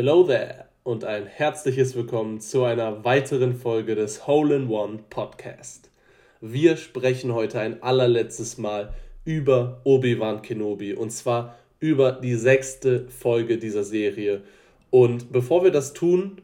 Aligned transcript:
Hello 0.00 0.22
there 0.22 0.66
und 0.84 1.04
ein 1.04 1.26
herzliches 1.26 1.96
Willkommen 1.96 2.38
zu 2.38 2.62
einer 2.62 3.04
weiteren 3.04 3.56
Folge 3.56 3.96
des 3.96 4.28
Hole 4.28 4.54
in 4.54 4.68
One 4.68 5.00
Podcast. 5.10 5.90
Wir 6.40 6.76
sprechen 6.76 7.34
heute 7.34 7.58
ein 7.58 7.82
allerletztes 7.82 8.58
Mal 8.58 8.94
über 9.24 9.80
Obi-Wan 9.82 10.42
Kenobi 10.42 10.94
und 10.94 11.10
zwar 11.10 11.58
über 11.80 12.12
die 12.12 12.36
sechste 12.36 13.08
Folge 13.08 13.58
dieser 13.58 13.82
Serie. 13.82 14.42
Und 14.90 15.32
bevor 15.32 15.64
wir 15.64 15.72
das 15.72 15.94
tun, 15.94 16.42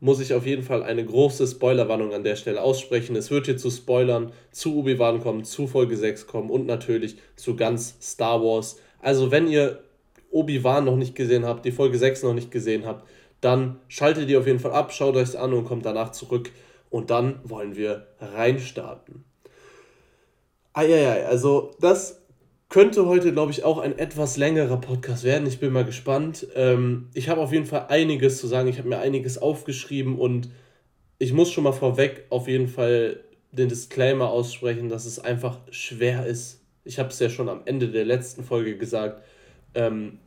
muss 0.00 0.18
ich 0.18 0.32
auf 0.32 0.46
jeden 0.46 0.62
Fall 0.62 0.82
eine 0.82 1.04
große 1.04 1.46
Spoilerwarnung 1.46 2.14
an 2.14 2.24
der 2.24 2.36
Stelle 2.36 2.62
aussprechen. 2.62 3.16
Es 3.16 3.30
wird 3.30 3.44
hier 3.44 3.58
zu 3.58 3.68
Spoilern 3.68 4.32
zu 4.50 4.78
Obi-Wan 4.78 5.20
kommen, 5.20 5.44
zu 5.44 5.66
Folge 5.66 5.98
6 5.98 6.26
kommen 6.26 6.48
und 6.48 6.64
natürlich 6.64 7.18
zu 7.36 7.54
ganz 7.54 7.98
Star 8.00 8.42
Wars. 8.42 8.78
Also 9.02 9.30
wenn 9.30 9.46
ihr 9.46 9.84
Obi-Wan 10.34 10.84
noch 10.84 10.96
nicht 10.96 11.14
gesehen 11.14 11.46
habt, 11.46 11.64
die 11.64 11.72
Folge 11.72 11.96
6 11.96 12.24
noch 12.24 12.34
nicht 12.34 12.50
gesehen 12.50 12.84
habt, 12.84 13.08
dann 13.40 13.78
schaltet 13.88 14.28
ihr 14.28 14.38
auf 14.40 14.46
jeden 14.46 14.58
Fall 14.58 14.72
ab, 14.72 14.92
schaut 14.92 15.16
euch 15.16 15.38
an 15.38 15.52
und 15.52 15.64
kommt 15.64 15.86
danach 15.86 16.12
zurück. 16.12 16.50
Und 16.90 17.10
dann 17.10 17.40
wollen 17.44 17.76
wir 17.76 18.06
reinstarten. 18.20 19.24
Eieiei, 20.72 21.26
also 21.26 21.72
das 21.80 22.22
könnte 22.68 23.06
heute, 23.06 23.32
glaube 23.32 23.52
ich, 23.52 23.64
auch 23.64 23.78
ein 23.78 23.98
etwas 23.98 24.36
längerer 24.36 24.80
Podcast 24.80 25.24
werden. 25.24 25.46
Ich 25.46 25.60
bin 25.60 25.72
mal 25.72 25.84
gespannt. 25.84 26.46
Ähm, 26.54 27.08
ich 27.14 27.28
habe 27.28 27.40
auf 27.40 27.52
jeden 27.52 27.66
Fall 27.66 27.86
einiges 27.88 28.38
zu 28.38 28.46
sagen. 28.46 28.68
Ich 28.68 28.78
habe 28.78 28.88
mir 28.88 28.98
einiges 28.98 29.38
aufgeschrieben 29.38 30.18
und 30.18 30.50
ich 31.18 31.32
muss 31.32 31.52
schon 31.52 31.64
mal 31.64 31.72
vorweg 31.72 32.24
auf 32.30 32.48
jeden 32.48 32.68
Fall 32.68 33.20
den 33.52 33.68
Disclaimer 33.68 34.30
aussprechen, 34.30 34.88
dass 34.88 35.04
es 35.04 35.18
einfach 35.18 35.58
schwer 35.70 36.26
ist. 36.26 36.60
Ich 36.84 36.98
habe 36.98 37.10
es 37.10 37.18
ja 37.18 37.28
schon 37.28 37.48
am 37.48 37.62
Ende 37.64 37.88
der 37.88 38.04
letzten 38.04 38.42
Folge 38.42 38.76
gesagt, 38.76 39.22
ähm, 39.74 40.18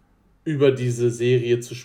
über 0.48 0.72
diese 0.72 1.12
Serie 1.12 1.60
zu 1.60 1.76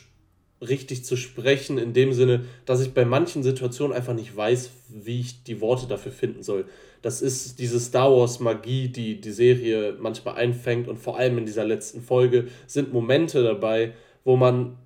richtig 0.60 1.04
zu 1.04 1.16
sprechen, 1.16 1.78
in 1.78 1.92
dem 1.92 2.12
Sinne, 2.12 2.44
dass 2.64 2.80
ich 2.80 2.94
bei 2.94 3.04
manchen 3.04 3.42
Situationen 3.42 3.96
einfach 3.96 4.14
nicht 4.14 4.36
weiß, 4.36 4.70
wie 4.88 5.18
ich 5.18 5.42
die 5.42 5.60
Worte 5.60 5.88
dafür 5.88 6.12
finden 6.12 6.44
soll. 6.44 6.66
Das 7.02 7.20
ist 7.20 7.58
diese 7.58 7.80
Star 7.80 8.12
Wars 8.12 8.38
Magie, 8.38 8.86
die 8.86 9.20
die 9.20 9.32
Serie 9.32 9.96
manchmal 9.98 10.36
einfängt 10.36 10.86
und 10.86 11.00
vor 11.00 11.18
allem 11.18 11.38
in 11.38 11.46
dieser 11.46 11.64
letzten 11.64 12.00
Folge 12.00 12.46
sind 12.68 12.92
Momente 12.92 13.42
dabei, 13.42 13.94
wo 14.22 14.36
man 14.36 14.78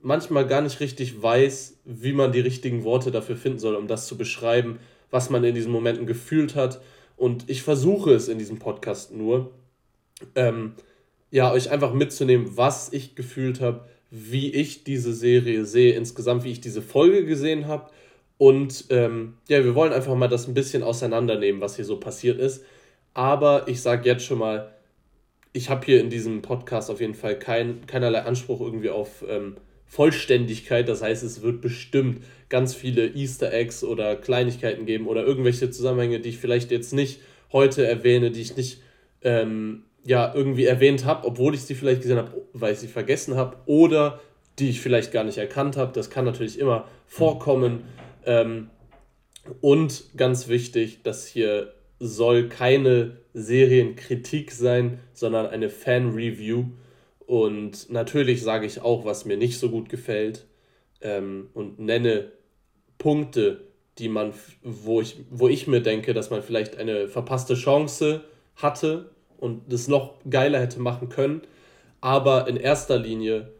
manchmal 0.00 0.44
gar 0.44 0.60
nicht 0.60 0.80
richtig 0.80 1.22
weiß, 1.22 1.78
wie 1.84 2.14
man 2.14 2.32
die 2.32 2.40
richtigen 2.40 2.82
Worte 2.82 3.12
dafür 3.12 3.36
finden 3.36 3.60
soll, 3.60 3.76
um 3.76 3.86
das 3.86 4.08
zu 4.08 4.16
beschreiben, 4.16 4.80
was 5.12 5.30
man 5.30 5.44
in 5.44 5.54
diesen 5.54 5.70
Momenten 5.70 6.08
gefühlt 6.08 6.56
hat. 6.56 6.80
Und 7.16 7.48
ich 7.48 7.62
versuche 7.62 8.12
es 8.12 8.26
in 8.26 8.38
diesem 8.38 8.58
Podcast 8.58 9.14
nur, 9.14 9.52
ähm, 10.34 10.72
ja, 11.32 11.50
euch 11.50 11.70
einfach 11.70 11.92
mitzunehmen, 11.92 12.56
was 12.56 12.92
ich 12.92 13.16
gefühlt 13.16 13.60
habe, 13.60 13.88
wie 14.10 14.52
ich 14.52 14.84
diese 14.84 15.12
Serie 15.12 15.64
sehe, 15.64 15.94
insgesamt, 15.94 16.44
wie 16.44 16.52
ich 16.52 16.60
diese 16.60 16.82
Folge 16.82 17.24
gesehen 17.24 17.66
habe 17.66 17.90
und 18.42 18.86
ähm, 18.90 19.34
ja, 19.48 19.62
wir 19.62 19.76
wollen 19.76 19.92
einfach 19.92 20.16
mal 20.16 20.26
das 20.26 20.48
ein 20.48 20.54
bisschen 20.54 20.82
auseinandernehmen, 20.82 21.60
was 21.60 21.76
hier 21.76 21.84
so 21.84 22.00
passiert 22.00 22.40
ist. 22.40 22.64
Aber 23.14 23.68
ich 23.68 23.80
sage 23.80 24.08
jetzt 24.08 24.24
schon 24.24 24.38
mal, 24.38 24.74
ich 25.52 25.70
habe 25.70 25.86
hier 25.86 26.00
in 26.00 26.10
diesem 26.10 26.42
Podcast 26.42 26.90
auf 26.90 27.00
jeden 27.00 27.14
Fall 27.14 27.38
kein, 27.38 27.86
keinerlei 27.86 28.22
Anspruch 28.22 28.60
irgendwie 28.60 28.90
auf 28.90 29.24
ähm, 29.28 29.58
Vollständigkeit. 29.86 30.88
Das 30.88 31.02
heißt, 31.02 31.22
es 31.22 31.42
wird 31.42 31.60
bestimmt 31.60 32.24
ganz 32.48 32.74
viele 32.74 33.14
Easter 33.14 33.52
Eggs 33.52 33.84
oder 33.84 34.16
Kleinigkeiten 34.16 34.86
geben 34.86 35.06
oder 35.06 35.24
irgendwelche 35.24 35.70
Zusammenhänge, 35.70 36.18
die 36.18 36.30
ich 36.30 36.38
vielleicht 36.38 36.72
jetzt 36.72 36.92
nicht 36.92 37.20
heute 37.52 37.86
erwähne, 37.86 38.32
die 38.32 38.40
ich 38.40 38.56
nicht 38.56 38.82
ähm, 39.22 39.84
ja, 40.04 40.34
irgendwie 40.34 40.64
erwähnt 40.64 41.04
habe, 41.04 41.26
obwohl 41.26 41.54
ich 41.54 41.62
sie 41.62 41.74
vielleicht 41.74 42.02
gesehen 42.02 42.18
habe, 42.18 42.42
weil 42.52 42.72
ich 42.72 42.80
sie 42.80 42.88
vergessen 42.88 43.36
habe 43.36 43.56
oder 43.66 44.20
die 44.58 44.70
ich 44.70 44.80
vielleicht 44.80 45.12
gar 45.12 45.24
nicht 45.24 45.38
erkannt 45.38 45.76
habe. 45.76 45.92
Das 45.92 46.10
kann 46.10 46.24
natürlich 46.24 46.58
immer 46.58 46.86
vorkommen. 47.06 47.84
Ähm, 48.26 48.70
und 49.60 50.04
ganz 50.16 50.48
wichtig, 50.48 51.02
das 51.02 51.26
hier 51.26 51.72
soll 51.98 52.48
keine 52.48 53.18
Serienkritik 53.32 54.50
sein, 54.50 54.98
sondern 55.14 55.46
eine 55.46 55.70
Fan-Review. 55.70 56.66
Und 57.26 57.90
natürlich 57.90 58.42
sage 58.42 58.66
ich 58.66 58.82
auch, 58.82 59.04
was 59.04 59.24
mir 59.24 59.36
nicht 59.36 59.58
so 59.58 59.70
gut 59.70 59.88
gefällt 59.88 60.46
ähm, 61.00 61.48
und 61.54 61.78
nenne 61.78 62.32
Punkte, 62.98 63.68
die 63.98 64.08
man, 64.08 64.32
wo 64.62 65.00
ich, 65.00 65.16
wo 65.30 65.48
ich 65.48 65.66
mir 65.66 65.80
denke, 65.80 66.12
dass 66.12 66.30
man 66.30 66.42
vielleicht 66.42 66.76
eine 66.76 67.08
verpasste 67.08 67.54
Chance 67.54 68.24
hatte 68.56 69.11
und 69.42 69.72
das 69.72 69.88
noch 69.88 70.14
geiler 70.30 70.60
hätte 70.60 70.80
machen 70.80 71.08
können. 71.08 71.42
Aber 72.00 72.46
in 72.46 72.56
erster 72.56 72.96
Linie 72.96 73.50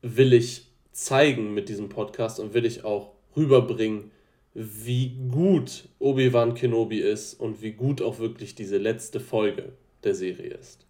will 0.00 0.32
ich 0.32 0.66
zeigen 0.92 1.52
mit 1.52 1.68
diesem 1.68 1.90
Podcast 1.90 2.40
und 2.40 2.54
will 2.54 2.64
ich 2.64 2.82
auch 2.84 3.12
rüberbringen, 3.36 4.10
wie 4.54 5.12
gut 5.30 5.88
Obi-Wan 5.98 6.54
Kenobi 6.54 6.98
ist 6.98 7.34
und 7.34 7.60
wie 7.62 7.72
gut 7.72 8.00
auch 8.00 8.18
wirklich 8.18 8.54
diese 8.54 8.78
letzte 8.78 9.20
Folge 9.20 9.72
der 10.02 10.14
Serie 10.14 10.54
ist. 10.54 10.86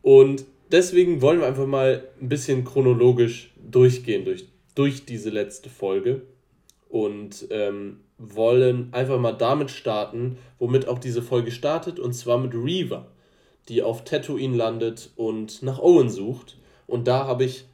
Und 0.00 0.46
deswegen 0.72 1.20
wollen 1.20 1.40
wir 1.40 1.46
einfach 1.46 1.66
mal 1.66 2.08
ein 2.20 2.28
bisschen 2.30 2.64
chronologisch 2.64 3.52
durchgehen 3.70 4.24
durch, 4.24 4.46
durch 4.74 5.04
diese 5.04 5.28
letzte 5.28 5.68
Folge 5.68 6.22
und 6.88 7.46
ähm, 7.50 8.00
wollen 8.20 8.92
einfach 8.92 9.18
mal 9.18 9.32
damit 9.32 9.70
starten, 9.70 10.36
womit 10.58 10.86
auch 10.86 10.98
diese 10.98 11.22
Folge 11.22 11.50
startet, 11.50 11.98
und 11.98 12.12
zwar 12.12 12.38
mit 12.38 12.54
Reaver, 12.54 13.06
die 13.68 13.82
auf 13.82 14.04
Tatooine 14.04 14.56
landet 14.56 15.10
und 15.16 15.62
nach 15.62 15.78
Owen 15.78 16.10
sucht. 16.10 16.58
Und 16.86 17.08
da 17.08 17.26
habe 17.26 17.44
ich 17.44 17.64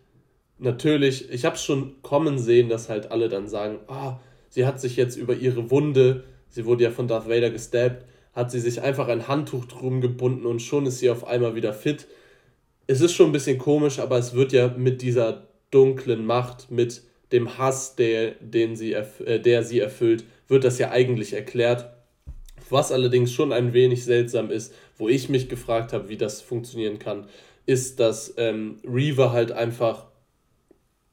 natürlich, 0.58 1.30
ich 1.30 1.44
habe 1.44 1.56
es 1.56 1.64
schon 1.64 2.00
kommen 2.02 2.38
sehen, 2.38 2.68
dass 2.68 2.88
halt 2.88 3.10
alle 3.10 3.28
dann 3.28 3.48
sagen, 3.48 3.80
ah, 3.88 4.20
sie 4.48 4.66
hat 4.66 4.80
sich 4.80 4.96
jetzt 4.96 5.16
über 5.16 5.34
ihre 5.34 5.70
Wunde, 5.70 6.24
sie 6.48 6.64
wurde 6.64 6.84
ja 6.84 6.90
von 6.90 7.08
Darth 7.08 7.28
Vader 7.28 7.50
gestabbt, 7.50 8.04
hat 8.32 8.50
sie 8.52 8.60
sich 8.60 8.80
einfach 8.82 9.08
ein 9.08 9.26
Handtuch 9.26 9.64
drum 9.64 10.00
gebunden 10.00 10.46
und 10.46 10.62
schon 10.62 10.86
ist 10.86 11.00
sie 11.00 11.10
auf 11.10 11.26
einmal 11.26 11.56
wieder 11.56 11.72
fit. 11.72 12.06
Es 12.86 13.00
ist 13.00 13.14
schon 13.14 13.30
ein 13.30 13.32
bisschen 13.32 13.58
komisch, 13.58 13.98
aber 13.98 14.16
es 14.16 14.34
wird 14.34 14.52
ja 14.52 14.68
mit 14.68 15.02
dieser 15.02 15.48
dunklen 15.72 16.24
Macht, 16.24 16.70
mit 16.70 17.02
dem 17.32 17.58
Hass, 17.58 17.96
der, 17.96 18.32
den 18.40 18.76
sie 18.76 18.92
äh, 18.92 19.40
der 19.40 19.64
sie 19.64 19.80
erfüllt, 19.80 20.24
wird 20.48 20.64
das 20.64 20.78
ja 20.78 20.90
eigentlich 20.90 21.32
erklärt. 21.32 21.92
Was 22.68 22.90
allerdings 22.92 23.32
schon 23.32 23.52
ein 23.52 23.72
wenig 23.72 24.04
seltsam 24.04 24.50
ist, 24.50 24.74
wo 24.96 25.08
ich 25.08 25.28
mich 25.28 25.48
gefragt 25.48 25.92
habe, 25.92 26.08
wie 26.08 26.16
das 26.16 26.40
funktionieren 26.40 26.98
kann, 26.98 27.28
ist, 27.64 28.00
dass 28.00 28.34
ähm, 28.38 28.78
Reaver 28.84 29.32
halt 29.32 29.52
einfach 29.52 30.06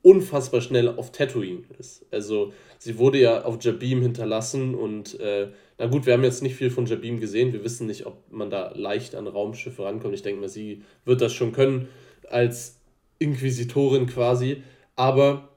unfassbar 0.02 0.62
schnell 0.62 0.90
auf 0.90 1.12
Tatooine 1.12 1.64
ist. 1.80 2.06
Also 2.12 2.54
sie 2.78 2.98
wurde 2.98 3.20
ja 3.20 3.46
auf 3.46 3.64
Jabim 3.64 4.02
hinterlassen 4.02 4.76
und 4.76 5.20
äh, 5.20 5.50
na 5.78 5.88
gut, 5.88 6.06
wir 6.06 6.14
haben 6.14 6.24
jetzt 6.24 6.44
nicht 6.44 6.56
viel 6.56 6.70
von 6.70 6.86
Jabim 6.86 7.20
gesehen. 7.20 7.54
Wir 7.54 7.64
wissen 7.64 7.88
nicht, 7.88 8.06
ob 8.06 8.32
man 8.32 8.50
da 8.50 8.74
leicht 8.76 9.16
an 9.16 9.28
Raumschiffe 9.28 9.84
rankommt. 9.84 10.14
Ich 10.14 10.22
denke 10.22 10.42
mal, 10.42 10.50
sie 10.50 10.84
wird 11.06 11.22
das 11.22 11.34
schon 11.34 11.54
können 11.54 11.88
als 12.30 12.80
Inquisitorin 13.18 14.06
quasi. 14.06 14.62
Aber 14.96 15.50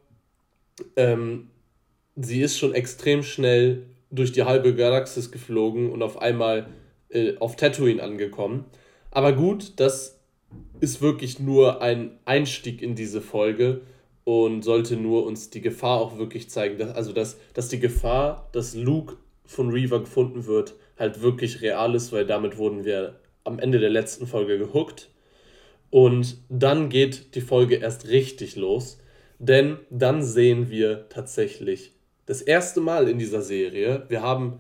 ähm, 0.94 1.50
sie 2.16 2.41
ist 2.41 2.59
schon 2.59 2.75
extrem 2.75 3.22
schnell 3.22 3.84
durch 4.10 4.32
die 4.32 4.44
halbe 4.44 4.75
Galaxis 4.75 5.31
geflogen 5.31 5.91
und 5.91 6.03
auf 6.03 6.19
einmal 6.21 6.66
äh, 7.10 7.37
auf 7.38 7.56
Tatooine 7.56 8.03
angekommen. 8.03 8.65
Aber 9.10 9.32
gut, 9.32 9.75
das 9.77 10.19
ist 10.81 11.03
wirklich 11.03 11.38
nur 11.38 11.82
ein 11.82 12.19
Einstieg 12.25 12.82
in 12.82 12.94
diese 12.94 13.21
Folge 13.21 13.82
und 14.25 14.62
sollte 14.62 14.97
nur 14.97 15.25
uns 15.25 15.50
die 15.50 15.60
Gefahr 15.60 16.00
auch 16.00 16.19
wirklich 16.19 16.50
zeigen, 16.50 16.78
dass, 16.78 16.94
also 16.94 17.12
dass, 17.12 17.38
dass 17.55 17.69
die 17.69 17.78
Gefahr, 17.78 18.49
dass 18.53 18.75
Luke 18.75 19.16
von 19.44 19.71
Reaver 19.71 20.00
gefunden 20.00 20.47
wird, 20.47 20.75
halt 20.99 21.22
wirklich 21.22 21.60
real 21.62 21.94
ist, 21.94 22.12
weil 22.12 22.26
damit 22.26 22.56
wurden 22.56 22.84
wir 22.84 23.21
am 23.44 23.59
Ende 23.59 23.78
der 23.78 23.91
letzten 23.91 24.26
Folge 24.26 24.59
gehuckt. 24.59 25.10
Und 25.91 26.38
dann 26.49 26.88
geht 26.88 27.34
die 27.37 27.41
Folge 27.41 27.76
erst 27.76 28.09
richtig 28.09 28.56
los, 28.56 28.99
denn 29.38 29.79
dann 29.90 30.23
sehen 30.23 30.70
wir 30.70 31.08
tatsächlich 31.08 31.95
das 32.26 32.43
erste 32.43 32.81
Mal 32.81 33.08
in 33.08 33.19
dieser 33.19 33.43
Serie, 33.43 34.05
wir 34.08 34.23
haben 34.23 34.58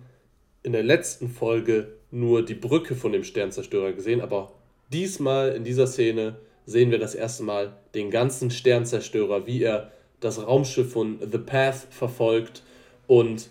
in 0.62 0.72
der 0.72 0.82
letzten 0.82 1.28
Folge 1.28 1.92
nur 2.10 2.44
die 2.44 2.54
Brücke 2.54 2.94
von 2.94 3.12
dem 3.12 3.24
Sternzerstörer 3.24 3.92
gesehen, 3.92 4.20
aber 4.20 4.52
diesmal 4.92 5.50
in 5.50 5.64
dieser 5.64 5.86
Szene 5.86 6.36
sehen 6.64 6.90
wir 6.90 6.98
das 6.98 7.14
erste 7.14 7.42
Mal 7.42 7.76
den 7.94 8.10
ganzen 8.10 8.50
Sternzerstörer, 8.50 9.46
wie 9.46 9.62
er 9.62 9.92
das 10.20 10.44
Raumschiff 10.44 10.92
von 10.92 11.18
The 11.20 11.38
Path 11.38 11.86
verfolgt 11.90 12.62
und 13.06 13.50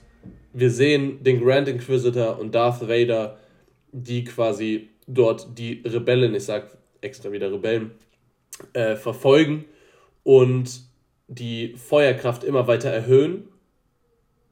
wir 0.54 0.72
sehen 0.72 1.22
den 1.24 1.42
Grand 1.42 1.68
Inquisitor 1.68 2.40
und 2.40 2.56
Darth 2.56 2.88
Vader, 2.88 3.38
die 3.92 4.24
quasi 4.24 4.90
dort 5.08 5.58
die 5.58 5.84
Rebellen, 5.86 6.34
ich 6.34 6.46
sag 6.46 6.78
extra 7.02 7.32
wieder 7.32 7.52
Rebellen, 7.52 7.92
äh, 8.74 8.96
verfolgen 8.96 9.66
und 10.24 10.82
die 11.28 11.76
Feuerkraft 11.76 12.44
immer 12.44 12.68
weiter 12.68 12.90
erhöhen. 12.90 13.50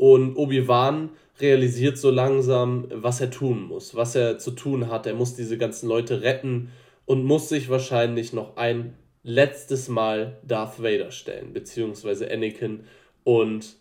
Und 0.03 0.35
Obi-Wan 0.35 1.11
realisiert 1.39 1.97
so 1.97 2.09
langsam, 2.09 2.89
was 2.93 3.21
er 3.21 3.31
tun 3.31 3.63
muss, 3.63 3.95
was 3.95 4.15
er 4.15 4.37
zu 4.37 4.51
tun 4.51 4.89
hat. 4.89 5.07
Er 5.07 5.13
muss 5.13 5.33
diese 5.33 5.57
ganzen 5.57 5.87
Leute 5.87 6.21
retten 6.21 6.73
und 7.05 7.23
muss 7.23 7.47
sich 7.47 7.69
wahrscheinlich 7.69 8.33
noch 8.33 8.57
ein 8.57 8.95
letztes 9.23 9.87
Mal 9.87 10.41
Darth 10.45 10.83
Vader 10.83 11.09
stellen, 11.11 11.53
beziehungsweise 11.53 12.29
Anakin. 12.29 12.81
Und 13.23 13.77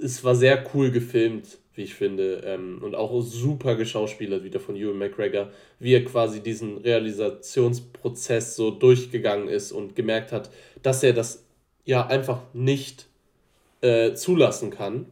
es 0.00 0.22
war 0.22 0.36
sehr 0.36 0.64
cool 0.74 0.92
gefilmt, 0.92 1.58
wie 1.74 1.82
ich 1.82 1.94
finde, 1.94 2.42
ähm, 2.44 2.80
und 2.80 2.94
auch 2.94 3.20
super 3.20 3.74
geschauspielert 3.74 4.44
wieder 4.44 4.60
von 4.60 4.76
Ewan 4.76 4.98
McGregor, 4.98 5.50
wie 5.80 5.94
er 5.94 6.04
quasi 6.04 6.40
diesen 6.40 6.78
Realisationsprozess 6.78 8.54
so 8.54 8.70
durchgegangen 8.70 9.48
ist 9.48 9.72
und 9.72 9.96
gemerkt 9.96 10.30
hat, 10.30 10.50
dass 10.84 11.02
er 11.02 11.14
das 11.14 11.44
ja 11.84 12.06
einfach 12.06 12.42
nicht 12.52 13.09
äh, 13.80 14.14
zulassen 14.14 14.70
kann. 14.70 15.06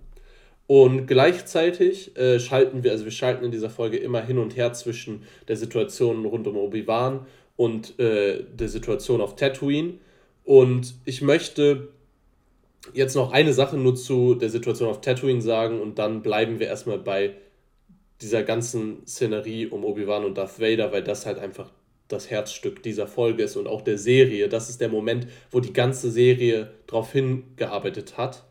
Und 0.67 1.06
gleichzeitig 1.06 2.17
äh, 2.19 2.38
schalten 2.38 2.85
wir, 2.85 2.91
also 2.91 3.05
wir 3.05 3.12
schalten 3.12 3.44
in 3.44 3.50
dieser 3.50 3.70
Folge 3.70 3.97
immer 3.97 4.20
hin 4.20 4.37
und 4.37 4.56
her 4.56 4.73
zwischen 4.75 5.23
der 5.49 5.56
Situation 5.56 6.26
rund 6.26 6.47
um 6.47 6.56
Obi-Wan 6.56 7.26
und 7.56 7.99
äh, 7.99 8.44
der 8.44 8.69
Situation 8.69 9.23
auf 9.23 9.35
Tatooine. 9.35 9.94
Und 10.44 10.94
ich 11.06 11.23
möchte 11.23 11.88
jetzt 12.93 13.17
noch 13.17 13.32
eine 13.32 13.53
Sache 13.53 13.76
nur 13.76 13.97
zu 13.97 14.35
der 14.35 14.50
Situation 14.50 14.91
auf 14.91 15.00
Tatooine 15.00 15.43
sagen 15.43 15.81
und 15.81 15.99
dann 15.99 16.23
bleiben 16.23 16.59
wir 16.59 16.67
erstmal 16.67 16.99
bei 16.99 17.35
dieser 18.20 18.43
ganzen 18.43 19.06
Szenerie 19.06 19.67
um 19.67 19.85
Obi-Wan 19.85 20.25
und 20.25 20.37
Darth 20.37 20.61
Vader, 20.61 20.93
weil 20.93 21.03
das 21.03 21.26
halt 21.26 21.38
einfach 21.38 21.70
das 22.09 22.31
Herzstück 22.31 22.82
dieser 22.82 23.06
Folge 23.06 23.43
ist 23.43 23.56
und 23.56 23.67
auch 23.67 23.82
der 23.82 23.99
Serie. 23.99 24.49
Das 24.49 24.69
ist 24.69 24.81
der 24.81 24.88
Moment, 24.88 25.29
wo 25.50 25.61
die 25.61 25.73
ganze 25.73 26.11
Serie 26.11 26.73
darauf 26.87 27.12
hingearbeitet 27.12 28.17
hat. 28.17 28.44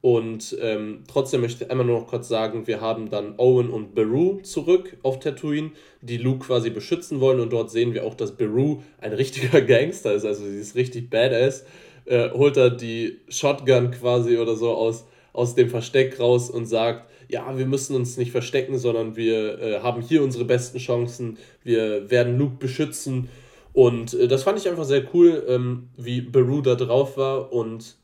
Und 0.00 0.56
ähm, 0.60 1.02
trotzdem 1.08 1.40
möchte 1.40 1.64
ich 1.64 1.70
einmal 1.70 1.86
nur 1.86 2.00
noch 2.00 2.06
kurz 2.06 2.28
sagen, 2.28 2.66
wir 2.66 2.80
haben 2.80 3.10
dann 3.10 3.34
Owen 3.38 3.70
und 3.70 3.94
Beru 3.94 4.40
zurück 4.42 4.96
auf 5.02 5.18
Tatooine, 5.18 5.72
die 6.00 6.18
Luke 6.18 6.46
quasi 6.46 6.70
beschützen 6.70 7.20
wollen. 7.20 7.40
Und 7.40 7.52
dort 7.52 7.70
sehen 7.70 7.92
wir 7.92 8.04
auch, 8.04 8.14
dass 8.14 8.36
Beru 8.36 8.82
ein 9.00 9.12
richtiger 9.12 9.60
Gangster 9.62 10.12
ist. 10.12 10.24
Also 10.24 10.44
sie 10.44 10.60
ist 10.60 10.76
richtig 10.76 11.10
badass 11.10 11.64
äh, 12.06 12.30
holt 12.30 12.56
er 12.56 12.70
die 12.70 13.18
Shotgun 13.28 13.90
quasi 13.90 14.38
oder 14.38 14.56
so 14.56 14.70
aus, 14.72 15.06
aus 15.32 15.54
dem 15.54 15.68
Versteck 15.68 16.18
raus 16.18 16.50
und 16.50 16.66
sagt, 16.66 17.10
ja, 17.28 17.58
wir 17.58 17.66
müssen 17.66 17.96
uns 17.96 18.16
nicht 18.16 18.30
verstecken, 18.30 18.78
sondern 18.78 19.16
wir 19.16 19.60
äh, 19.60 19.80
haben 19.80 20.00
hier 20.00 20.22
unsere 20.22 20.44
besten 20.44 20.78
Chancen, 20.78 21.38
wir 21.64 22.08
werden 22.10 22.38
Luke 22.38 22.56
beschützen. 22.58 23.28
Und 23.72 24.14
äh, 24.14 24.28
das 24.28 24.44
fand 24.44 24.58
ich 24.58 24.68
einfach 24.68 24.84
sehr 24.84 25.02
cool, 25.12 25.44
ähm, 25.48 25.88
wie 25.96 26.20
Beru 26.20 26.62
da 26.62 26.76
drauf 26.76 27.16
war 27.16 27.52
und 27.52 27.96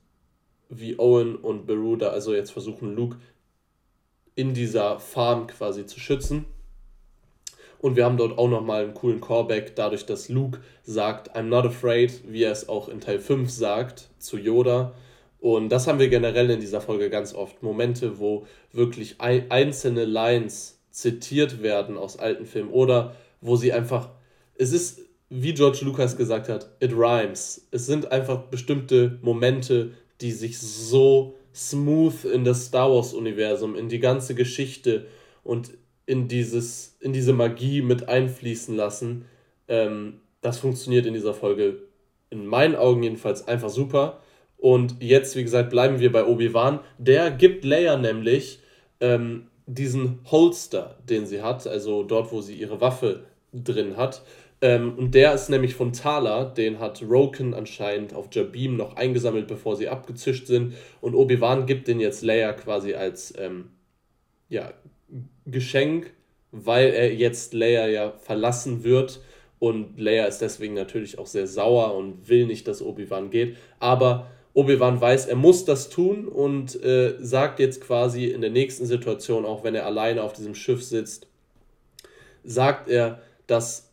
wie 0.74 0.98
Owen 0.98 1.36
und 1.36 1.66
Beru 1.66 1.96
da 1.96 2.08
also 2.08 2.34
jetzt 2.34 2.50
versuchen, 2.50 2.94
Luke 2.94 3.19
in 4.34 4.54
dieser 4.54 4.98
Farm 4.98 5.46
quasi 5.46 5.86
zu 5.86 6.00
schützen. 6.00 6.46
Und 7.78 7.96
wir 7.96 8.04
haben 8.04 8.16
dort 8.16 8.38
auch 8.38 8.48
nochmal 8.48 8.84
einen 8.84 8.94
coolen 8.94 9.20
Callback, 9.20 9.74
dadurch, 9.74 10.06
dass 10.06 10.28
Luke 10.28 10.60
sagt, 10.84 11.36
I'm 11.36 11.42
not 11.42 11.66
afraid, 11.66 12.22
wie 12.26 12.44
er 12.44 12.52
es 12.52 12.69
auch 12.69 12.88
in 12.88 13.00
Teil 13.00 13.19
5 13.19 13.50
sagt, 13.50 14.08
zu 14.19 14.38
Yoda. 14.38 14.94
Und 15.40 15.70
das 15.70 15.88
haben 15.88 15.98
wir 15.98 16.08
generell 16.08 16.48
in 16.50 16.60
dieser 16.60 16.80
Folge 16.80 17.10
ganz 17.10 17.34
oft. 17.34 17.62
Momente, 17.62 18.20
wo 18.20 18.46
wirklich 18.70 19.16
einzelne 19.20 20.04
Lines 20.04 20.78
zitiert 20.92 21.62
werden 21.62 21.98
aus 21.98 22.18
alten 22.18 22.46
Filmen 22.46 22.70
oder 22.70 23.16
wo 23.40 23.56
sie 23.56 23.72
einfach, 23.72 24.10
es 24.54 24.72
ist, 24.72 25.00
wie 25.28 25.52
George 25.52 25.80
Lucas 25.82 26.16
gesagt 26.16 26.48
hat, 26.48 26.70
it 26.78 26.92
rhymes. 26.92 27.66
Es 27.72 27.86
sind 27.86 28.12
einfach 28.12 28.44
bestimmte 28.44 29.18
Momente, 29.22 29.90
die 30.22 30.32
sich 30.32 30.58
so 30.58 31.36
smooth 31.54 32.24
in 32.24 32.44
das 32.44 32.66
Star 32.66 32.90
Wars-Universum, 32.90 33.76
in 33.76 33.88
die 33.88 33.98
ganze 33.98 34.34
Geschichte 34.34 35.06
und 35.44 35.72
in, 36.06 36.28
dieses, 36.28 36.96
in 37.00 37.12
diese 37.12 37.32
Magie 37.32 37.82
mit 37.82 38.08
einfließen 38.08 38.74
lassen. 38.74 39.26
Ähm, 39.69 40.20
das 40.40 40.58
funktioniert 40.58 41.06
in 41.06 41.14
dieser 41.14 41.34
Folge 41.34 41.82
in 42.30 42.46
meinen 42.46 42.74
Augen 42.74 43.02
jedenfalls 43.02 43.46
einfach 43.46 43.69
super. 43.69 44.20
Und 44.56 44.96
jetzt, 45.00 45.36
wie 45.36 45.42
gesagt, 45.42 45.70
bleiben 45.70 46.00
wir 46.00 46.10
bei 46.10 46.25
Obi-Wan. 46.25 46.80
Der 46.98 47.30
gibt 47.30 47.64
Leia 47.64 47.96
nämlich 47.96 48.60
ähm, 49.00 49.48
diesen 49.66 50.20
Holster, 50.30 50.98
den 51.08 51.26
sie 51.26 51.42
hat, 51.42 51.66
also 51.66 52.02
dort, 52.02 52.32
wo 52.32 52.40
sie 52.40 52.54
ihre 52.54 52.80
Waffe 52.80 53.25
drin 53.52 53.96
hat. 53.96 54.22
Ähm, 54.62 54.97
und 54.97 55.14
der 55.14 55.35
ist 55.35 55.50
nämlich 55.50 55.75
von 55.75 55.93
Thala, 55.93 56.44
den 56.44 56.79
hat 56.79 57.03
Roken 57.03 57.53
anscheinend 57.53 58.14
auf 58.14 58.29
Jabim 58.31 58.76
noch 58.76 58.97
eingesammelt, 58.97 59.49
bevor 59.49 59.76
sie 59.76 59.88
abgezischt 59.88 60.47
sind. 60.47 60.75
Und 61.00 61.17
Obi-Wan 61.17 61.67
gibt 61.67 61.88
den 61.88 61.99
jetzt 61.99 62.23
Leia 62.23 62.53
quasi 62.53 62.94
als 62.94 63.35
ähm, 63.37 63.70
ja, 64.49 64.73
Geschenk, 65.44 66.12
weil 66.53 66.91
er 66.91 67.12
jetzt 67.12 67.55
Leia 67.55 67.88
ja 67.88 68.12
verlassen 68.12 68.85
wird. 68.85 69.20
Und 69.59 69.99
Leia 69.99 70.26
ist 70.26 70.38
deswegen 70.38 70.75
natürlich 70.75 71.19
auch 71.19 71.26
sehr 71.26 71.49
sauer 71.49 71.94
und 71.94 72.29
will 72.29 72.47
nicht, 72.47 72.69
dass 72.69 72.82
Obi-Wan 72.82 73.31
geht. 73.31 73.56
Aber 73.81 74.31
Obi-Wan 74.55 75.00
weiß, 75.00 75.26
er 75.26 75.37
muss 75.37 75.64
das 75.64 75.88
tun 75.88 76.29
und 76.29 76.81
äh, 76.85 77.17
sagt 77.19 77.59
jetzt 77.59 77.81
quasi 77.81 78.26
in 78.26 78.43
der 78.43 78.50
nächsten 78.50 78.87
Situation, 78.87 79.44
auch 79.44 79.64
wenn 79.64 79.75
er 79.75 79.87
alleine 79.87 80.23
auf 80.23 80.35
diesem 80.35 80.55
Schiff 80.55 80.85
sitzt, 80.85 81.26
sagt 82.44 82.88
er, 82.88 83.23
dass 83.49 83.91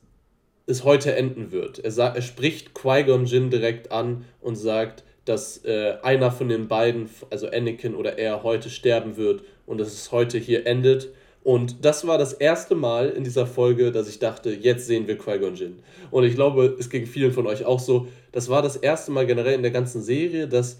es 0.70 0.84
heute 0.84 1.16
enden 1.16 1.52
wird. 1.52 1.80
Er, 1.80 1.92
sagt, 1.92 2.16
er 2.16 2.22
spricht 2.22 2.74
Qui-Gon 2.74 3.26
Jinn 3.26 3.50
direkt 3.50 3.92
an 3.92 4.26
und 4.42 4.56
sagt, 4.56 5.04
dass 5.26 5.64
äh, 5.66 5.98
einer 6.02 6.32
von 6.32 6.50
den 6.50 6.68
beiden, 6.68 7.10
also 7.30 7.48
Anakin 7.48 7.96
oder 7.96 8.18
er, 8.18 8.44
heute 8.44 8.70
sterben 8.70 9.18
wird 9.18 9.44
und 9.66 9.80
dass 9.80 9.94
es 9.94 10.12
heute 10.12 10.38
hier 10.38 10.66
endet. 10.66 11.10
Und 11.44 11.86
das 11.86 12.06
war 12.06 12.18
das 12.18 12.34
erste 12.34 12.76
Mal 12.76 13.10
in 13.10 13.24
dieser 13.24 13.46
Folge, 13.46 13.92
dass 13.92 14.10
ich 14.10 14.20
dachte, 14.20 14.52
jetzt 14.52 14.88
sehen 14.88 15.08
wir 15.08 15.18
Qui-Gon 15.18 15.56
Jinn. 15.56 15.80
Und 16.12 16.24
ich 16.24 16.36
glaube, 16.36 16.76
es 16.80 16.90
ging 16.90 17.06
vielen 17.06 17.32
von 17.32 17.48
euch 17.48 17.66
auch 17.66 17.80
so. 17.80 18.08
Das 18.32 18.50
war 18.50 18.62
das 18.62 18.76
erste 18.76 19.12
Mal 19.12 19.26
generell 19.26 19.54
in 19.54 19.62
der 19.62 19.72
ganzen 19.72 20.02
Serie, 20.02 20.48
dass 20.48 20.80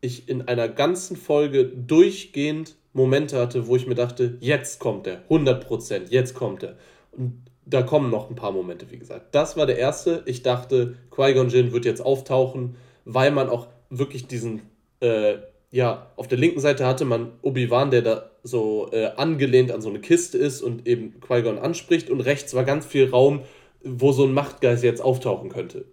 ich 0.00 0.28
in 0.28 0.42
einer 0.42 0.68
ganzen 0.68 1.16
Folge 1.16 1.64
durchgehend 1.64 2.74
Momente 2.92 3.38
hatte, 3.38 3.66
wo 3.66 3.76
ich 3.76 3.86
mir 3.86 3.94
dachte, 3.94 4.36
jetzt 4.40 4.78
kommt 4.78 5.06
er, 5.06 5.22
100%, 5.30 6.10
jetzt 6.10 6.34
kommt 6.34 6.62
er. 6.62 6.76
Und 7.12 7.42
da 7.64 7.82
kommen 7.82 8.10
noch 8.10 8.28
ein 8.28 8.36
paar 8.36 8.52
Momente, 8.52 8.90
wie 8.90 8.98
gesagt. 8.98 9.34
Das 9.34 9.56
war 9.56 9.66
der 9.66 9.78
erste. 9.78 10.22
Ich 10.26 10.42
dachte, 10.42 10.96
Qui-Gon 11.10 11.48
Jinn 11.48 11.72
wird 11.72 11.84
jetzt 11.84 12.00
auftauchen, 12.00 12.76
weil 13.04 13.30
man 13.30 13.48
auch 13.48 13.68
wirklich 13.90 14.26
diesen 14.26 14.62
äh, 15.00 15.38
ja, 15.72 16.12
auf 16.16 16.28
der 16.28 16.38
linken 16.38 16.60
Seite 16.60 16.86
hatte 16.86 17.06
man 17.06 17.32
Obi-Wan, 17.40 17.90
der 17.90 18.02
da 18.02 18.30
so 18.42 18.90
äh, 18.92 19.06
angelehnt 19.16 19.72
an 19.72 19.80
so 19.80 19.88
eine 19.88 20.00
Kiste 20.00 20.36
ist 20.36 20.60
und 20.60 20.86
eben 20.86 21.18
Qui-Gon 21.20 21.58
anspricht 21.58 22.10
und 22.10 22.20
rechts 22.20 22.54
war 22.54 22.64
ganz 22.64 22.84
viel 22.84 23.08
Raum, 23.08 23.40
wo 23.82 24.12
so 24.12 24.24
ein 24.24 24.34
Machtgeist 24.34 24.84
jetzt 24.84 25.00
auftauchen 25.00 25.48
könnte. 25.48 25.86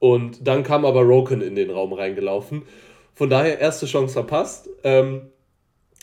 Und 0.00 0.46
dann 0.46 0.64
kam 0.64 0.84
aber 0.84 1.02
Roken 1.02 1.42
in 1.42 1.54
den 1.54 1.70
Raum 1.70 1.92
reingelaufen. 1.92 2.62
Von 3.14 3.30
daher 3.30 3.60
erste 3.60 3.86
Chance 3.86 4.12
verpasst 4.14 4.68
ähm, 4.82 5.30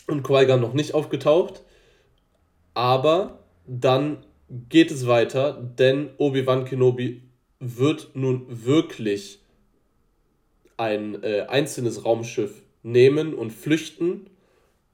und 0.08 0.22
Qui-Gon 0.22 0.60
noch 0.60 0.72
nicht 0.72 0.94
aufgetaucht. 0.94 1.62
Aber 2.72 3.40
dann 3.66 4.24
geht 4.68 4.90
es 4.90 5.06
weiter, 5.06 5.52
denn 5.78 6.10
Obi-Wan 6.18 6.64
Kenobi 6.64 7.22
wird 7.58 8.10
nun 8.14 8.44
wirklich 8.48 9.38
ein 10.76 11.22
äh, 11.22 11.46
einzelnes 11.48 12.04
Raumschiff 12.04 12.62
nehmen 12.82 13.34
und 13.34 13.52
flüchten 13.52 14.26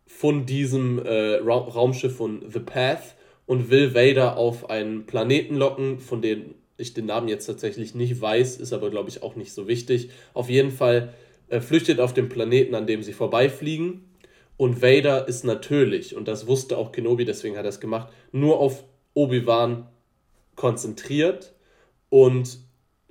von 0.07 0.47
diesem 0.47 0.99
äh, 0.99 1.37
Ra 1.37 1.57
Raumschiff 1.57 2.17
von 2.17 2.45
The 2.49 2.61
Path 2.61 3.17
und 3.47 3.71
will 3.71 3.95
Vader 3.95 4.37
auf 4.37 4.71
einen 4.71 5.07
Planeten 5.07 5.57
locken, 5.57 5.99
von 5.99 6.23
dem 6.23 6.55
ich 6.77 6.95
den 6.95 7.07
Namen 7.07 7.29
jetzt 7.29 7.47
tatsächlich 7.47 7.95
nicht 7.95 8.21
weiß, 8.21 8.59
ist 8.59 8.73
aber 8.73 8.91
glaube 8.91 9.09
ich 9.09 9.23
auch 9.23 9.35
nicht 9.35 9.53
so 9.53 9.67
wichtig. 9.67 10.11
Auf 10.35 10.49
jeden 10.49 10.71
Fall 10.71 11.15
äh, 11.49 11.61
flüchtet 11.61 11.99
auf 11.99 12.15
dem 12.15 12.29
Planeten, 12.29 12.75
an 12.75 12.87
dem 12.87 13.03
sie 13.03 13.13
vorbeifliegen. 13.13 14.05
Und 14.57 14.83
Vader 14.83 15.27
ist 15.27 15.45
natürlich, 15.45 16.17
und 16.17 16.29
das 16.29 16.47
wusste 16.47 16.77
auch 16.79 16.93
Kenobi, 16.93 17.25
deswegen 17.25 17.57
hat 17.57 17.65
er 17.65 17.71
es 17.71 17.81
gemacht, 17.81 18.13
nur 18.33 18.59
auf 18.59 18.85
Obi-Wan 19.19 19.89
konzentriert 20.55 21.53
und 22.09 22.61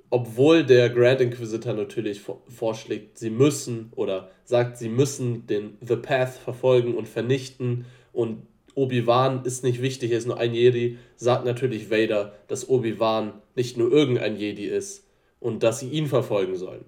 obwohl 0.08 0.64
der 0.64 0.88
Grand 0.88 1.20
Inquisitor 1.20 1.74
natürlich 1.74 2.22
vorschlägt, 2.48 3.18
sie 3.18 3.28
müssen 3.28 3.92
oder 3.94 4.30
sagt, 4.44 4.78
sie 4.78 4.88
müssen 4.88 5.46
den 5.46 5.76
The 5.86 5.96
Path 5.96 6.30
verfolgen 6.30 6.94
und 6.94 7.06
vernichten 7.06 7.84
und 8.14 8.46
Obi-Wan 8.74 9.44
ist 9.44 9.64
nicht 9.64 9.82
wichtig, 9.82 10.12
er 10.12 10.18
ist 10.18 10.26
nur 10.26 10.38
ein 10.38 10.54
Jedi, 10.54 10.96
sagt 11.16 11.44
natürlich 11.44 11.90
Vader, 11.90 12.32
dass 12.46 12.70
Obi-Wan 12.70 13.34
nicht 13.54 13.76
nur 13.76 13.92
irgendein 13.92 14.36
Jedi 14.36 14.64
ist 14.64 15.06
und 15.40 15.62
dass 15.62 15.80
sie 15.80 15.90
ihn 15.90 16.06
verfolgen 16.06 16.56
sollen. 16.56 16.86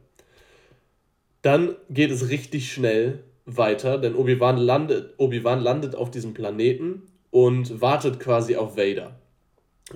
Dann 1.43 1.77
geht 1.91 2.11
es 2.11 2.31
richtig 2.31 2.73
schnell 2.73 3.23
weiter, 3.45 3.99
denn 3.99 4.15
Obi-Wan 4.15 4.57
landet, 4.57 5.13
Obi 5.19 5.39
landet 5.41 5.95
auf 5.95 6.11
diesem 6.11 6.33
Planeten 6.33 7.03
und 7.31 7.81
wartet 7.81 8.21
quasi 8.21 8.57
auf 8.57 8.77
Vader. 8.77 9.19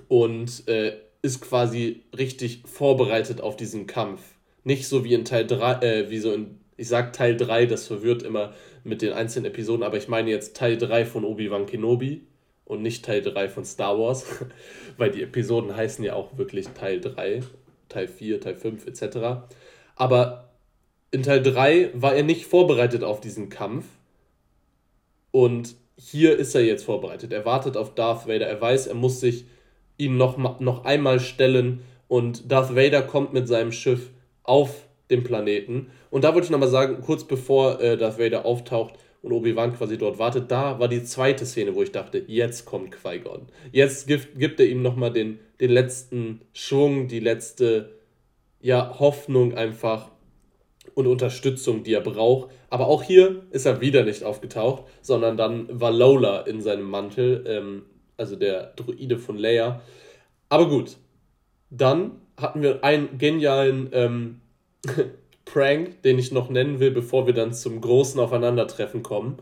Und 0.08 0.66
äh, 0.68 0.96
ist 1.22 1.40
quasi 1.40 2.02
richtig 2.16 2.62
vorbereitet 2.66 3.40
auf 3.40 3.56
diesen 3.56 3.86
Kampf. 3.86 4.20
Nicht 4.62 4.88
so 4.88 5.04
wie 5.04 5.14
in 5.14 5.24
Teil 5.24 5.46
3, 5.46 5.72
äh, 5.80 6.10
wie 6.10 6.18
so 6.18 6.32
in, 6.32 6.58
ich 6.76 6.88
sag 6.88 7.12
Teil 7.12 7.36
3, 7.36 7.66
das 7.66 7.86
verwirrt 7.86 8.22
immer 8.22 8.52
mit 8.82 9.02
den 9.02 9.12
einzelnen 9.12 9.46
Episoden, 9.46 9.82
aber 9.82 9.96
ich 9.96 10.08
meine 10.08 10.30
jetzt 10.30 10.56
Teil 10.56 10.76
3 10.76 11.06
von 11.06 11.24
Obi-Wan 11.24 11.66
Kenobi 11.66 12.26
und 12.64 12.82
nicht 12.82 13.04
Teil 13.04 13.22
3 13.22 13.48
von 13.48 13.64
Star 13.64 13.98
Wars, 13.98 14.26
weil 14.96 15.10
die 15.10 15.22
Episoden 15.22 15.74
heißen 15.74 16.04
ja 16.04 16.14
auch 16.14 16.36
wirklich 16.36 16.68
Teil 16.68 17.00
3. 17.00 17.40
Teil 17.88 18.08
4, 18.08 18.40
Teil 18.40 18.56
5 18.56 18.86
etc. 18.86 19.46
Aber 19.96 20.50
in 21.10 21.22
Teil 21.22 21.42
3 21.42 21.90
war 21.94 22.14
er 22.14 22.22
nicht 22.22 22.46
vorbereitet 22.46 23.04
auf 23.04 23.20
diesen 23.20 23.48
Kampf. 23.48 23.84
Und 25.30 25.76
hier 25.96 26.36
ist 26.36 26.54
er 26.54 26.64
jetzt 26.64 26.84
vorbereitet. 26.84 27.32
Er 27.32 27.44
wartet 27.44 27.76
auf 27.76 27.94
Darth 27.94 28.26
Vader. 28.26 28.46
Er 28.46 28.60
weiß, 28.60 28.86
er 28.86 28.94
muss 28.94 29.20
sich 29.20 29.46
ihm 29.96 30.16
noch, 30.16 30.38
noch 30.60 30.84
einmal 30.84 31.20
stellen. 31.20 31.82
Und 32.08 32.50
Darth 32.50 32.74
Vader 32.74 33.02
kommt 33.02 33.32
mit 33.32 33.48
seinem 33.48 33.72
Schiff 33.72 34.10
auf 34.42 34.88
den 35.10 35.24
Planeten. 35.24 35.90
Und 36.10 36.24
da 36.24 36.34
wollte 36.34 36.46
ich 36.46 36.50
nochmal 36.50 36.68
sagen, 36.68 37.00
kurz 37.00 37.24
bevor 37.24 37.80
äh, 37.80 37.96
Darth 37.96 38.18
Vader 38.18 38.44
auftaucht 38.44 38.94
und 39.22 39.32
Obi-Wan 39.32 39.74
quasi 39.74 39.96
dort 39.96 40.18
wartet, 40.18 40.50
da 40.50 40.78
war 40.78 40.88
die 40.88 41.02
zweite 41.02 41.46
Szene, 41.46 41.74
wo 41.74 41.82
ich 41.82 41.92
dachte, 41.92 42.22
jetzt 42.26 42.66
kommt 42.66 42.92
Qui-Gon. 42.92 43.46
Jetzt 43.72 44.06
gibt, 44.06 44.38
gibt 44.38 44.60
er 44.60 44.66
ihm 44.66 44.82
nochmal 44.82 45.12
den, 45.12 45.38
den 45.60 45.70
letzten 45.70 46.42
Schwung, 46.52 47.08
die 47.08 47.20
letzte 47.20 47.94
ja, 48.60 48.98
Hoffnung 48.98 49.54
einfach 49.54 50.10
und 50.94 51.06
Unterstützung, 51.06 51.82
die 51.82 51.94
er 51.94 52.00
braucht. 52.00 52.50
Aber 52.70 52.86
auch 52.86 53.02
hier 53.02 53.42
ist 53.50 53.66
er 53.66 53.80
wieder 53.80 54.04
nicht 54.04 54.24
aufgetaucht, 54.24 54.84
sondern 55.02 55.36
dann 55.36 55.68
war 55.68 55.90
Lola 55.90 56.42
in 56.42 56.60
seinem 56.60 56.88
Mantel, 56.88 57.44
ähm, 57.46 57.82
also 58.16 58.36
der 58.36 58.72
Druide 58.76 59.18
von 59.18 59.36
Leia. 59.36 59.80
Aber 60.48 60.68
gut, 60.68 60.96
dann 61.70 62.20
hatten 62.36 62.62
wir 62.62 62.84
einen 62.84 63.18
genialen 63.18 63.88
ähm, 63.92 64.40
Prank, 65.44 66.02
den 66.02 66.18
ich 66.18 66.32
noch 66.32 66.48
nennen 66.48 66.80
will, 66.80 66.90
bevor 66.90 67.26
wir 67.26 67.34
dann 67.34 67.52
zum 67.52 67.80
großen 67.80 68.18
Aufeinandertreffen 68.20 69.02
kommen, 69.02 69.38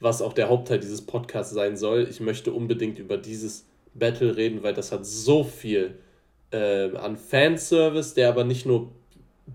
was 0.00 0.22
auch 0.22 0.32
der 0.32 0.48
Hauptteil 0.48 0.78
dieses 0.78 1.02
Podcasts 1.02 1.54
sein 1.54 1.76
soll. 1.76 2.06
Ich 2.10 2.20
möchte 2.20 2.52
unbedingt 2.52 2.98
über 2.98 3.16
dieses 3.16 3.66
Battle 3.94 4.36
reden, 4.36 4.62
weil 4.62 4.74
das 4.74 4.92
hat 4.92 5.06
so 5.06 5.44
viel 5.44 5.94
äh, 6.50 6.94
an 6.96 7.16
Fanservice, 7.16 8.14
der 8.14 8.28
aber 8.28 8.44
nicht 8.44 8.66
nur 8.66 8.90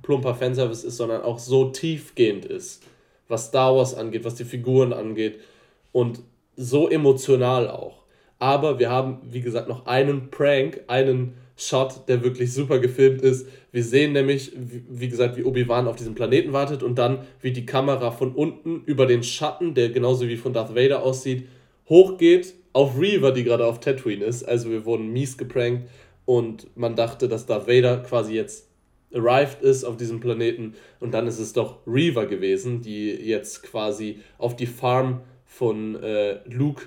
plumper 0.02 0.36
Fanservice 0.36 0.84
ist, 0.86 0.98
sondern 0.98 1.22
auch 1.22 1.40
so 1.40 1.70
tiefgehend 1.70 2.46
ist, 2.46 2.84
was 3.28 3.48
Star 3.48 3.76
Wars 3.76 3.94
angeht, 3.94 4.26
was 4.26 4.36
die 4.36 4.46
Figuren 4.46 4.94
angeht 4.94 5.40
und 5.92 6.22
so 6.56 6.90
emotional 6.90 7.70
auch. 7.70 8.02
Aber 8.40 8.80
wir 8.80 8.90
haben, 8.90 9.20
wie 9.24 9.42
gesagt, 9.42 9.68
noch 9.68 9.86
einen 9.86 10.32
Prank, 10.32 10.82
einen 10.88 11.36
Shot, 11.56 12.08
der 12.08 12.24
wirklich 12.24 12.52
super 12.54 12.80
gefilmt 12.80 13.22
ist. 13.22 13.48
Wir 13.72 13.84
sehen 13.84 14.14
nämlich, 14.14 14.52
wie 14.56 15.10
gesagt, 15.10 15.38
wie 15.38 15.44
Obi-Wan 15.44 15.88
auf 15.88 15.96
diesem 15.96 16.16
Planeten 16.16 16.52
wartet 16.52 16.82
und 16.82 16.98
dann, 16.98 17.20
wie 17.40 17.52
die 17.52 17.68
Kamera 17.68 18.10
von 18.10 18.34
unten 18.34 18.84
über 18.86 19.06
den 19.06 19.22
Schatten, 19.22 19.76
der 19.76 19.90
genauso 19.90 20.28
wie 20.28 20.38
von 20.38 20.54
Darth 20.54 20.76
Vader 20.76 21.04
aussieht, 21.04 21.48
hochgeht 21.88 22.56
auf 22.74 23.00
Reaver, 23.00 23.32
die 23.32 23.44
gerade 23.44 23.66
auf 23.68 23.80
Tatooine 23.80 24.26
ist. 24.26 24.44
Also 24.44 24.72
wir 24.72 24.86
wurden 24.86 25.14
mies 25.14 25.38
geprankt 25.38 25.88
und 26.26 26.66
man 26.76 26.96
dachte, 26.96 27.28
dass 27.28 27.46
Darth 27.46 27.68
Vader 27.68 27.98
quasi 27.98 28.34
jetzt 28.34 28.71
arrived 29.14 29.62
ist 29.62 29.84
auf 29.84 29.98
diesem 29.98 30.20
Planeten 30.20 30.76
und 31.00 31.14
dann 31.14 31.28
ist 31.28 31.40
es 31.40 31.54
doch 31.54 31.80
Reaver 31.86 32.26
gewesen, 32.26 32.82
die 32.82 33.12
jetzt 33.12 33.64
quasi 33.64 34.20
auf 34.38 34.56
die 34.56 34.68
Farm 34.68 35.22
von 35.46 35.96
äh, 36.02 36.40
Luke, 36.48 36.86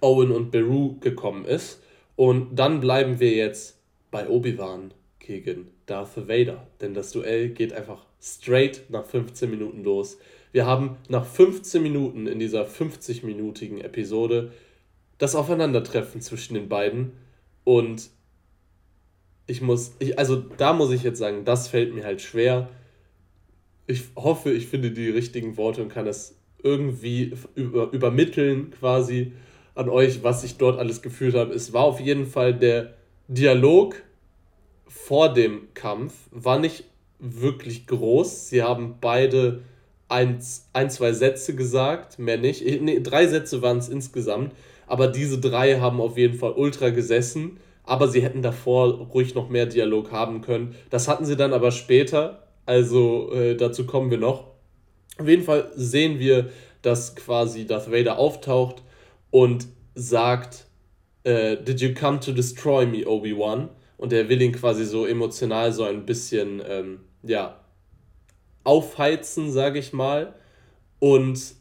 Owen 0.00 0.32
und 0.32 0.50
Beru 0.50 0.98
gekommen 1.00 1.44
ist. 1.44 1.82
Und 2.16 2.56
dann 2.56 2.80
bleiben 2.80 3.20
wir 3.20 3.32
jetzt 3.32 3.80
bei 4.10 4.28
Obi-Wan 4.28 4.92
gegen 5.18 5.70
Darth 5.86 6.28
Vader, 6.28 6.66
denn 6.80 6.94
das 6.94 7.12
Duell 7.12 7.50
geht 7.50 7.72
einfach 7.72 8.04
straight 8.20 8.82
nach 8.88 9.04
15 9.04 9.50
Minuten 9.50 9.82
los. 9.84 10.18
Wir 10.52 10.66
haben 10.66 10.96
nach 11.08 11.24
15 11.24 11.82
Minuten 11.82 12.26
in 12.26 12.38
dieser 12.38 12.66
50-minütigen 12.66 13.80
Episode 13.80 14.52
das 15.18 15.34
Aufeinandertreffen 15.34 16.20
zwischen 16.20 16.54
den 16.54 16.68
beiden 16.68 17.12
und 17.64 18.10
ich 19.50 19.60
muss, 19.60 19.94
ich, 19.98 20.18
also 20.18 20.36
da 20.36 20.72
muss 20.72 20.92
ich 20.92 21.02
jetzt 21.02 21.18
sagen, 21.18 21.44
das 21.44 21.68
fällt 21.68 21.94
mir 21.94 22.04
halt 22.04 22.22
schwer. 22.22 22.68
Ich 23.86 24.04
hoffe, 24.16 24.52
ich 24.52 24.68
finde 24.68 24.92
die 24.92 25.10
richtigen 25.10 25.56
Worte 25.56 25.82
und 25.82 25.88
kann 25.88 26.06
es 26.06 26.36
irgendwie 26.62 27.34
über, 27.56 27.90
übermitteln 27.92 28.70
quasi 28.70 29.32
an 29.74 29.88
euch, 29.88 30.22
was 30.22 30.44
ich 30.44 30.56
dort 30.56 30.78
alles 30.78 31.02
gefühlt 31.02 31.34
habe. 31.34 31.52
Es 31.52 31.72
war 31.72 31.82
auf 31.82 32.00
jeden 32.00 32.26
Fall 32.26 32.54
der 32.54 32.94
Dialog 33.26 33.96
vor 34.86 35.32
dem 35.32 35.74
Kampf, 35.74 36.14
war 36.30 36.58
nicht 36.58 36.84
wirklich 37.18 37.86
groß. 37.86 38.48
Sie 38.48 38.62
haben 38.62 38.96
beide 39.00 39.62
ein, 40.08 40.40
ein 40.72 40.90
zwei 40.90 41.12
Sätze 41.12 41.56
gesagt, 41.56 42.18
mehr 42.18 42.38
nicht. 42.38 42.64
Nee, 42.82 43.00
drei 43.00 43.26
Sätze 43.26 43.62
waren 43.62 43.78
es 43.78 43.88
insgesamt, 43.88 44.52
aber 44.86 45.08
diese 45.08 45.38
drei 45.38 45.80
haben 45.80 46.00
auf 46.00 46.16
jeden 46.16 46.38
Fall 46.38 46.52
ultra 46.52 46.90
gesessen 46.90 47.58
aber 47.84 48.08
sie 48.08 48.22
hätten 48.22 48.42
davor 48.42 48.92
ruhig 49.12 49.34
noch 49.34 49.48
mehr 49.48 49.66
Dialog 49.66 50.12
haben 50.12 50.40
können. 50.40 50.74
Das 50.90 51.08
hatten 51.08 51.24
sie 51.24 51.36
dann 51.36 51.52
aber 51.52 51.70
später, 51.70 52.46
also 52.66 53.32
äh, 53.32 53.56
dazu 53.56 53.86
kommen 53.86 54.10
wir 54.10 54.18
noch. 54.18 54.48
Auf 55.18 55.28
jeden 55.28 55.42
Fall 55.42 55.70
sehen 55.74 56.18
wir, 56.18 56.50
dass 56.82 57.14
quasi 57.16 57.66
Darth 57.66 57.90
Vader 57.90 58.18
auftaucht 58.18 58.82
und 59.30 59.66
sagt, 59.94 60.66
äh, 61.24 61.56
Did 61.56 61.80
you 61.80 61.94
come 61.94 62.20
to 62.20 62.32
destroy 62.32 62.86
me, 62.86 63.06
Obi-Wan? 63.06 63.68
Und 63.98 64.12
er 64.12 64.28
will 64.28 64.40
ihn 64.40 64.52
quasi 64.52 64.84
so 64.84 65.04
emotional 65.04 65.72
so 65.72 65.84
ein 65.84 66.06
bisschen, 66.06 66.62
ähm, 66.66 67.00
ja, 67.22 67.60
aufheizen, 68.64 69.50
sage 69.52 69.78
ich 69.78 69.92
mal. 69.92 70.34
Und 70.98 71.54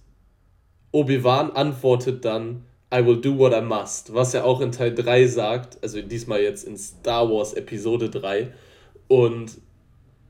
Obi-Wan 0.91 1.51
antwortet 1.51 2.23
dann, 2.23 2.65
I 2.91 3.05
will 3.05 3.21
do 3.21 3.37
what 3.37 3.53
I 3.53 3.61
must, 3.61 4.13
was 4.13 4.33
er 4.33 4.45
auch 4.45 4.61
in 4.61 4.71
Teil 4.71 4.95
3 4.95 5.27
sagt, 5.27 5.77
also 5.83 6.01
diesmal 6.01 6.41
jetzt 6.41 6.63
in 6.63 6.77
Star 6.77 7.29
Wars 7.29 7.53
Episode 7.53 8.09
3. 8.09 8.51
Und 9.07 9.59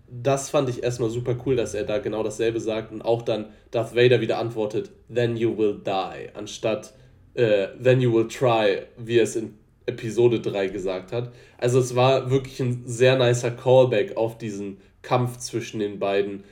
das 0.09 0.49
fand 0.49 0.69
ich 0.69 0.83
erstmal 0.83 1.09
super 1.09 1.37
cool, 1.45 1.55
dass 1.55 1.73
er 1.73 1.83
da 1.83 1.99
genau 1.99 2.23
dasselbe 2.23 2.59
sagt 2.59 2.91
und 2.91 3.01
auch 3.01 3.21
dann 3.21 3.47
Darth 3.71 3.95
Vader 3.95 4.21
wieder 4.21 4.39
antwortet, 4.39 4.91
then 5.13 5.37
you 5.37 5.57
will 5.57 5.79
die, 5.85 6.35
anstatt 6.35 6.93
äh, 7.35 7.67
then 7.81 8.01
you 8.01 8.13
will 8.13 8.27
try, 8.27 8.81
wie 8.97 9.17
er 9.17 9.23
es 9.23 9.35
in 9.35 9.53
Episode 9.85 10.39
3 10.39 10.67
gesagt 10.67 11.11
hat. 11.11 11.31
Also 11.57 11.79
es 11.79 11.95
war 11.95 12.29
wirklich 12.29 12.59
ein 12.59 12.83
sehr 12.85 13.17
nicer 13.17 13.51
Callback 13.51 14.17
auf 14.17 14.37
diesen 14.37 14.77
Kampf 15.01 15.37
zwischen 15.37 15.79
den 15.79 15.99
beiden 15.99 16.43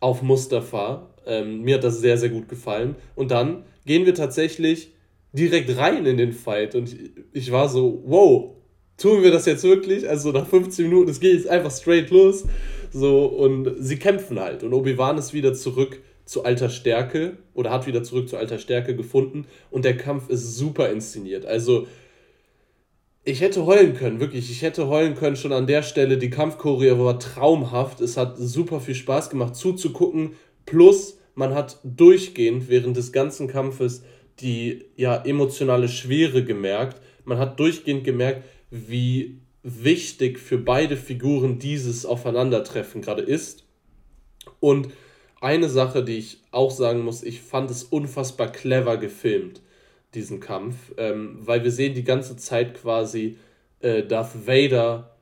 auf 0.00 0.22
Mustafa. 0.22 1.08
Ähm, 1.26 1.62
mir 1.62 1.76
hat 1.76 1.84
das 1.84 2.00
sehr, 2.00 2.18
sehr 2.18 2.30
gut 2.30 2.48
gefallen. 2.48 2.96
Und 3.14 3.30
dann 3.30 3.64
gehen 3.86 4.04
wir 4.04 4.14
tatsächlich 4.14 4.92
direkt 5.32 5.76
rein 5.76 6.06
in 6.06 6.16
den 6.16 6.32
Fight 6.32 6.74
und 6.74 6.94
ich 7.32 7.52
war 7.52 7.68
so, 7.68 8.02
wow, 8.06 8.56
tun 8.96 9.22
wir 9.22 9.30
das 9.30 9.46
jetzt 9.46 9.64
wirklich? 9.64 10.08
Also 10.08 10.30
nach 10.30 10.46
15 10.46 10.88
Minuten, 10.88 11.10
es 11.10 11.20
geht 11.20 11.34
jetzt 11.34 11.48
einfach 11.48 11.70
straight 11.70 12.10
los. 12.10 12.44
So, 12.92 13.24
und 13.24 13.74
sie 13.78 13.98
kämpfen 13.98 14.38
halt. 14.38 14.62
Und 14.62 14.74
Obi-Wan 14.74 15.16
ist 15.16 15.32
wieder 15.32 15.54
zurück 15.54 16.02
zu 16.24 16.44
alter 16.44 16.68
Stärke 16.68 17.38
oder 17.54 17.70
hat 17.70 17.86
wieder 17.86 18.02
zurück 18.02 18.28
zu 18.28 18.36
alter 18.36 18.58
Stärke 18.58 18.94
gefunden. 18.94 19.46
Und 19.70 19.84
der 19.84 19.96
Kampf 19.96 20.28
ist 20.28 20.56
super 20.56 20.90
inszeniert. 20.90 21.46
Also, 21.46 21.86
ich 23.24 23.40
hätte 23.40 23.66
heulen 23.66 23.94
können, 23.94 24.20
wirklich. 24.20 24.50
Ich 24.50 24.62
hätte 24.62 24.88
heulen 24.88 25.14
können 25.14 25.36
schon 25.36 25.52
an 25.52 25.66
der 25.66 25.82
Stelle. 25.82 26.18
Die 26.18 26.30
Kampfchoreo 26.30 27.04
war 27.04 27.18
traumhaft. 27.18 28.00
Es 28.00 28.16
hat 28.16 28.36
super 28.36 28.80
viel 28.80 28.94
Spaß 28.94 29.30
gemacht 29.30 29.56
zuzugucken. 29.56 30.32
Plus, 30.66 31.18
man 31.34 31.54
hat 31.54 31.78
durchgehend 31.84 32.68
während 32.68 32.96
des 32.96 33.12
ganzen 33.12 33.48
Kampfes 33.48 34.02
die 34.40 34.84
ja 34.96 35.16
emotionale 35.24 35.88
Schwere 35.88 36.44
gemerkt. 36.44 37.00
Man 37.24 37.38
hat 37.38 37.58
durchgehend 37.60 38.04
gemerkt, 38.04 38.44
wie 38.70 39.40
wichtig 39.62 40.38
für 40.38 40.58
beide 40.58 40.96
Figuren 40.96 41.58
dieses 41.58 42.04
Aufeinandertreffen 42.04 43.02
gerade 43.02 43.22
ist. 43.22 43.64
Und 44.60 44.88
eine 45.40 45.68
Sache, 45.68 46.04
die 46.04 46.18
ich 46.18 46.38
auch 46.50 46.70
sagen 46.70 47.02
muss, 47.02 47.22
ich 47.22 47.40
fand 47.40 47.70
es 47.70 47.84
unfassbar 47.84 48.50
clever 48.50 48.96
gefilmt, 48.96 49.60
diesen 50.14 50.40
Kampf, 50.40 50.92
ähm, 50.96 51.38
weil 51.40 51.64
wir 51.64 51.72
sehen 51.72 51.94
die 51.94 52.04
ganze 52.04 52.36
Zeit 52.36 52.74
quasi 52.74 53.38
äh, 53.80 54.02
Darth 54.04 54.46
Vader. 54.46 55.16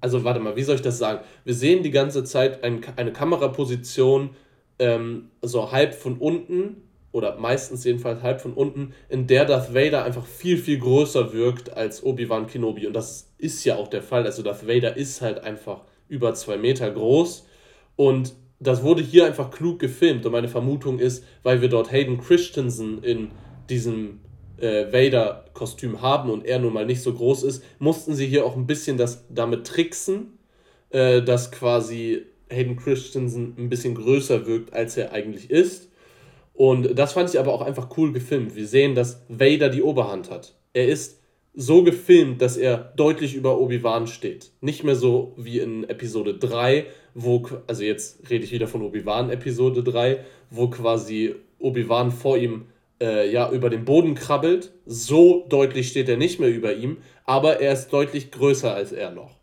Also 0.00 0.24
warte 0.24 0.40
mal, 0.40 0.56
wie 0.56 0.62
soll 0.62 0.76
ich 0.76 0.82
das 0.82 0.98
sagen? 0.98 1.24
Wir 1.44 1.54
sehen 1.54 1.82
die 1.82 1.90
ganze 1.90 2.24
Zeit 2.24 2.64
ein, 2.64 2.82
eine 2.96 3.12
Kameraposition 3.12 4.30
ähm, 4.78 5.30
so 5.42 5.72
halb 5.72 5.94
von 5.94 6.18
unten 6.18 6.82
oder 7.16 7.38
meistens 7.38 7.82
jedenfalls 7.82 8.22
halb 8.22 8.42
von 8.42 8.52
unten, 8.52 8.92
in 9.08 9.26
der 9.26 9.46
Darth 9.46 9.74
Vader 9.74 10.04
einfach 10.04 10.26
viel, 10.26 10.58
viel 10.58 10.78
größer 10.78 11.32
wirkt 11.32 11.72
als 11.72 12.04
Obi-Wan 12.04 12.46
Kenobi. 12.46 12.86
Und 12.86 12.92
das 12.92 13.32
ist 13.38 13.64
ja 13.64 13.76
auch 13.76 13.88
der 13.88 14.02
Fall. 14.02 14.26
Also 14.26 14.42
Darth 14.42 14.68
Vader 14.68 14.98
ist 14.98 15.22
halt 15.22 15.42
einfach 15.42 15.80
über 16.08 16.34
zwei 16.34 16.58
Meter 16.58 16.90
groß. 16.90 17.46
Und 17.96 18.34
das 18.60 18.82
wurde 18.82 19.02
hier 19.02 19.24
einfach 19.24 19.50
klug 19.50 19.78
gefilmt. 19.78 20.26
Und 20.26 20.32
meine 20.32 20.48
Vermutung 20.48 20.98
ist, 20.98 21.24
weil 21.42 21.62
wir 21.62 21.70
dort 21.70 21.90
Hayden 21.90 22.20
Christensen 22.20 23.02
in 23.02 23.30
diesem 23.70 24.20
äh, 24.58 24.92
Vader-Kostüm 24.92 26.02
haben 26.02 26.28
und 26.28 26.44
er 26.44 26.58
nun 26.58 26.74
mal 26.74 26.84
nicht 26.84 27.00
so 27.00 27.14
groß 27.14 27.44
ist, 27.44 27.64
mussten 27.78 28.14
sie 28.14 28.26
hier 28.26 28.44
auch 28.44 28.56
ein 28.56 28.66
bisschen 28.66 28.98
das 28.98 29.24
damit 29.30 29.66
tricksen, 29.66 30.36
äh, 30.90 31.22
dass 31.22 31.50
quasi 31.50 32.26
Hayden 32.50 32.76
Christensen 32.76 33.54
ein 33.56 33.70
bisschen 33.70 33.94
größer 33.94 34.46
wirkt, 34.46 34.74
als 34.74 34.98
er 34.98 35.12
eigentlich 35.12 35.50
ist. 35.50 35.88
Und 36.56 36.98
das 36.98 37.12
fand 37.12 37.28
ich 37.28 37.38
aber 37.38 37.52
auch 37.52 37.60
einfach 37.60 37.96
cool 37.98 38.12
gefilmt. 38.12 38.56
Wir 38.56 38.66
sehen, 38.66 38.94
dass 38.94 39.22
Vader 39.28 39.68
die 39.68 39.82
Oberhand 39.82 40.30
hat. 40.30 40.54
Er 40.72 40.88
ist 40.88 41.20
so 41.52 41.82
gefilmt, 41.82 42.40
dass 42.40 42.56
er 42.56 42.92
deutlich 42.96 43.34
über 43.34 43.60
Obi-Wan 43.60 44.06
steht. 44.06 44.52
Nicht 44.60 44.82
mehr 44.82 44.96
so 44.96 45.34
wie 45.36 45.58
in 45.58 45.84
Episode 45.84 46.34
3, 46.34 46.86
wo, 47.14 47.46
also 47.66 47.82
jetzt 47.82 48.30
rede 48.30 48.44
ich 48.44 48.52
wieder 48.52 48.68
von 48.68 48.82
Obi-Wan 48.82 49.30
Episode 49.30 49.82
3, 49.82 50.24
wo 50.50 50.68
quasi 50.68 51.34
Obi-Wan 51.58 52.10
vor 52.10 52.38
ihm 52.38 52.66
äh, 53.00 53.30
ja 53.30 53.50
über 53.50 53.68
den 53.68 53.84
Boden 53.84 54.14
krabbelt. 54.14 54.72
So 54.86 55.46
deutlich 55.48 55.88
steht 55.88 56.08
er 56.08 56.16
nicht 56.16 56.40
mehr 56.40 56.50
über 56.50 56.74
ihm, 56.74 56.98
aber 57.24 57.60
er 57.60 57.72
ist 57.74 57.90
deutlich 57.90 58.30
größer 58.30 58.74
als 58.74 58.92
er 58.92 59.10
noch. 59.10 59.35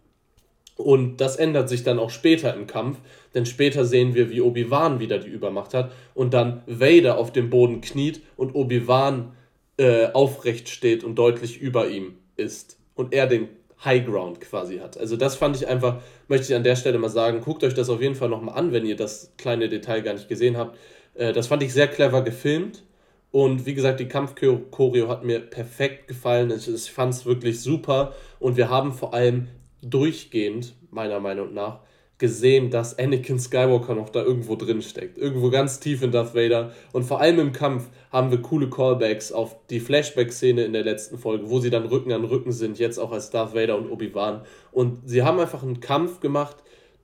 Und 0.76 1.18
das 1.18 1.36
ändert 1.36 1.70
sich 1.70 1.84
dann 1.84 2.00
auch 2.00 2.10
später 2.10 2.54
im 2.56 2.66
Kampf, 2.66 2.98
denn 3.36 3.46
später 3.46 3.86
sehen 3.86 4.16
wir, 4.16 4.30
wie 4.30 4.42
Obi-Wan 4.42 5.00
wieder 5.00 5.20
die 5.20 5.30
Übermacht 5.30 5.74
hat 5.74 5.92
und 6.16 6.34
dann 6.34 6.64
Vader 6.66 7.18
auf 7.18 7.32
dem 7.32 7.50
Boden 7.50 7.82
kniet 7.82 8.22
und 8.38 8.56
Obi-Wan 8.56 9.34
äh, 9.78 10.08
aufrecht 10.14 10.70
steht 10.70 11.04
und 11.04 11.16
deutlich 11.16 11.60
über 11.60 11.88
ihm 11.88 12.16
ist 12.38 12.78
und 12.96 13.14
er 13.14 13.28
den 13.28 13.50
High 13.84 14.06
Ground 14.06 14.42
quasi 14.42 14.78
hat. 14.78 14.98
Also 14.98 15.18
das 15.18 15.36
fand 15.36 15.56
ich 15.56 15.68
einfach, 15.68 16.02
möchte 16.28 16.48
ich 16.52 16.56
an 16.56 16.64
der 16.64 16.76
Stelle 16.76 16.98
mal 16.98 17.10
sagen, 17.10 17.42
guckt 17.42 17.64
euch 17.64 17.74
das 17.74 17.90
auf 17.90 18.02
jeden 18.02 18.16
Fall 18.16 18.30
nochmal 18.30 18.58
an, 18.58 18.72
wenn 18.72 18.86
ihr 18.86 18.96
das 18.96 19.34
kleine 19.38 19.70
Detail 19.70 20.02
gar 20.02 20.14
nicht 20.14 20.30
gesehen 20.30 20.58
habt. 20.58 20.78
Äh, 21.14 21.34
das 21.34 21.48
fand 21.48 21.62
ich 21.64 21.74
sehr 21.74 21.88
clever 21.88 22.24
gefilmt 22.24 22.84
und 23.32 23.66
wie 23.66 23.74
gesagt, 23.74 24.00
die 24.00 24.08
Kampfchoreo 24.08 25.08
hat 25.08 25.24
mir 25.24 25.40
perfekt 25.40 26.08
gefallen. 26.08 26.52
Ich, 26.52 26.68
ich 26.68 26.92
fand 26.92 27.14
es 27.14 27.26
wirklich 27.26 27.62
super 27.62 28.14
und 28.40 28.58
wir 28.58 28.70
haben 28.70 28.94
vor 28.94 29.14
allem 29.14 29.48
durchgehend, 29.90 30.76
meiner 30.92 31.20
Meinung 31.20 31.54
nach, 31.54 31.82
gesehen, 32.24 32.70
dass 32.70 32.98
Anakin 32.98 33.40
Skywalker 33.40 33.96
noch 33.96 34.10
da 34.10 34.24
irgendwo 34.24 34.56
drin 34.56 34.82
steckt. 34.82 35.18
Irgendwo 35.18 35.50
ganz 35.50 35.80
tief 35.80 36.04
in 36.04 36.12
Darth 36.12 36.34
Vader. 36.36 36.72
Und 36.94 37.04
vor 37.04 37.20
allem 37.20 37.40
im 37.40 37.52
Kampf 37.52 37.90
haben 38.12 38.32
wir 38.32 38.42
coole 38.42 38.70
Callbacks 38.70 39.32
auf 39.32 39.58
die 39.70 39.80
Flashback-Szene 39.80 40.64
in 40.64 40.74
der 40.74 40.84
letzten 40.84 41.18
Folge, 41.18 41.50
wo 41.50 41.60
sie 41.60 41.70
dann 41.70 41.86
Rücken 41.86 42.12
an 42.12 42.24
Rücken 42.24 42.52
sind, 42.52 42.80
jetzt 42.80 42.98
auch 42.98 43.12
als 43.12 43.30
Darth 43.30 43.54
Vader 43.56 43.78
und 43.78 43.90
Obi-Wan. 43.90 44.42
Und 44.72 45.02
sie 45.10 45.24
haben 45.24 45.40
einfach 45.40 45.64
einen 45.64 45.80
Kampf 45.80 46.20
gemacht, 46.20 46.58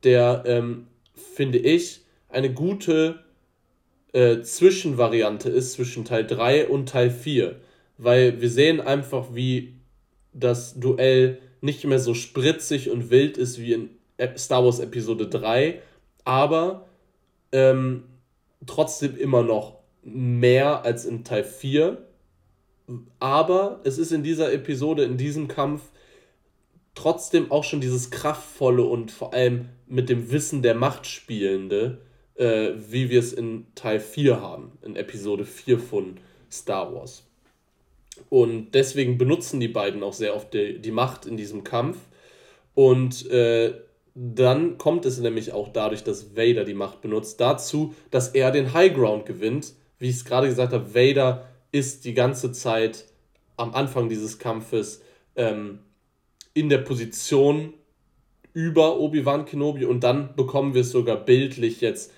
der, 0.03 0.43
ähm, 0.45 0.87
finde 1.13 1.57
ich, 1.57 2.05
eine 2.29 2.53
gute 2.53 3.19
äh, 4.13 4.41
Zwischenvariante 4.41 5.49
ist 5.49 5.73
zwischen 5.73 6.05
Teil 6.05 6.25
3 6.25 6.67
und 6.67 6.87
Teil 6.87 7.09
4. 7.09 7.57
Weil 7.97 8.39
wir 8.39 8.49
sehen 8.49 8.79
einfach, 8.79 9.33
wie 9.33 9.73
das 10.33 10.79
Duell 10.79 11.39
nicht 11.61 11.83
mehr 11.85 11.99
so 11.99 12.13
spritzig 12.13 12.89
und 12.89 13.09
wild 13.09 13.37
ist 13.37 13.59
wie 13.59 13.73
in 13.73 13.89
Star 14.37 14.63
Wars 14.63 14.79
Episode 14.79 15.27
3, 15.27 15.81
aber 16.25 16.87
ähm, 17.51 18.03
trotzdem 18.65 19.17
immer 19.17 19.43
noch 19.43 19.79
mehr 20.03 20.83
als 20.83 21.05
in 21.05 21.23
Teil 21.23 21.43
4. 21.43 22.05
Aber 23.19 23.81
es 23.83 23.97
ist 23.97 24.11
in 24.11 24.23
dieser 24.23 24.51
Episode, 24.51 25.03
in 25.03 25.17
diesem 25.17 25.47
Kampf, 25.47 25.83
trotzdem 26.95 27.51
auch 27.51 27.63
schon 27.63 27.81
dieses 27.81 28.09
kraftvolle 28.09 28.83
und 28.83 29.11
vor 29.11 29.33
allem 29.33 29.69
mit 29.87 30.09
dem 30.09 30.31
Wissen 30.31 30.61
der 30.61 30.75
Macht 30.75 31.05
spielende, 31.05 32.01
äh, 32.35 32.71
wie 32.75 33.09
wir 33.09 33.19
es 33.19 33.31
in 33.33 33.67
Teil 33.75 33.99
4 33.99 34.41
haben, 34.41 34.71
in 34.81 34.95
Episode 34.95 35.45
4 35.45 35.79
von 35.79 36.17
Star 36.51 36.93
Wars. 36.93 37.28
Und 38.29 38.71
deswegen 38.73 39.17
benutzen 39.17 39.59
die 39.59 39.67
beiden 39.67 40.03
auch 40.03 40.13
sehr 40.13 40.35
oft 40.35 40.53
die, 40.53 40.79
die 40.79 40.91
Macht 40.91 41.25
in 41.25 41.37
diesem 41.37 41.63
Kampf. 41.63 41.97
Und 42.75 43.29
äh, 43.31 43.73
dann 44.15 44.77
kommt 44.77 45.05
es 45.05 45.19
nämlich 45.19 45.53
auch 45.53 45.69
dadurch, 45.69 46.03
dass 46.03 46.35
Vader 46.35 46.65
die 46.65 46.73
Macht 46.73 47.01
benutzt, 47.01 47.39
dazu, 47.39 47.93
dass 48.11 48.29
er 48.29 48.51
den 48.51 48.73
High 48.73 48.93
Ground 48.93 49.25
gewinnt. 49.25 49.73
Wie 49.97 50.09
ich 50.09 50.17
es 50.17 50.25
gerade 50.25 50.47
gesagt 50.47 50.73
habe, 50.73 50.93
Vader 50.93 51.47
ist 51.71 52.05
die 52.05 52.13
ganze 52.13 52.51
Zeit 52.51 53.05
am 53.57 53.73
Anfang 53.73 54.09
dieses 54.09 54.39
Kampfes 54.39 55.01
ähm, 55.35 55.79
in 56.53 56.69
der 56.69 56.79
Position 56.79 57.73
über 58.53 58.99
Obi-Wan 58.99 59.45
Kenobi 59.45 59.85
und 59.85 60.03
dann 60.03 60.35
bekommen 60.35 60.73
wir 60.73 60.81
es 60.81 60.91
sogar 60.91 61.17
bildlich 61.17 61.81
jetzt 61.81 62.11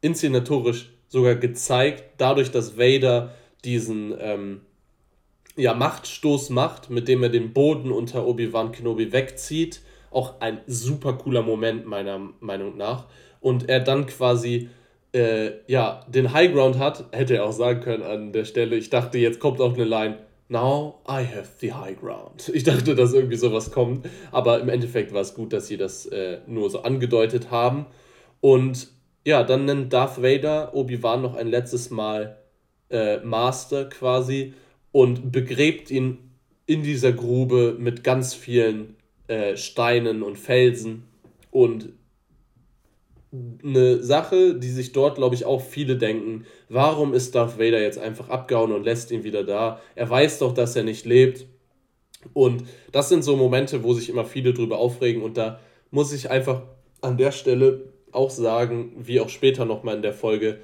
inszenatorisch 0.00 0.90
sogar 1.08 1.36
gezeigt, 1.36 2.04
dadurch, 2.18 2.50
dass 2.50 2.76
Vader 2.76 3.34
diesen 3.64 4.14
ähm, 4.18 4.60
ja, 5.56 5.74
Machtstoß 5.74 6.50
macht, 6.50 6.90
mit 6.90 7.08
dem 7.08 7.22
er 7.22 7.28
den 7.28 7.52
Boden 7.52 7.90
unter 7.90 8.26
Obi-Wan 8.26 8.72
Kenobi 8.72 9.12
wegzieht 9.12 9.80
auch 10.16 10.40
ein 10.40 10.60
super 10.66 11.12
cooler 11.12 11.42
Moment, 11.42 11.86
meiner 11.86 12.18
Meinung 12.40 12.76
nach. 12.76 13.04
Und 13.40 13.68
er 13.68 13.80
dann 13.80 14.06
quasi 14.06 14.70
äh, 15.12 15.52
ja, 15.66 16.04
den 16.08 16.32
High 16.32 16.52
Ground 16.52 16.78
hat, 16.78 17.04
hätte 17.12 17.36
er 17.36 17.44
auch 17.44 17.52
sagen 17.52 17.80
können 17.80 18.02
an 18.02 18.32
der 18.32 18.46
Stelle. 18.46 18.76
Ich 18.76 18.88
dachte, 18.90 19.18
jetzt 19.18 19.40
kommt 19.40 19.60
auch 19.60 19.74
eine 19.74 19.84
Line. 19.84 20.18
Now 20.48 21.02
I 21.08 21.26
have 21.26 21.48
the 21.58 21.72
high 21.72 21.98
ground. 22.00 22.50
Ich 22.54 22.62
dachte, 22.62 22.94
dass 22.94 23.12
irgendwie 23.12 23.36
sowas 23.36 23.72
kommt. 23.72 24.06
Aber 24.30 24.60
im 24.60 24.68
Endeffekt 24.68 25.12
war 25.12 25.20
es 25.20 25.34
gut, 25.34 25.52
dass 25.52 25.66
sie 25.66 25.76
das 25.76 26.06
äh, 26.06 26.38
nur 26.46 26.70
so 26.70 26.82
angedeutet 26.82 27.50
haben. 27.50 27.86
Und 28.40 28.88
ja, 29.24 29.42
dann 29.42 29.64
nennt 29.64 29.92
Darth 29.92 30.22
Vader 30.22 30.72
Obi-Wan 30.72 31.20
noch 31.20 31.34
ein 31.34 31.48
letztes 31.48 31.90
Mal 31.90 32.38
äh, 32.90 33.18
Master 33.18 33.86
quasi 33.86 34.54
und 34.96 35.30
begräbt 35.30 35.90
ihn 35.90 36.16
in 36.64 36.82
dieser 36.82 37.12
Grube 37.12 37.76
mit 37.78 38.02
ganz 38.02 38.32
vielen 38.32 38.96
äh, 39.28 39.54
Steinen 39.54 40.22
und 40.22 40.38
Felsen. 40.38 41.02
Und 41.50 41.90
eine 43.62 44.02
Sache, 44.02 44.54
die 44.54 44.70
sich 44.70 44.92
dort, 44.92 45.16
glaube 45.16 45.34
ich, 45.34 45.44
auch 45.44 45.60
viele 45.60 45.98
denken, 45.98 46.46
warum 46.70 47.12
ist 47.12 47.34
Darth 47.34 47.58
Vader 47.58 47.82
jetzt 47.82 47.98
einfach 47.98 48.30
abgehauen 48.30 48.72
und 48.72 48.84
lässt 48.84 49.10
ihn 49.10 49.22
wieder 49.22 49.44
da? 49.44 49.82
Er 49.96 50.08
weiß 50.08 50.38
doch, 50.38 50.54
dass 50.54 50.74
er 50.76 50.84
nicht 50.84 51.04
lebt. 51.04 51.44
Und 52.32 52.64
das 52.90 53.10
sind 53.10 53.22
so 53.22 53.36
Momente, 53.36 53.84
wo 53.84 53.92
sich 53.92 54.08
immer 54.08 54.24
viele 54.24 54.54
drüber 54.54 54.78
aufregen. 54.78 55.20
Und 55.20 55.36
da 55.36 55.60
muss 55.90 56.10
ich 56.14 56.30
einfach 56.30 56.62
an 57.02 57.18
der 57.18 57.32
Stelle 57.32 57.92
auch 58.12 58.30
sagen, 58.30 58.94
wie 58.96 59.20
auch 59.20 59.28
später 59.28 59.66
nochmal 59.66 59.96
in 59.96 60.02
der 60.02 60.14
Folge, 60.14 60.58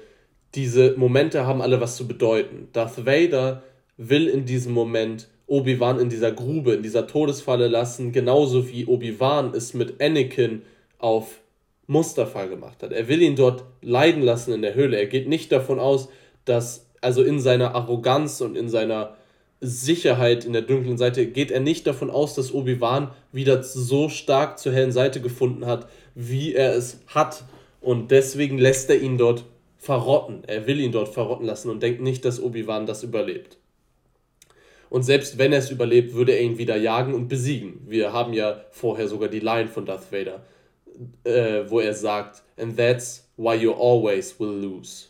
diese 0.55 0.95
Momente 0.97 1.45
haben 1.45 1.61
alle 1.61 1.79
was 1.79 1.97
zu 1.97 2.07
bedeuten. 2.07 2.69
Darth 2.73 3.05
Vader 3.05 3.61
will 3.97 4.27
in 4.27 4.45
diesem 4.45 4.73
Moment 4.73 5.27
Obi-Wan 5.47 5.99
in 5.99 6.09
dieser 6.09 6.31
Grube, 6.31 6.73
in 6.73 6.83
dieser 6.83 7.07
Todesfalle 7.07 7.67
lassen, 7.67 8.11
genauso 8.11 8.69
wie 8.69 8.85
Obi-Wan 8.85 9.53
es 9.53 9.73
mit 9.73 10.01
Anakin 10.01 10.63
auf 10.99 11.41
Mustafa 11.87 12.45
gemacht 12.45 12.81
hat. 12.81 12.91
Er 12.91 13.07
will 13.07 13.21
ihn 13.21 13.35
dort 13.35 13.65
leiden 13.81 14.23
lassen 14.23 14.53
in 14.53 14.61
der 14.61 14.73
Höhle. 14.73 14.97
Er 14.97 15.07
geht 15.07 15.27
nicht 15.27 15.51
davon 15.51 15.79
aus, 15.79 16.07
dass, 16.45 16.87
also 17.01 17.23
in 17.23 17.39
seiner 17.39 17.75
Arroganz 17.75 18.41
und 18.41 18.55
in 18.55 18.69
seiner 18.69 19.15
Sicherheit 19.59 20.45
in 20.45 20.53
der 20.53 20.61
dunklen 20.61 20.97
Seite, 20.97 21.25
geht 21.27 21.51
er 21.51 21.59
nicht 21.59 21.85
davon 21.87 22.09
aus, 22.09 22.35
dass 22.35 22.53
Obi-Wan 22.53 23.11
wieder 23.31 23.63
so 23.63 24.09
stark 24.09 24.59
zur 24.59 24.73
hellen 24.73 24.91
Seite 24.91 25.21
gefunden 25.21 25.65
hat, 25.65 25.87
wie 26.15 26.53
er 26.53 26.75
es 26.75 27.01
hat. 27.07 27.43
Und 27.81 28.11
deswegen 28.11 28.57
lässt 28.57 28.89
er 28.89 29.01
ihn 29.01 29.17
dort 29.17 29.45
verrotten. 29.77 30.43
Er 30.47 30.67
will 30.67 30.79
ihn 30.79 30.93
dort 30.93 31.09
verrotten 31.09 31.45
lassen 31.45 31.69
und 31.69 31.83
denkt 31.83 32.01
nicht, 32.01 32.23
dass 32.23 32.41
Obi-Wan 32.41 32.85
das 32.85 33.03
überlebt. 33.03 33.57
Und 34.93 35.01
selbst 35.01 35.39
wenn 35.39 35.51
er 35.51 35.57
es 35.57 35.71
überlebt, 35.71 36.13
würde 36.13 36.33
er 36.33 36.43
ihn 36.43 36.59
wieder 36.59 36.75
jagen 36.75 37.15
und 37.15 37.27
besiegen. 37.27 37.81
Wir 37.87 38.13
haben 38.13 38.31
ja 38.31 38.63
vorher 38.69 39.07
sogar 39.07 39.27
die 39.27 39.39
Line 39.39 39.67
von 39.67 39.87
Darth 39.87 40.11
Vader, 40.11 40.43
äh, 41.23 41.63
wo 41.67 41.79
er 41.79 41.95
sagt, 41.95 42.43
and 42.57 42.77
that's 42.77 43.27
why 43.35 43.55
you 43.55 43.71
always 43.71 44.39
will 44.39 44.51
lose. 44.51 45.05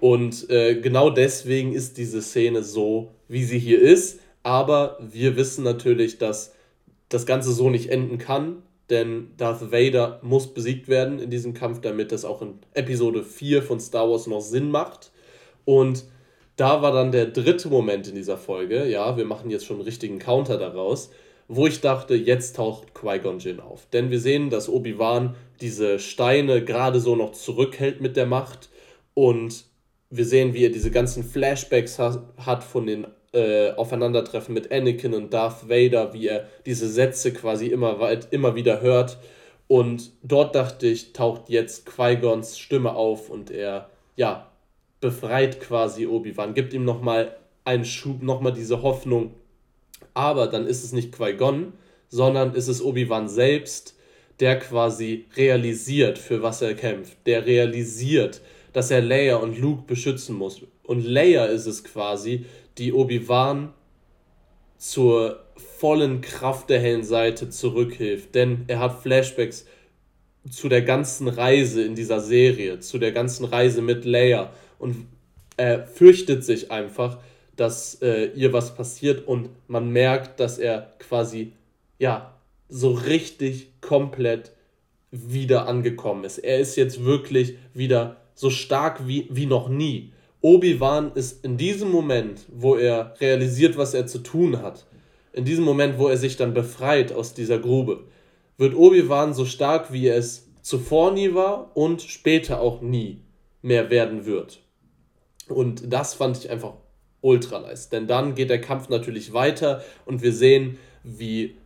Und 0.00 0.50
äh, 0.50 0.74
genau 0.80 1.08
deswegen 1.08 1.72
ist 1.72 1.98
diese 1.98 2.20
Szene 2.20 2.64
so, 2.64 3.12
wie 3.28 3.44
sie 3.44 3.60
hier 3.60 3.80
ist. 3.80 4.18
Aber 4.42 4.98
wir 5.00 5.36
wissen 5.36 5.62
natürlich, 5.62 6.18
dass 6.18 6.52
das 7.10 7.26
Ganze 7.26 7.52
so 7.52 7.70
nicht 7.70 7.90
enden 7.90 8.18
kann, 8.18 8.64
denn 8.90 9.30
Darth 9.36 9.70
Vader 9.70 10.18
muss 10.24 10.52
besiegt 10.52 10.88
werden 10.88 11.20
in 11.20 11.30
diesem 11.30 11.54
Kampf, 11.54 11.80
damit 11.80 12.10
das 12.10 12.24
auch 12.24 12.42
in 12.42 12.54
Episode 12.74 13.22
4 13.22 13.62
von 13.62 13.78
Star 13.78 14.10
Wars 14.10 14.26
noch 14.26 14.40
Sinn 14.40 14.68
macht. 14.68 15.12
Und 15.64 16.06
da 16.60 16.82
war 16.82 16.92
dann 16.92 17.10
der 17.10 17.26
dritte 17.26 17.68
Moment 17.68 18.06
in 18.06 18.14
dieser 18.14 18.36
Folge, 18.36 18.86
ja, 18.86 19.16
wir 19.16 19.24
machen 19.24 19.48
jetzt 19.48 19.64
schon 19.64 19.76
einen 19.76 19.86
richtigen 19.86 20.18
Counter 20.18 20.58
daraus, 20.58 21.10
wo 21.48 21.66
ich 21.66 21.80
dachte, 21.80 22.14
jetzt 22.14 22.56
taucht 22.56 22.94
Qui-Gon 22.94 23.38
Jinn 23.38 23.60
auf. 23.60 23.86
Denn 23.92 24.10
wir 24.10 24.20
sehen, 24.20 24.50
dass 24.50 24.68
Obi-Wan 24.68 25.34
diese 25.62 25.98
Steine 25.98 26.62
gerade 26.62 27.00
so 27.00 27.16
noch 27.16 27.32
zurückhält 27.32 28.02
mit 28.02 28.14
der 28.16 28.26
Macht 28.26 28.68
und 29.14 29.64
wir 30.10 30.26
sehen, 30.26 30.52
wie 30.52 30.64
er 30.64 30.70
diese 30.70 30.90
ganzen 30.90 31.24
Flashbacks 31.24 31.98
hat 31.98 32.62
von 32.62 32.86
den 32.86 33.06
äh, 33.32 33.70
Aufeinandertreffen 33.72 34.52
mit 34.52 34.70
Anakin 34.70 35.14
und 35.14 35.32
Darth 35.32 35.68
Vader, 35.68 36.12
wie 36.12 36.26
er 36.26 36.46
diese 36.66 36.88
Sätze 36.88 37.32
quasi 37.32 37.68
immer, 37.68 38.00
weit, 38.00 38.28
immer 38.32 38.54
wieder 38.54 38.82
hört. 38.82 39.18
Und 39.66 40.12
dort 40.22 40.54
dachte 40.54 40.88
ich, 40.88 41.14
taucht 41.14 41.48
jetzt 41.48 41.86
Qui-Gons 41.86 42.58
Stimme 42.58 42.94
auf 42.94 43.30
und 43.30 43.50
er, 43.50 43.88
ja, 44.16 44.49
befreit 45.00 45.60
quasi 45.60 46.06
Obi-Wan, 46.06 46.54
gibt 46.54 46.72
ihm 46.72 46.84
nochmal 46.84 47.36
einen 47.64 47.84
Schub, 47.84 48.22
nochmal 48.22 48.52
diese 48.52 48.82
Hoffnung. 48.82 49.34
Aber 50.14 50.46
dann 50.46 50.66
ist 50.66 50.84
es 50.84 50.92
nicht 50.92 51.12
Qui-Gon, 51.14 51.72
sondern 52.08 52.54
ist 52.54 52.68
es 52.68 52.82
Obi-Wan 52.82 53.28
selbst, 53.28 53.96
der 54.40 54.58
quasi 54.58 55.26
realisiert, 55.36 56.18
für 56.18 56.42
was 56.42 56.62
er 56.62 56.74
kämpft. 56.74 57.16
Der 57.26 57.46
realisiert, 57.46 58.40
dass 58.72 58.90
er 58.90 59.00
Leia 59.00 59.36
und 59.36 59.58
Luke 59.58 59.84
beschützen 59.86 60.36
muss. 60.36 60.62
Und 60.82 61.04
Leia 61.04 61.44
ist 61.46 61.66
es 61.66 61.84
quasi, 61.84 62.46
die 62.78 62.92
Obi-Wan 62.92 63.72
zur 64.78 65.44
vollen 65.78 66.20
Kraft 66.22 66.70
der 66.70 66.80
hellen 66.80 67.04
Seite 67.04 67.50
zurückhilft. 67.50 68.34
Denn 68.34 68.64
er 68.66 68.80
hat 68.80 69.02
Flashbacks 69.02 69.66
zu 70.50 70.68
der 70.68 70.82
ganzen 70.82 71.28
Reise 71.28 71.82
in 71.82 71.94
dieser 71.94 72.20
Serie, 72.20 72.80
zu 72.80 72.98
der 72.98 73.12
ganzen 73.12 73.44
Reise 73.44 73.82
mit 73.82 74.06
Leia 74.06 74.50
und 74.80 75.06
er 75.56 75.86
fürchtet 75.86 76.44
sich 76.44 76.70
einfach, 76.70 77.18
dass 77.56 77.96
äh, 78.02 78.30
ihr 78.34 78.52
was 78.52 78.74
passiert 78.74 79.28
und 79.28 79.50
man 79.68 79.90
merkt, 79.90 80.40
dass 80.40 80.58
er 80.58 80.94
quasi 80.98 81.52
ja 81.98 82.34
so 82.68 82.92
richtig 82.92 83.80
komplett 83.80 84.52
wieder 85.10 85.66
angekommen 85.66 86.24
ist. 86.24 86.38
Er 86.38 86.58
ist 86.58 86.76
jetzt 86.76 87.04
wirklich 87.04 87.56
wieder 87.74 88.16
so 88.34 88.48
stark 88.48 89.06
wie, 89.06 89.28
wie 89.30 89.46
noch 89.46 89.68
nie. 89.68 90.12
Obi-Wan 90.40 91.12
ist 91.14 91.44
in 91.44 91.58
diesem 91.58 91.90
Moment, 91.90 92.46
wo 92.48 92.76
er 92.76 93.14
realisiert, 93.20 93.76
was 93.76 93.92
er 93.92 94.06
zu 94.06 94.20
tun 94.20 94.62
hat, 94.62 94.86
in 95.32 95.44
diesem 95.44 95.64
Moment, 95.64 95.98
wo 95.98 96.08
er 96.08 96.16
sich 96.16 96.36
dann 96.36 96.54
befreit 96.54 97.12
aus 97.12 97.34
dieser 97.34 97.58
Grube, 97.58 98.04
wird 98.56 98.74
Obi-Wan 98.74 99.34
so 99.34 99.44
stark, 99.44 99.92
wie 99.92 100.06
er 100.06 100.16
es 100.16 100.48
zuvor 100.62 101.12
nie 101.12 101.34
war 101.34 101.76
und 101.76 102.00
später 102.00 102.60
auch 102.60 102.80
nie 102.80 103.20
mehr 103.62 103.90
werden 103.90 104.24
wird. 104.24 104.60
Und 105.50 105.92
das 105.92 106.14
fand 106.14 106.38
ich 106.38 106.50
einfach 106.50 106.74
ultra 107.20 107.60
nice. 107.60 107.88
Denn 107.88 108.06
dann 108.06 108.34
geht 108.34 108.50
der 108.50 108.60
Kampf 108.60 108.88
natürlich 108.88 109.32
weiter 109.32 109.82
und 110.06 110.22
wir 110.22 110.32
sehen, 110.32 110.78
wie, 111.02 111.56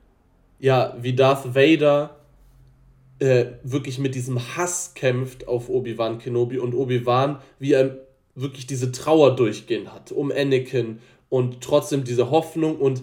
ja, 0.59 0.97
wie 1.01 1.14
Darth 1.14 1.55
Vader 1.55 2.16
äh, 3.18 3.47
wirklich 3.62 3.99
mit 3.99 4.14
diesem 4.14 4.57
Hass 4.57 4.94
kämpft 4.94 5.47
auf 5.47 5.68
Obi-Wan 5.68 6.18
Kenobi 6.18 6.59
und 6.59 6.75
Obi-Wan, 6.75 7.40
wie 7.59 7.73
er 7.73 7.99
wirklich 8.35 8.66
diese 8.66 8.90
Trauer 8.90 9.37
durchgehen 9.37 9.92
hat 9.92 10.11
um 10.11 10.33
Anakin 10.33 10.99
und 11.29 11.61
trotzdem 11.61 12.05
diese 12.05 12.31
Hoffnung 12.31 12.79
und 12.79 13.03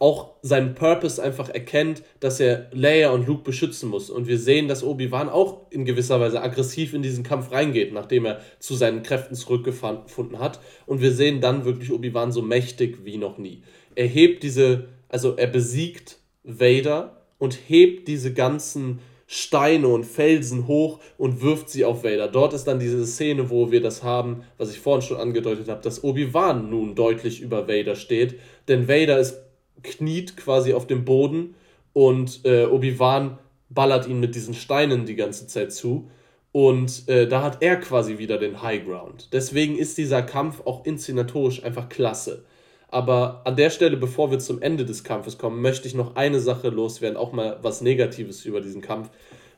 auch 0.00 0.32
seinen 0.40 0.74
Purpose 0.74 1.22
einfach 1.22 1.50
erkennt, 1.50 2.02
dass 2.20 2.40
er 2.40 2.70
Leia 2.72 3.10
und 3.10 3.26
Luke 3.26 3.44
beschützen 3.44 3.90
muss. 3.90 4.08
Und 4.08 4.26
wir 4.26 4.38
sehen, 4.38 4.66
dass 4.66 4.82
Obi-Wan 4.82 5.28
auch 5.28 5.70
in 5.70 5.84
gewisser 5.84 6.18
Weise 6.18 6.42
aggressiv 6.42 6.94
in 6.94 7.02
diesen 7.02 7.22
Kampf 7.22 7.52
reingeht, 7.52 7.92
nachdem 7.92 8.24
er 8.24 8.40
zu 8.58 8.74
seinen 8.74 9.02
Kräften 9.02 9.34
zurückgefunden 9.34 10.38
hat. 10.38 10.58
Und 10.86 11.02
wir 11.02 11.12
sehen 11.12 11.42
dann 11.42 11.66
wirklich 11.66 11.92
Obi-Wan 11.92 12.32
so 12.32 12.40
mächtig 12.40 13.04
wie 13.04 13.18
noch 13.18 13.36
nie. 13.36 13.62
Er 13.94 14.06
hebt 14.06 14.42
diese, 14.42 14.88
also 15.10 15.36
er 15.36 15.48
besiegt 15.48 16.16
Vader 16.44 17.26
und 17.38 17.58
hebt 17.68 18.08
diese 18.08 18.32
ganzen 18.32 19.00
Steine 19.26 19.86
und 19.88 20.06
Felsen 20.06 20.66
hoch 20.66 20.98
und 21.18 21.42
wirft 21.42 21.68
sie 21.68 21.84
auf 21.84 22.04
Vader. 22.04 22.26
Dort 22.26 22.54
ist 22.54 22.64
dann 22.64 22.80
diese 22.80 23.06
Szene, 23.06 23.50
wo 23.50 23.70
wir 23.70 23.82
das 23.82 24.02
haben, 24.02 24.44
was 24.56 24.72
ich 24.72 24.80
vorhin 24.80 25.06
schon 25.06 25.18
angedeutet 25.18 25.68
habe, 25.68 25.82
dass 25.82 26.02
Obi-Wan 26.02 26.70
nun 26.70 26.94
deutlich 26.94 27.42
über 27.42 27.68
Vader 27.68 27.96
steht. 27.96 28.40
Denn 28.66 28.88
Vader 28.88 29.18
ist 29.18 29.49
kniet 29.82 30.36
quasi 30.36 30.74
auf 30.74 30.86
dem 30.86 31.04
Boden 31.04 31.54
und 31.92 32.44
äh, 32.44 32.66
Obi-Wan 32.66 33.38
ballert 33.68 34.06
ihn 34.06 34.20
mit 34.20 34.34
diesen 34.34 34.54
Steinen 34.54 35.06
die 35.06 35.16
ganze 35.16 35.46
Zeit 35.46 35.72
zu. 35.72 36.10
Und 36.52 37.08
äh, 37.08 37.28
da 37.28 37.42
hat 37.42 37.62
er 37.62 37.76
quasi 37.76 38.18
wieder 38.18 38.36
den 38.36 38.60
High 38.60 38.84
Ground. 38.84 39.28
Deswegen 39.32 39.78
ist 39.78 39.98
dieser 39.98 40.22
Kampf 40.22 40.66
auch 40.66 40.84
inszenatorisch 40.84 41.62
einfach 41.62 41.88
klasse. 41.88 42.44
Aber 42.88 43.42
an 43.44 43.54
der 43.54 43.70
Stelle, 43.70 43.96
bevor 43.96 44.32
wir 44.32 44.40
zum 44.40 44.60
Ende 44.60 44.84
des 44.84 45.04
Kampfes 45.04 45.38
kommen, 45.38 45.62
möchte 45.62 45.86
ich 45.86 45.94
noch 45.94 46.16
eine 46.16 46.40
Sache 46.40 46.70
loswerden, 46.70 47.16
auch 47.16 47.32
mal 47.32 47.58
was 47.62 47.82
Negatives 47.82 48.44
über 48.44 48.60
diesen 48.60 48.82
Kampf, 48.82 49.10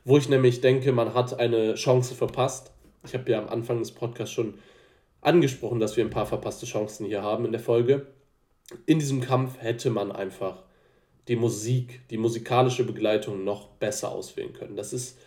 wo 0.05 0.17
ich 0.17 0.29
nämlich 0.29 0.61
denke, 0.61 0.91
man 0.91 1.15
hat 1.15 1.39
eine 1.39 1.73
Chance 1.73 2.13
verpasst. 2.13 2.71
Ich 3.05 3.15
habe 3.15 3.31
ja 3.31 3.39
am 3.39 3.49
Anfang 3.49 3.79
des 3.79 3.91
Podcasts 3.91 4.33
schon 4.33 4.53
angesprochen, 5.21 5.79
dass 5.79 5.97
wir 5.97 6.05
ein 6.05 6.11
paar 6.11 6.27
verpasste 6.27 6.67
Chancen 6.67 7.07
hier 7.07 7.23
haben 7.23 7.45
in 7.45 7.51
der 7.51 7.61
Folge 7.61 8.05
in 8.85 8.99
diesem 8.99 9.21
Kampf 9.21 9.59
hätte 9.59 9.89
man 9.89 10.11
einfach 10.11 10.63
die 11.27 11.35
Musik, 11.35 12.01
die 12.09 12.17
musikalische 12.17 12.83
Begleitung 12.83 13.43
noch 13.43 13.67
besser 13.67 14.11
auswählen 14.11 14.53
können. 14.53 14.75
Das 14.75 14.93
ist 14.93 15.17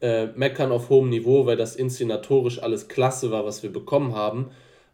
äh, 0.00 0.26
Meckern 0.34 0.72
auf 0.72 0.88
hohem 0.88 1.10
Niveau, 1.10 1.46
weil 1.46 1.56
das 1.56 1.76
inszenatorisch 1.76 2.62
alles 2.62 2.88
klasse 2.88 3.30
war, 3.30 3.44
was 3.44 3.62
wir 3.62 3.72
bekommen 3.72 4.14
haben. 4.14 4.50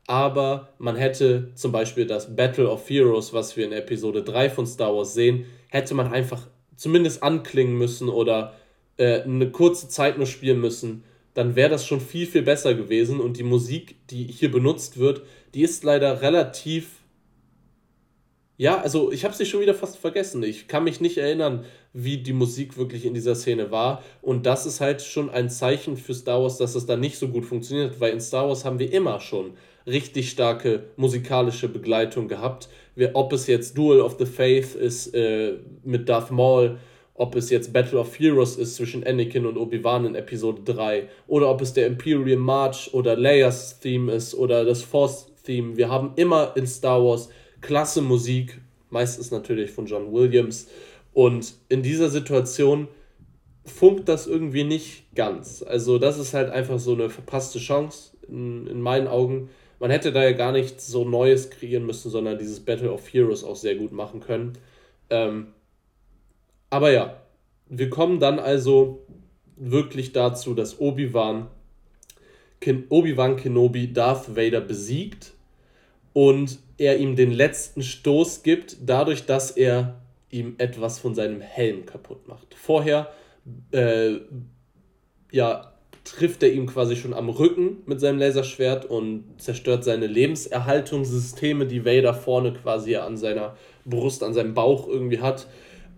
Aber 0.07 0.71
man 0.79 0.97
hätte 0.97 1.51
zum 1.55 1.73
Beispiel 1.73 2.07
das 2.07 2.35
Battle 2.35 2.69
of 2.69 2.89
Heroes, 2.89 3.33
was 3.33 3.57
wir 3.57 3.65
in 3.65 3.73
Episode 3.73 4.23
3 4.23 4.51
von 4.51 4.67
Star 4.67 4.95
Wars 4.95 5.15
sehen, 5.15 5.47
hätte 5.69 5.95
man 5.95 6.13
einfach 6.13 6.49
zumindest 6.77 7.23
anklingen 7.23 7.77
müssen 7.77 8.09
oder 8.09 8.55
äh, 8.97 9.23
eine 9.23 9.51
kurze 9.51 9.89
Zeit 9.89 10.19
nur 10.19 10.27
spielen 10.27 10.61
müssen. 10.61 11.05
Dann 11.35 11.55
wäre 11.55 11.71
das 11.71 11.87
schon 11.87 12.01
viel, 12.01 12.27
viel 12.27 12.43
besser 12.43 12.75
gewesen. 12.75 13.21
Und 13.21 13.37
die 13.39 13.45
Musik, 13.45 13.97
die 14.09 14.25
hier 14.25 14.51
benutzt 14.51 14.99
wird, 14.99 15.23
die 15.55 15.63
ist 15.63 15.85
leider 15.85 16.23
relativ 16.23 17.00
ja, 18.61 18.79
also 18.79 19.11
ich 19.11 19.25
habe 19.25 19.33
sie 19.33 19.47
schon 19.47 19.63
wieder 19.63 19.73
fast 19.73 19.97
vergessen. 19.97 20.43
Ich 20.43 20.69
kann 20.69 20.85
mich 20.85 21.01
nicht 21.01 21.17
erinnern, 21.17 21.65
wie 21.95 22.19
die 22.19 22.35
Musik 22.35 22.77
wirklich 22.77 23.07
in 23.07 23.15
dieser 23.15 23.35
Szene 23.35 23.71
war. 23.71 24.03
Und 24.21 24.45
das 24.45 24.67
ist 24.67 24.83
halt 24.83 25.01
schon 25.01 25.31
ein 25.31 25.49
Zeichen 25.49 25.97
für 25.97 26.13
Star 26.13 26.43
Wars, 26.43 26.59
dass 26.59 26.75
es 26.75 26.85
da 26.85 26.95
nicht 26.95 27.17
so 27.17 27.29
gut 27.29 27.47
funktioniert, 27.47 28.01
weil 28.01 28.13
in 28.13 28.21
Star 28.21 28.47
Wars 28.47 28.67
haben 28.67 28.79
wir 28.79 28.93
immer 28.93 29.19
schon 29.19 29.53
richtig 29.87 30.29
starke 30.29 30.83
musikalische 30.97 31.71
Begleitung 31.71 32.29
gehabt. 32.29 32.69
Wir, 32.95 33.13
ob 33.15 33.33
es 33.33 33.47
jetzt 33.47 33.79
Duel 33.79 34.03
of 34.03 34.17
the 34.19 34.27
Faith 34.27 34.75
ist 34.75 35.15
äh, 35.15 35.55
mit 35.83 36.07
Darth 36.07 36.31
Maul, 36.31 36.77
ob 37.15 37.37
es 37.37 37.49
jetzt 37.49 37.73
Battle 37.73 37.99
of 37.99 38.19
Heroes 38.19 38.57
ist 38.57 38.75
zwischen 38.77 39.07
Anakin 39.07 39.47
und 39.47 39.57
Obi-Wan 39.57 40.05
in 40.05 40.15
Episode 40.15 40.61
3, 40.71 41.09
oder 41.29 41.49
ob 41.49 41.63
es 41.63 41.73
der 41.73 41.87
Imperial 41.87 42.37
March 42.37 42.93
oder 42.93 43.17
Leia's 43.17 43.81
Theme 43.81 44.13
ist 44.13 44.35
oder 44.35 44.67
das 44.67 44.83
Force 44.83 45.29
Theme. 45.45 45.79
Wir 45.79 45.89
haben 45.89 46.13
immer 46.17 46.53
in 46.57 46.67
Star 46.67 47.03
Wars 47.03 47.31
klasse 47.61 48.03
Musik, 48.03 48.61
meistens 48.91 49.31
natürlich 49.31 49.71
von 49.71 49.87
John 49.87 50.13
Williams. 50.13 50.69
Und 51.13 51.55
in 51.69 51.83
dieser 51.83 52.09
Situation 52.09 52.89
funkt 53.65 54.09
das 54.09 54.27
irgendwie 54.27 54.65
nicht 54.65 55.15
ganz. 55.15 55.63
Also 55.63 55.99
das 55.99 56.19
ist 56.19 56.35
halt 56.35 56.51
einfach 56.51 56.79
so 56.79 56.95
eine 56.95 57.11
verpasste 57.11 57.59
Chance 57.59 58.17
in, 58.29 58.67
in 58.67 58.81
meinen 58.81 59.09
Augen. 59.09 59.51
Man 59.79 59.91
hätte 59.91 60.13
da 60.13 60.23
ja 60.23 60.33
gar 60.33 60.53
nichts 60.53 60.87
so 60.87 61.05
Neues 61.05 61.51
kreieren 61.51 61.87
müssen, 61.87 62.11
sondern 62.11 62.39
dieses 62.39 62.61
Battle 62.61 62.93
of 62.93 63.13
Heroes 63.13 63.45
auch 63.45 63.57
sehr 63.57 63.77
gut 63.77 63.93
machen 63.93 64.21
können. 64.21 64.53
Ähm, 65.09 65.49
aber 66.69 66.93
ja, 66.93 67.21
wir 67.69 67.91
kommen 67.91 68.21
dann 68.21 68.39
also 68.39 69.07
wirklich 69.57 70.13
dazu, 70.13 70.55
dass 70.55 70.81
Obi-Wan 70.81 71.49
Obi-Wan 72.91 73.37
Kenobi 73.37 73.93
Darth 73.93 74.37
Vader 74.37 74.61
besiegt 74.61 75.33
und 76.13 76.59
er 76.79 76.99
ihm 76.99 77.17
den 77.17 77.31
letzten 77.31 77.83
Stoß 77.83 78.43
gibt, 78.43 78.77
dadurch, 78.85 79.27
dass 79.27 79.51
er 79.51 80.01
ihm 80.31 80.55
etwas 80.59 80.99
von 80.99 81.15
seinem 81.15 81.41
Helm 81.41 81.87
kaputt 81.87 82.27
macht. 82.29 82.55
Vorher 82.55 83.09
äh, 83.73 84.17
ja, 85.33 85.73
trifft 86.05 86.43
er 86.43 86.53
ihm 86.53 86.67
quasi 86.67 86.97
schon 86.97 87.15
am 87.15 87.29
Rücken 87.29 87.79
mit 87.87 88.01
seinem 88.01 88.19
Laserschwert 88.19 88.85
und 88.87 89.25
zerstört 89.39 89.85
seine 89.85 90.07
Lebenserhaltungssysteme, 90.07 91.67
die 91.67 91.85
Vader 91.85 92.15
vorne 92.15 92.53
quasi 92.53 92.97
an 92.97 93.17
seiner 93.17 93.57
Brust, 93.85 94.23
an 94.23 94.35
seinem 94.35 94.55
Bauch 94.55 94.89
irgendwie 94.89 95.21
hat. 95.21 95.47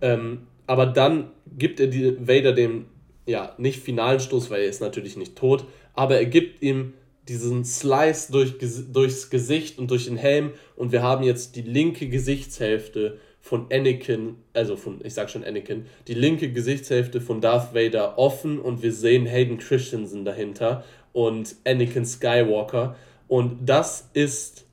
Ähm, 0.01 0.47
aber 0.67 0.85
dann 0.85 1.31
gibt 1.57 1.79
er 1.79 1.87
die 1.87 2.15
Vader 2.27 2.53
den, 2.53 2.85
ja, 3.25 3.53
nicht 3.57 3.81
finalen 3.81 4.19
Stoß, 4.19 4.49
weil 4.49 4.61
er 4.61 4.69
ist 4.69 4.81
natürlich 4.81 5.17
nicht 5.17 5.35
tot, 5.35 5.65
aber 5.93 6.17
er 6.17 6.25
gibt 6.25 6.61
ihm 6.61 6.93
diesen 7.27 7.63
Slice 7.63 8.31
durch, 8.31 8.55
durchs 8.91 9.29
Gesicht 9.29 9.79
und 9.79 9.89
durch 9.91 10.05
den 10.05 10.17
Helm. 10.17 10.51
Und 10.75 10.91
wir 10.91 11.01
haben 11.01 11.23
jetzt 11.23 11.55
die 11.55 11.61
linke 11.61 12.07
Gesichtshälfte 12.09 13.19
von 13.39 13.67
Anakin, 13.71 14.35
also 14.53 14.75
von, 14.75 15.01
ich 15.03 15.13
sag 15.13 15.29
schon 15.29 15.43
Anakin, 15.43 15.85
die 16.07 16.13
linke 16.13 16.51
Gesichtshälfte 16.51 17.21
von 17.21 17.41
Darth 17.41 17.73
Vader 17.73 18.17
offen. 18.17 18.59
Und 18.59 18.83
wir 18.83 18.93
sehen 18.93 19.25
Hayden 19.25 19.57
Christensen 19.57 20.25
dahinter 20.25 20.83
und 21.13 21.55
Anakin 21.65 22.05
Skywalker. 22.05 22.95
Und 23.27 23.65
das 23.65 24.09
ist 24.13 24.65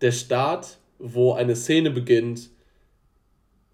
der 0.00 0.12
Start, 0.12 0.78
wo 0.98 1.32
eine 1.32 1.56
Szene 1.56 1.90
beginnt, 1.90 2.50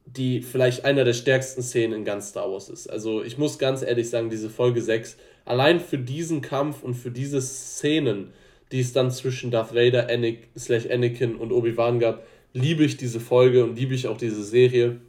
die 0.06 0.42
vielleicht 0.42 0.84
einer 0.84 1.04
der 1.04 1.12
stärksten 1.12 1.62
Szenen 1.62 2.00
in 2.00 2.04
ganz 2.04 2.30
Star 2.30 2.50
Wars 2.50 2.68
ist. 2.68 2.88
Also 2.88 3.22
ich 3.22 3.38
muss 3.38 3.58
ganz 3.58 3.82
ehrlich 3.82 4.08
sagen, 4.08 4.30
diese 4.30 4.48
Folge 4.48 4.80
6 4.80 5.16
allein 5.48 5.80
für 5.80 5.98
diesen 5.98 6.40
Kampf 6.40 6.82
und 6.82 6.94
für 6.94 7.10
diese 7.10 7.40
Szenen, 7.40 8.32
die 8.70 8.80
es 8.80 8.92
dann 8.92 9.10
zwischen 9.10 9.50
Darth 9.50 9.74
Vader, 9.74 10.08
Anakin, 10.10 11.36
und 11.36 11.52
Obi-Wan 11.52 11.98
gab, 11.98 12.26
liebe 12.52 12.84
ich 12.84 12.96
diese 12.96 13.20
Folge 13.20 13.64
und 13.64 13.76
liebe 13.76 13.94
ich 13.94 14.08
auch 14.08 14.18
diese 14.18 14.44
Serie. 14.44 15.00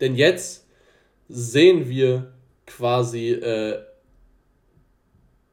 Denn 0.00 0.16
jetzt 0.16 0.66
sehen 1.28 1.88
wir 1.88 2.32
quasi, 2.66 3.30
äh, 3.30 3.78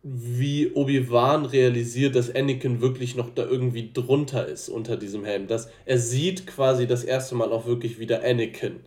wie 0.04 0.72
Obi-Wan 0.74 1.46
realisiert, 1.46 2.16
dass 2.16 2.34
Anakin 2.34 2.82
wirklich 2.82 3.16
noch 3.16 3.30
da 3.34 3.46
irgendwie 3.46 3.92
drunter 3.94 4.48
ist 4.48 4.68
unter 4.68 4.98
diesem 4.98 5.24
Helm. 5.24 5.48
Dass 5.48 5.70
er 5.86 6.00
sieht 6.00 6.48
quasi 6.48 6.88
das 6.88 7.04
erste 7.04 7.36
Mal 7.36 7.52
auch 7.52 7.66
wirklich 7.66 8.00
wieder 8.00 8.24
Anakin. 8.24 8.82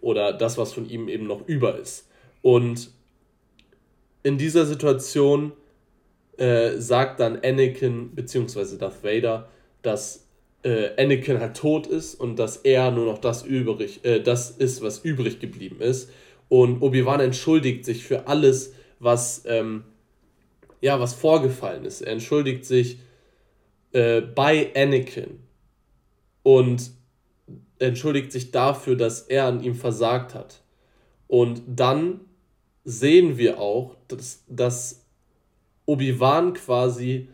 Oder 0.00 0.32
das, 0.32 0.58
was 0.58 0.72
von 0.72 0.88
ihm 0.88 1.08
eben 1.08 1.26
noch 1.26 1.46
über 1.46 1.78
ist. 1.78 2.08
Und 2.40 2.90
in 4.22 4.38
dieser 4.38 4.66
Situation 4.66 5.52
äh, 6.36 6.78
sagt 6.78 7.20
dann 7.20 7.40
Anakin 7.42 8.14
bzw. 8.14 8.76
Darth 8.78 9.02
Vader, 9.02 9.48
dass 9.82 10.26
äh, 10.62 10.90
Anakin 11.00 11.40
halt 11.40 11.56
tot 11.56 11.86
ist 11.86 12.14
und 12.14 12.36
dass 12.38 12.58
er 12.58 12.90
nur 12.90 13.06
noch 13.06 13.18
das 13.18 13.44
übrig, 13.44 14.04
äh, 14.04 14.20
das 14.20 14.50
ist, 14.50 14.82
was 14.82 15.00
übrig 15.00 15.40
geblieben 15.40 15.80
ist. 15.80 16.10
Und 16.48 16.82
Obi-Wan 16.82 17.20
entschuldigt 17.20 17.84
sich 17.84 18.04
für 18.04 18.26
alles, 18.26 18.74
was, 18.98 19.42
ähm, 19.46 19.84
ja, 20.80 21.00
was 21.00 21.14
vorgefallen 21.14 21.84
ist. 21.84 22.02
Er 22.02 22.12
entschuldigt 22.12 22.64
sich 22.64 22.98
äh, 23.92 24.20
bei 24.20 24.70
Anakin 24.74 25.40
und 26.42 26.90
entschuldigt 27.78 28.32
sich 28.32 28.50
dafür, 28.50 28.96
dass 28.96 29.22
er 29.22 29.46
an 29.46 29.62
ihm 29.62 29.74
versagt 29.74 30.34
hat. 30.34 30.62
Und 31.26 31.62
dann 31.66 32.20
sehen 32.84 33.38
wir 33.38 33.60
auch, 33.60 33.96
dass, 34.08 34.44
dass 34.48 35.04
Obi-Wan 35.86 36.54
quasi 36.54 37.28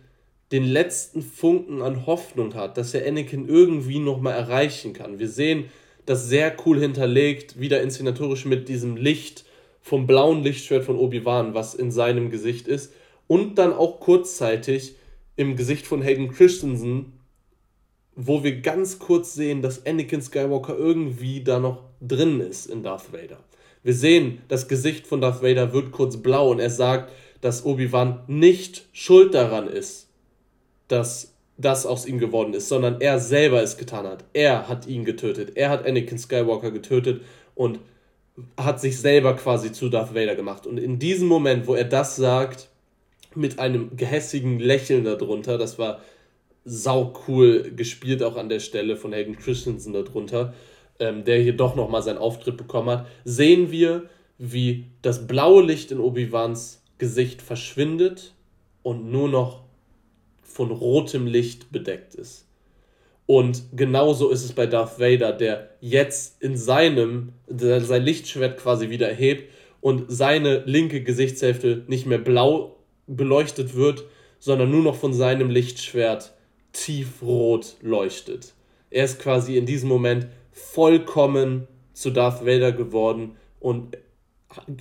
den 0.52 0.64
letzten 0.64 1.22
Funken 1.22 1.82
an 1.82 2.06
Hoffnung 2.06 2.54
hat, 2.54 2.78
dass 2.78 2.94
er 2.94 3.06
Anakin 3.06 3.48
irgendwie 3.48 3.98
nochmal 3.98 4.34
erreichen 4.34 4.92
kann. 4.92 5.18
Wir 5.18 5.28
sehen 5.28 5.66
das 6.06 6.26
sehr 6.26 6.56
cool 6.64 6.80
hinterlegt, 6.80 7.61
wieder 7.61 7.82
inszenatorisch 7.82 8.46
mit 8.46 8.68
diesem 8.68 8.96
Licht 8.96 9.44
vom 9.82 10.06
blauen 10.06 10.42
Lichtschwert 10.42 10.84
von 10.84 10.96
Obi-Wan, 10.96 11.54
was 11.54 11.74
in 11.74 11.90
seinem 11.90 12.30
Gesicht 12.30 12.66
ist. 12.66 12.92
Und 13.26 13.56
dann 13.58 13.74
auch 13.74 14.00
kurzzeitig 14.00 14.96
im 15.37 15.54
Gesicht 15.54 15.87
von 15.87 16.00
Hayden 16.00 16.30
Christensen, 16.32 17.12
wo 18.16 18.42
wir 18.42 18.61
ganz 18.61 18.98
kurz 18.98 19.34
sehen, 19.34 19.61
dass 19.61 19.87
Anakin 19.87 20.22
Skywalker 20.22 20.76
irgendwie 20.76 21.44
da 21.44 21.58
noch 21.58 21.84
drin 22.00 22.40
ist 22.40 22.66
in 22.66 22.82
Darth 22.82 23.12
Vader. 23.12 23.38
Wir 23.88 23.94
sehen, 23.94 24.42
das 24.48 24.68
Gesicht 24.68 25.07
von 25.07 25.22
Darth 25.22 25.42
Vader 25.42 25.72
wird 25.72 25.92
kurz 25.92 26.18
blau 26.18 26.51
und 26.51 26.61
er 26.61 26.68
sagt, 26.68 27.11
dass 27.40 27.64
Obi-Wan 27.64 28.20
nicht 28.27 28.85
schuld 28.92 29.33
daran 29.33 29.66
ist, 29.66 30.11
dass 30.88 31.33
das 31.57 31.87
aus 31.87 32.05
ihm 32.05 32.18
geworden 32.18 32.53
ist, 32.53 32.68
sondern 32.68 33.01
er 33.01 33.18
selber 33.18 33.62
es 33.62 33.79
getan 33.79 34.07
hat. 34.07 34.27
Er 34.35 34.68
hat 34.68 34.87
ihn 34.87 35.07
getötet. 35.07 35.53
Er 35.55 35.70
hat 35.70 35.87
Anakin 35.87 36.18
Skywalker 36.18 36.70
getötet 36.70 37.22
und 37.55 37.81
hat 38.59 38.79
sich 38.79 39.01
selber 39.01 39.35
quasi 39.37 39.72
zu 39.72 39.88
Darth 39.88 40.14
Vader 40.14 40.35
gemacht. 40.35 40.66
Und 40.66 40.77
in 40.77 40.98
diesem 40.98 41.27
Moment, 41.27 41.66
wo 41.66 41.74
er 41.74 41.85
das 41.85 42.16
sagt, 42.16 42.68
mit 43.35 43.59
einem 43.59 43.96
gehässigen 43.96 44.59
Lächeln 44.59 45.05
darunter, 45.05 45.57
das 45.57 45.79
war 45.79 46.03
sau 46.66 47.14
cool 47.27 47.72
gespielt 47.74 48.22
auch 48.22 48.37
an 48.37 48.51
der 48.51 48.61
Stelle 48.61 48.98
von 48.98 49.14
Hayden 49.14 49.38
Christensen 49.38 49.94
darunter, 49.94 50.53
ähm, 50.98 51.24
der 51.24 51.40
hier 51.40 51.56
doch 51.56 51.74
nochmal 51.76 52.02
seinen 52.02 52.18
Auftritt 52.18 52.56
bekommen 52.56 52.90
hat, 52.90 53.06
sehen 53.24 53.70
wir, 53.70 54.04
wie 54.38 54.87
das 55.02 55.26
blaue 55.26 55.62
Licht 55.62 55.90
in 55.90 56.00
Obi-Wans 56.00 56.82
Gesicht 56.98 57.42
verschwindet 57.42 58.34
und 58.82 59.11
nur 59.11 59.28
noch 59.28 59.62
von 60.42 60.70
rotem 60.70 61.26
Licht 61.26 61.70
bedeckt 61.70 62.14
ist. 62.14 62.46
Und 63.26 63.64
genauso 63.76 64.30
ist 64.30 64.42
es 64.42 64.52
bei 64.52 64.66
Darth 64.66 64.98
Vader, 64.98 65.32
der 65.32 65.70
jetzt 65.80 66.42
in 66.42 66.56
seinem, 66.56 67.34
sein 67.46 68.02
Lichtschwert 68.02 68.58
quasi 68.58 68.88
wieder 68.88 69.08
erhebt 69.08 69.52
und 69.80 70.06
seine 70.08 70.62
linke 70.64 71.02
Gesichtshälfte 71.02 71.84
nicht 71.87 72.06
mehr 72.06 72.18
blau 72.18 72.76
beleuchtet 73.06 73.74
wird, 73.76 74.04
sondern 74.38 74.70
nur 74.70 74.82
noch 74.82 74.96
von 74.96 75.12
seinem 75.12 75.50
Lichtschwert 75.50 76.32
tiefrot 76.72 77.76
leuchtet. 77.82 78.54
Er 78.90 79.04
ist 79.04 79.18
quasi 79.18 79.56
in 79.56 79.66
diesem 79.66 79.88
Moment 79.88 80.26
vollkommen 80.59 81.66
zu 81.92 82.11
Darth 82.11 82.44
Vader 82.44 82.73
geworden 82.73 83.37
und 83.61 83.97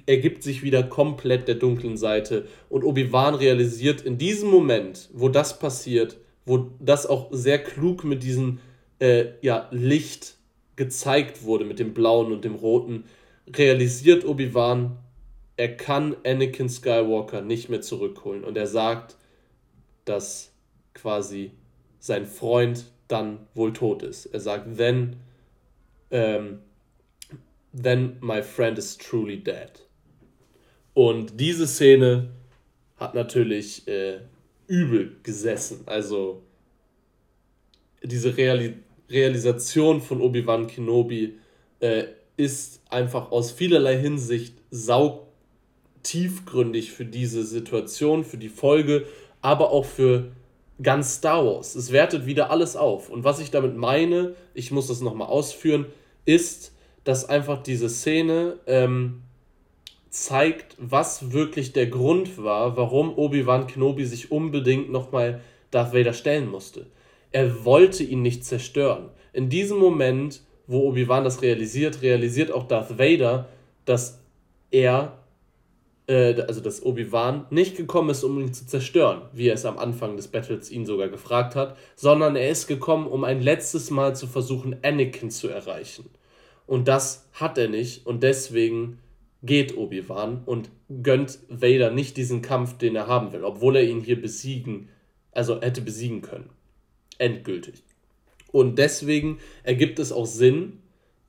ergibt 0.06 0.44
sich 0.44 0.64
wieder 0.64 0.84
komplett 0.84 1.48
der 1.48 1.56
dunklen 1.56 1.98
Seite. 1.98 2.48
Und 2.70 2.84
Obi-Wan 2.84 3.36
realisiert 3.36 4.02
in 4.02 4.18
diesem 4.18 4.50
Moment, 4.50 5.10
wo 5.14 5.30
das 5.30 5.60
passiert, 5.60 6.18
wo 6.46 6.70
das 6.80 7.06
auch 7.06 7.28
sehr 7.32 7.62
klug 7.62 8.04
mit 8.04 8.24
diesem 8.24 8.60
äh, 9.00 9.26
ja, 9.42 9.68
Licht 9.72 10.36
gezeigt 10.76 11.44
wurde, 11.44 11.66
mit 11.66 11.80
dem 11.80 11.94
blauen 11.94 12.32
und 12.32 12.46
dem 12.46 12.56
roten, 12.56 13.06
realisiert 13.56 14.26
Obi-Wan, 14.26 14.98
er 15.58 15.76
kann 15.76 16.16
Anakin 16.24 16.70
Skywalker 16.70 17.42
nicht 17.42 17.68
mehr 17.68 17.82
zurückholen. 17.82 18.44
Und 18.44 18.58
er 18.58 18.68
sagt, 18.68 19.18
dass 20.06 20.54
quasi 20.94 21.52
sein 22.00 22.26
Freund 22.26 22.86
dann 23.08 23.40
wohl 23.54 23.74
tot 23.74 24.04
ist. 24.04 24.28
Er 24.28 24.40
sagt, 24.40 24.78
then 24.78 25.18
ähm, 26.12 26.60
then 27.74 28.18
my 28.22 28.42
friend 28.42 28.78
is 28.78 28.98
truly 28.98 29.38
dead. 29.38 29.72
Und 30.94 31.40
diese 31.40 31.68
Szene 31.68 32.30
hat 32.96 33.14
natürlich 33.14 33.88
äh, 33.88 34.20
übel 34.68 35.18
gesessen. 35.24 35.84
Also 35.86 36.44
diese 38.04 38.36
Reali 38.36 38.76
Realisation 39.10 40.02
von 40.02 40.20
Obi-Wan 40.22 40.68
Kenobi 40.68 41.38
äh, 41.80 42.06
ist 42.36 42.82
einfach 42.90 43.32
aus 43.32 43.52
vielerlei 43.52 43.98
Hinsicht 43.98 44.58
sau 44.70 45.28
tiefgründig 46.04 46.92
für 46.92 47.06
diese 47.06 47.46
Situation, 47.46 48.26
für 48.26 48.38
die 48.38 48.50
Folge, 48.50 49.06
aber 49.42 49.72
auch 49.72 49.86
für 49.86 50.32
ganz 50.82 51.16
Star 51.16 51.46
Wars. 51.46 51.76
Es 51.76 51.92
wertet 51.92 52.26
wieder 52.26 52.52
alles 52.52 52.76
auf. 52.76 53.10
Und 53.10 53.24
was 53.24 53.40
ich 53.40 53.52
damit 53.52 53.76
meine, 53.76 54.36
ich 54.54 54.72
muss 54.72 54.88
das 54.88 55.02
nochmal 55.02 55.28
ausführen, 55.28 55.86
ist, 56.26 56.74
dass 57.04 57.28
einfach 57.28 57.64
diese 57.64 57.90
Szene 57.90 58.58
ähm, 58.68 59.24
zeigt, 60.10 60.76
was 60.78 61.32
wirklich 61.32 61.74
der 61.74 61.88
Grund 61.88 62.42
war, 62.44 62.78
warum 62.78 63.18
Obi-Wan 63.18 63.68
Kenobi 63.68 64.06
sich 64.06 64.32
unbedingt 64.32 64.92
nochmal 64.92 65.42
Darth 65.72 65.94
Vader 65.94 66.14
stellen 66.14 66.50
musste. 66.50 66.88
Er 67.32 67.66
wollte 67.66 68.04
ihn 68.04 68.22
nicht 68.22 68.46
zerstören. 68.46 69.10
In 69.34 69.50
diesem 69.50 69.78
Moment, 69.78 70.42
wo 70.66 70.88
Obi-Wan 70.88 71.24
das 71.24 71.42
realisiert, 71.42 72.02
realisiert 72.02 72.52
auch 72.52 72.68
Darth 72.68 72.98
Vader, 72.98 73.48
dass 73.86 74.20
er, 74.72 75.17
äh, 76.08 76.42
also 76.42 76.62
dass 76.62 76.84
Obi-Wan 76.84 77.46
nicht 77.50 77.78
gekommen 77.78 78.10
ist, 78.10 78.24
um 78.24 78.40
ihn 78.40 78.54
zu 78.54 78.66
zerstören, 78.66 79.22
wie 79.34 79.50
er 79.50 79.54
es 79.54 79.66
am 79.66 79.78
Anfang 79.78 80.16
des 80.16 80.30
Battles 80.30 80.72
ihn 80.72 80.86
sogar 80.86 81.10
gefragt 81.10 81.56
hat, 81.56 81.78
sondern 81.96 82.36
er 82.36 82.50
ist 82.50 82.68
gekommen, 82.68 83.08
um 83.08 83.24
ein 83.24 83.42
letztes 83.42 83.92
Mal 83.92 84.16
zu 84.16 84.28
versuchen, 84.28 84.78
Anakin 84.84 85.30
zu 85.30 85.50
erreichen. 85.50 86.10
Und 86.66 86.88
das 86.88 87.28
hat 87.34 87.58
er 87.58 87.70
nicht 87.70 88.06
und 88.06 88.24
deswegen 88.24 89.00
geht 89.44 89.78
Obi-Wan 89.78 90.42
und 90.46 90.70
gönnt 91.04 91.40
Vader 91.48 91.92
nicht 91.92 92.18
diesen 92.18 92.42
Kampf, 92.42 92.78
den 92.78 92.96
er 92.96 93.08
haben 93.08 93.32
will, 93.32 93.44
obwohl 93.44 93.76
er 93.76 93.84
ihn 93.84 94.02
hier 94.02 94.20
besiegen, 94.20 94.90
also 95.32 95.62
hätte 95.62 95.82
besiegen 95.82 96.22
können. 96.22 96.50
Endgültig. 97.20 97.84
Und 98.52 98.80
deswegen 98.80 99.40
ergibt 99.64 100.00
es 100.00 100.12
auch 100.12 100.26
Sinn, 100.26 100.80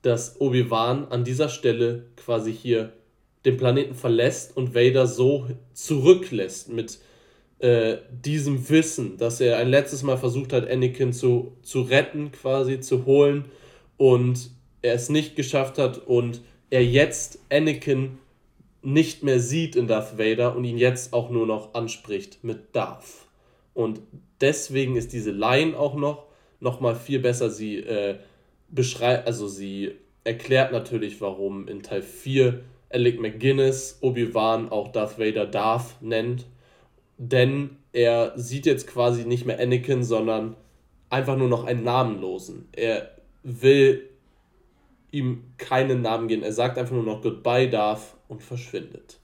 dass 0.01 0.39
Obi-Wan 0.39 1.09
an 1.09 1.23
dieser 1.23 1.49
Stelle 1.49 2.05
quasi 2.15 2.53
hier 2.53 2.93
den 3.45 3.57
Planeten 3.57 3.95
verlässt 3.95 4.55
und 4.55 4.75
Vader 4.75 5.07
so 5.07 5.47
zurücklässt 5.73 6.69
mit 6.69 6.99
äh, 7.59 7.97
diesem 8.11 8.69
Wissen, 8.69 9.17
dass 9.17 9.41
er 9.41 9.57
ein 9.57 9.69
letztes 9.69 10.03
Mal 10.03 10.17
versucht 10.17 10.53
hat, 10.53 10.69
Anakin 10.69 11.13
zu, 11.13 11.53
zu 11.61 11.81
retten, 11.81 12.31
quasi 12.31 12.79
zu 12.79 13.05
holen 13.05 13.45
und 13.97 14.51
er 14.81 14.93
es 14.93 15.09
nicht 15.09 15.35
geschafft 15.35 15.77
hat 15.77 15.97
und 15.97 16.41
er 16.69 16.85
jetzt 16.85 17.39
Anakin 17.49 18.17
nicht 18.81 19.23
mehr 19.23 19.39
sieht 19.39 19.75
in 19.75 19.87
Darth 19.87 20.17
Vader 20.17 20.55
und 20.55 20.63
ihn 20.63 20.77
jetzt 20.77 21.13
auch 21.13 21.29
nur 21.29 21.45
noch 21.45 21.73
anspricht 21.73 22.43
mit 22.43 22.73
Darth. 22.75 23.27
Und 23.73 23.99
deswegen 24.39 24.95
ist 24.95 25.11
diese 25.11 25.31
Line 25.31 25.77
auch 25.77 25.95
noch, 25.95 26.25
noch 26.59 26.79
mal 26.79 26.95
viel 26.95 27.19
besser. 27.19 27.49
Sie 27.49 27.77
äh, 27.77 28.15
beschreibt, 28.69 29.27
also 29.27 29.47
sie 29.47 29.91
erklärt 30.23 30.71
natürlich, 30.71 31.19
warum 31.19 31.67
in 31.67 31.83
Teil 31.83 32.01
4 32.01 32.61
Alec 32.89 33.19
McGuinness 33.19 33.99
Obi-Wan 34.01 34.69
auch 34.69 34.89
Darth 34.89 35.19
Vader 35.19 35.45
Darth 35.45 36.01
nennt. 36.01 36.45
Denn 37.17 37.77
er 37.91 38.33
sieht 38.35 38.65
jetzt 38.65 38.87
quasi 38.87 39.25
nicht 39.25 39.45
mehr 39.45 39.59
Anakin, 39.59 40.03
sondern 40.03 40.55
einfach 41.09 41.37
nur 41.37 41.49
noch 41.49 41.65
einen 41.65 41.83
Namenlosen. 41.83 42.69
Er 42.71 43.11
will 43.43 44.09
ihm 45.11 45.43
keinen 45.57 46.01
Namen 46.01 46.27
geben. 46.27 46.43
Er 46.43 46.53
sagt 46.53 46.77
einfach 46.77 46.93
nur 46.95 47.03
noch 47.03 47.21
Goodbye, 47.21 47.69
Darth 47.69 48.15
und 48.27 48.43
verschwindet. 48.43 49.19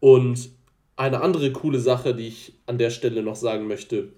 Und 0.00 0.50
eine 0.96 1.20
andere 1.20 1.52
coole 1.52 1.78
Sache, 1.78 2.14
die 2.14 2.28
ich 2.28 2.54
an 2.66 2.78
der 2.78 2.90
Stelle 2.90 3.22
noch 3.22 3.36
sagen 3.36 3.66
möchte, 3.66 4.12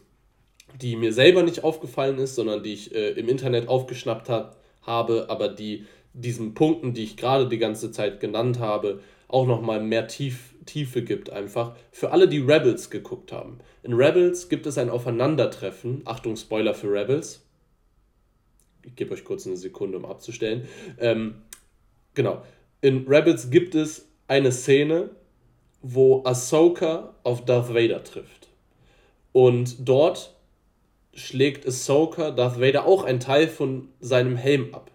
die 0.80 0.96
mir 0.96 1.12
selber 1.12 1.42
nicht 1.42 1.62
aufgefallen 1.62 2.18
ist, 2.18 2.34
sondern 2.34 2.62
die 2.62 2.72
ich 2.72 2.94
äh, 2.94 3.10
im 3.10 3.28
Internet 3.28 3.68
aufgeschnappt 3.68 4.28
hab, 4.28 4.56
habe, 4.82 5.26
aber 5.28 5.48
die 5.48 5.87
diesen 6.14 6.55
Punkten, 6.55 6.94
die 6.94 7.05
ich 7.05 7.16
gerade 7.16 7.48
die 7.48 7.59
ganze 7.59 7.92
Zeit 7.92 8.20
genannt 8.20 8.59
habe, 8.59 9.00
auch 9.29 9.46
nochmal 9.46 9.83
mehr 9.83 10.09
Tief, 10.09 10.55
Tiefe 10.64 11.03
gibt 11.03 11.31
einfach. 11.31 11.77
Für 11.92 12.12
alle, 12.12 12.29
die 12.29 12.38
Rebels 12.38 12.88
geguckt 12.88 13.33
haben. 13.33 13.59
In 13.83 13.92
Rebels 13.92 14.48
gibt 14.48 14.66
es 14.66 14.79
ein 14.79 14.88
Aufeinandertreffen, 14.88 16.03
Achtung 16.07 16.37
Spoiler 16.37 16.74
für 16.74 16.90
Rebels, 16.90 17.44
ich 18.85 18.96
gebe 18.96 19.14
euch 19.14 19.24
kurz 19.24 19.46
eine 19.46 19.57
Sekunde, 19.57 19.98
um 19.98 20.05
abzustellen. 20.05 20.68
Ähm, 20.98 21.37
genau. 22.14 22.42
In 22.81 23.07
Rebels 23.09 23.50
gibt 23.50 23.74
es 23.74 24.09
eine 24.29 24.53
Szene, 24.53 25.11
wo 25.83 26.22
Ahsoka 26.24 27.14
auf 27.22 27.44
Darth 27.44 27.74
Vader 27.74 28.05
trifft. 28.05 28.48
Und 29.33 29.88
dort 29.88 30.35
schlägt 31.14 31.66
Ahsoka 31.66 32.31
Darth 32.31 32.61
Vader 32.61 32.87
auch 32.87 33.05
einen 33.05 33.20
Teil 33.20 33.48
von 33.48 33.88
seinem 34.00 34.37
Helm 34.37 34.74
ab. 34.74 34.90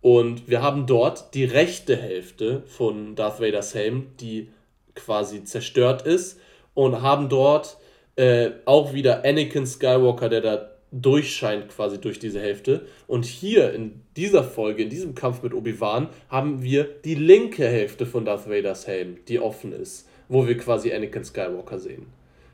Und 0.00 0.48
wir 0.48 0.62
haben 0.62 0.86
dort 0.86 1.34
die 1.34 1.44
rechte 1.44 1.96
Hälfte 1.96 2.62
von 2.66 3.14
Darth 3.16 3.40
Vaders 3.40 3.74
Helm, 3.74 4.08
die 4.20 4.48
quasi 4.94 5.44
zerstört 5.44 6.02
ist, 6.02 6.40
und 6.74 7.02
haben 7.02 7.28
dort 7.28 7.76
äh, 8.16 8.50
auch 8.64 8.94
wieder 8.94 9.24
Anakin 9.24 9.66
Skywalker, 9.66 10.28
der 10.28 10.40
da 10.40 10.70
durchscheint 10.92 11.68
quasi 11.68 12.00
durch 12.00 12.18
diese 12.18 12.40
Hälfte. 12.40 12.86
Und 13.06 13.24
hier 13.24 13.72
in 13.72 14.00
dieser 14.16 14.42
Folge, 14.42 14.82
in 14.82 14.90
diesem 14.90 15.14
Kampf 15.14 15.42
mit 15.42 15.54
Obi-Wan, 15.54 16.08
haben 16.28 16.62
wir 16.62 16.84
die 16.84 17.14
linke 17.14 17.66
Hälfte 17.66 18.06
von 18.06 18.24
Darth 18.24 18.48
Vaders 18.48 18.86
Helm, 18.86 19.18
die 19.28 19.38
offen 19.38 19.72
ist, 19.72 20.08
wo 20.28 20.46
wir 20.46 20.56
quasi 20.56 20.92
Anakin 20.92 21.24
Skywalker 21.24 21.78
sehen. 21.78 22.06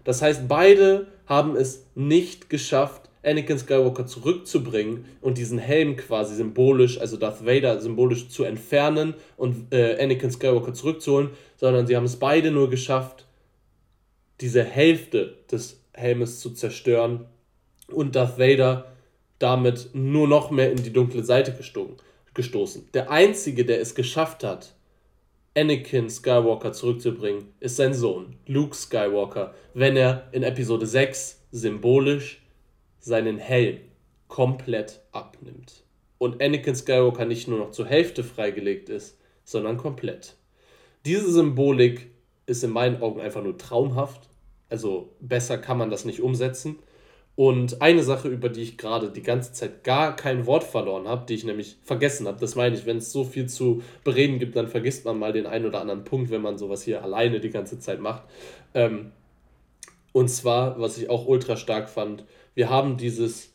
Das 0.04 0.22
heißt, 0.22 0.46
beide 0.48 1.06
haben 1.26 1.56
es 1.56 1.86
nicht 1.94 2.50
geschafft, 2.50 3.10
Anakin 3.22 3.58
Skywalker 3.58 4.06
zurückzubringen 4.06 5.04
und 5.20 5.38
diesen 5.38 5.58
Helm 5.58 5.96
quasi 5.96 6.36
symbolisch, 6.36 7.00
also 7.00 7.16
Darth 7.16 7.44
Vader 7.44 7.80
symbolisch 7.80 8.28
zu 8.28 8.44
entfernen 8.44 9.14
und 9.36 9.72
äh, 9.72 10.00
Anakin 10.00 10.30
Skywalker 10.30 10.74
zurückzuholen, 10.74 11.30
sondern 11.56 11.86
sie 11.86 11.96
haben 11.96 12.04
es 12.04 12.16
beide 12.16 12.50
nur 12.50 12.70
geschafft, 12.70 13.26
diese 14.40 14.62
Hälfte 14.62 15.38
des 15.50 15.80
Helmes 15.92 16.40
zu 16.40 16.50
zerstören 16.50 17.26
und 17.88 18.14
Darth 18.14 18.38
Vader 18.38 18.92
damit 19.38 19.90
nur 19.92 20.28
noch 20.28 20.50
mehr 20.50 20.70
in 20.70 20.82
die 20.82 20.92
dunkle 20.92 21.22
Seite 21.22 21.54
gestoßen. 22.34 22.88
Der 22.94 23.10
einzige, 23.10 23.64
der 23.64 23.80
es 23.80 23.94
geschafft 23.94 24.44
hat, 24.44 24.74
Anakin 25.56 26.10
Skywalker 26.10 26.72
zurückzubringen, 26.72 27.48
ist 27.60 27.76
sein 27.76 27.94
Sohn, 27.94 28.36
Luke 28.46 28.76
Skywalker, 28.76 29.54
wenn 29.74 29.96
er 29.96 30.28
in 30.32 30.42
Episode 30.42 30.86
6 30.86 31.40
symbolisch 31.50 32.42
seinen 33.06 33.38
Helm 33.38 33.78
komplett 34.26 35.00
abnimmt. 35.12 35.84
Und 36.18 36.42
Anakin 36.42 36.74
Skywalker 36.74 37.24
nicht 37.24 37.46
nur 37.46 37.60
noch 37.60 37.70
zur 37.70 37.86
Hälfte 37.86 38.24
freigelegt 38.24 38.88
ist, 38.88 39.16
sondern 39.44 39.76
komplett. 39.76 40.34
Diese 41.04 41.30
Symbolik 41.30 42.10
ist 42.46 42.64
in 42.64 42.70
meinen 42.70 43.00
Augen 43.00 43.20
einfach 43.20 43.44
nur 43.44 43.56
traumhaft. 43.56 44.28
Also 44.68 45.14
besser 45.20 45.56
kann 45.56 45.78
man 45.78 45.88
das 45.88 46.04
nicht 46.04 46.20
umsetzen. 46.20 46.80
Und 47.36 47.80
eine 47.80 48.02
Sache, 48.02 48.26
über 48.26 48.48
die 48.48 48.62
ich 48.62 48.76
gerade 48.76 49.12
die 49.12 49.22
ganze 49.22 49.52
Zeit 49.52 49.84
gar 49.84 50.16
kein 50.16 50.46
Wort 50.46 50.64
verloren 50.64 51.06
habe, 51.06 51.26
die 51.26 51.34
ich 51.34 51.44
nämlich 51.44 51.76
vergessen 51.84 52.26
habe, 52.26 52.40
das 52.40 52.56
meine 52.56 52.74
ich, 52.74 52.86
wenn 52.86 52.96
es 52.96 53.12
so 53.12 53.22
viel 53.22 53.46
zu 53.46 53.82
bereden 54.02 54.40
gibt, 54.40 54.56
dann 54.56 54.66
vergisst 54.66 55.04
man 55.04 55.16
mal 55.16 55.32
den 55.32 55.46
einen 55.46 55.66
oder 55.66 55.80
anderen 55.80 56.02
Punkt, 56.02 56.30
wenn 56.30 56.42
man 56.42 56.58
sowas 56.58 56.82
hier 56.82 57.04
alleine 57.04 57.38
die 57.38 57.50
ganze 57.50 57.78
Zeit 57.78 58.00
macht. 58.00 58.24
Ähm, 58.74 59.12
und 60.12 60.28
zwar, 60.28 60.80
was 60.80 60.98
ich 60.98 61.08
auch 61.08 61.26
ultra 61.26 61.56
stark 61.56 61.88
fand, 61.88 62.24
wir 62.56 62.70
haben 62.70 62.96
dieses 62.96 63.52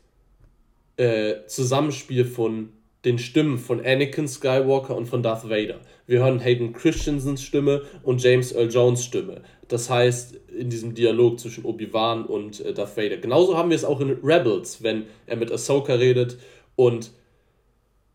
äh, 0.95 1.45
Zusammenspiel 1.47 2.23
von 2.23 2.69
den 3.03 3.17
Stimmen 3.17 3.57
von 3.57 3.83
Anakin 3.83 4.27
Skywalker 4.27 4.95
und 4.95 5.07
von 5.07 5.23
Darth 5.23 5.49
Vader. 5.49 5.79
Wir 6.05 6.19
hören 6.19 6.39
Hayden 6.39 6.71
Christensens 6.71 7.41
Stimme 7.41 7.81
und 8.03 8.21
James 8.21 8.51
Earl 8.53 8.69
Jones 8.69 9.03
Stimme. 9.03 9.41
Das 9.67 9.89
heißt, 9.89 10.35
in 10.55 10.69
diesem 10.69 10.93
Dialog 10.93 11.39
zwischen 11.39 11.65
Obi-Wan 11.65 12.25
und 12.25 12.59
äh, 12.59 12.75
Darth 12.75 12.95
Vader. 12.95 13.17
Genauso 13.17 13.57
haben 13.57 13.71
wir 13.71 13.75
es 13.75 13.83
auch 13.83 13.99
in 14.01 14.19
Rebels, 14.23 14.83
wenn 14.83 15.07
er 15.25 15.37
mit 15.37 15.51
Ahsoka 15.51 15.95
redet. 15.95 16.37
Und 16.75 17.09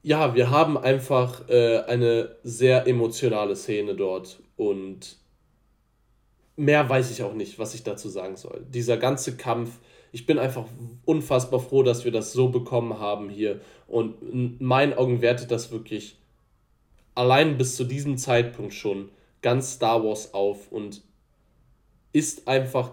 ja, 0.04 0.36
wir 0.36 0.50
haben 0.50 0.78
einfach 0.78 1.48
äh, 1.48 1.80
eine 1.80 2.36
sehr 2.44 2.86
emotionale 2.86 3.56
Szene 3.56 3.96
dort. 3.96 4.38
Und 4.56 5.16
mehr 6.54 6.88
weiß 6.88 7.10
ich 7.10 7.24
auch 7.24 7.34
nicht, 7.34 7.58
was 7.58 7.74
ich 7.74 7.82
dazu 7.82 8.08
sagen 8.08 8.36
soll. 8.36 8.64
Dieser 8.70 8.98
ganze 8.98 9.36
Kampf 9.36 9.80
ich 10.16 10.24
bin 10.24 10.38
einfach 10.38 10.64
unfassbar 11.04 11.60
froh, 11.60 11.82
dass 11.82 12.06
wir 12.06 12.10
das 12.10 12.32
so 12.32 12.48
bekommen 12.48 12.98
haben 13.00 13.28
hier. 13.28 13.60
Und 13.86 14.14
in 14.22 14.56
meinen 14.60 14.94
Augen 14.94 15.20
wertet 15.20 15.50
das 15.50 15.70
wirklich 15.70 16.16
allein 17.14 17.58
bis 17.58 17.76
zu 17.76 17.84
diesem 17.84 18.16
Zeitpunkt 18.16 18.72
schon 18.72 19.10
ganz 19.42 19.74
Star 19.74 20.02
Wars 20.02 20.32
auf 20.32 20.72
und 20.72 21.02
ist 22.14 22.48
einfach, 22.48 22.92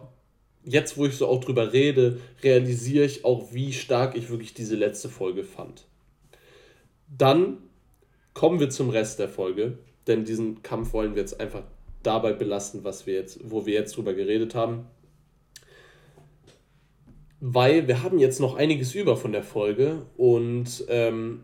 jetzt 0.66 0.98
wo 0.98 1.06
ich 1.06 1.16
so 1.16 1.28
auch 1.28 1.40
drüber 1.40 1.72
rede, 1.72 2.20
realisiere 2.44 3.06
ich 3.06 3.24
auch, 3.24 3.54
wie 3.54 3.72
stark 3.72 4.18
ich 4.18 4.30
wirklich 4.30 4.54
diese 4.54 4.76
letzte 4.76 5.08
Folge 5.08 5.46
fand. 5.46 5.86
Dann 7.08 7.60
kommen 8.34 8.60
wir 8.60 8.70
zum 8.70 8.90
Rest 8.90 9.20
der 9.20 9.30
Folge, 9.30 9.78
denn 10.08 10.26
diesen 10.26 10.62
Kampf 10.62 10.92
wollen 10.92 11.16
wir 11.16 11.22
jetzt 11.22 11.40
einfach 11.40 11.64
dabei 12.04 12.34
belassen, 12.34 12.84
was 12.84 13.08
wir 13.08 13.14
jetzt, 13.14 13.40
wo 13.50 13.66
wir 13.66 13.76
jetzt 13.76 13.96
drüber 13.96 14.14
geredet 14.14 14.56
haben 14.56 14.88
weil 17.46 17.90
wir 17.90 18.02
haben 18.04 18.20
jetzt 18.20 18.40
noch 18.40 18.56
einiges 18.56 18.96
über 18.96 19.18
von 19.18 19.34
der 19.34 19.44
Folge 19.44 20.06
und 20.16 20.86
ähm, 20.88 21.42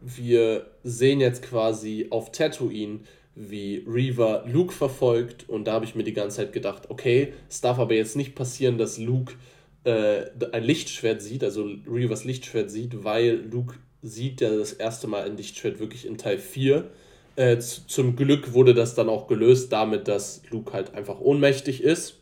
wir 0.00 0.66
sehen 0.84 1.20
jetzt 1.20 1.42
quasi 1.42 2.06
auf 2.10 2.30
Tatooine, 2.30 3.00
wie 3.34 3.84
Reaver 3.84 4.44
Luke 4.46 4.72
verfolgt 4.72 5.48
und 5.48 5.64
da 5.64 5.72
habe 5.72 5.84
ich 5.86 5.96
mir 5.96 6.04
die 6.04 6.12
ganze 6.12 6.36
Zeit 6.36 6.52
gedacht, 6.52 6.88
okay, 6.88 7.32
es 7.50 7.60
darf 7.60 7.80
aber 7.80 7.94
jetzt 7.94 8.14
nicht 8.14 8.36
passieren, 8.36 8.78
dass 8.78 8.96
Luke 8.96 9.34
äh, 9.82 10.26
ein 10.52 10.62
Lichtschwert 10.62 11.20
sieht, 11.20 11.42
also 11.42 11.68
Reavers 11.90 12.22
Lichtschwert 12.22 12.70
sieht, 12.70 13.02
weil 13.02 13.44
Luke 13.50 13.74
sieht 14.02 14.40
ja 14.40 14.56
das 14.56 14.72
erste 14.72 15.08
Mal 15.08 15.24
ein 15.24 15.36
Lichtschwert 15.36 15.80
wirklich 15.80 16.06
in 16.06 16.16
Teil 16.16 16.38
4. 16.38 16.88
Äh, 17.34 17.58
zum 17.58 18.14
Glück 18.14 18.52
wurde 18.52 18.72
das 18.72 18.94
dann 18.94 19.08
auch 19.08 19.26
gelöst 19.26 19.72
damit, 19.72 20.06
dass 20.06 20.42
Luke 20.50 20.72
halt 20.72 20.94
einfach 20.94 21.18
ohnmächtig 21.18 21.82
ist 21.82 22.21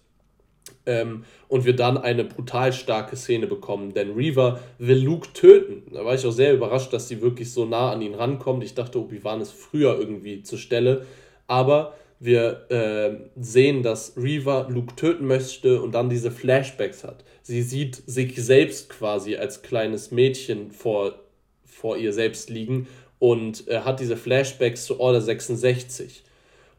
ähm, 0.87 1.25
und 1.49 1.65
wir 1.65 1.75
dann 1.75 1.99
eine 1.99 2.25
brutal 2.25 2.73
starke 2.73 3.17
Szene 3.17 3.47
bekommen. 3.47 3.95
Denn 3.95 4.15
Reaver 4.15 4.61
will 4.79 4.99
Luke 4.99 5.29
töten. 5.33 5.83
Da 5.93 6.05
war 6.05 6.15
ich 6.15 6.27
auch 6.27 6.33
sehr 6.33 6.55
überrascht, 6.55 6.93
dass 6.93 7.09
sie 7.09 7.21
wirklich 7.21 7.53
so 7.53 7.65
nah 7.65 7.93
an 7.93 8.03
ihn 8.03 8.15
rankommt. 8.15 8.65
Ich 8.65 8.75
dachte, 8.75 8.99
Obi-Wan 8.99 9.41
ist 9.41 9.53
früher 9.53 9.99
irgendwie 9.99 10.43
zur 10.43 10.59
Stelle. 10.59 11.07
Aber 11.47 11.95
wir 12.21 12.71
äh, 12.71 13.17
sehen, 13.41 13.83
dass 13.83 14.15
Reaver 14.17 14.69
Luke 14.69 14.95
töten 14.95 15.27
möchte 15.27 15.81
und 15.81 15.93
dann 15.93 16.11
diese 16.11 16.31
Flashbacks 16.31 17.03
hat. 17.03 17.25
Sie 17.43 17.63
sieht 17.63 17.97
sich 18.07 18.37
selbst 18.37 18.91
quasi 18.91 19.37
als 19.37 19.63
kleines 19.63 20.11
Mädchen 20.11 20.71
vor, 20.71 21.15
vor 21.65 21.97
ihr 21.97 22.13
selbst 22.13 22.51
liegen 22.51 22.89
und 23.19 23.67
äh, 23.69 23.81
hat 23.81 24.01
diese 24.01 24.19
Flashbacks 24.19 24.85
zu 24.85 25.01
Order 25.01 25.23
66 25.23 26.23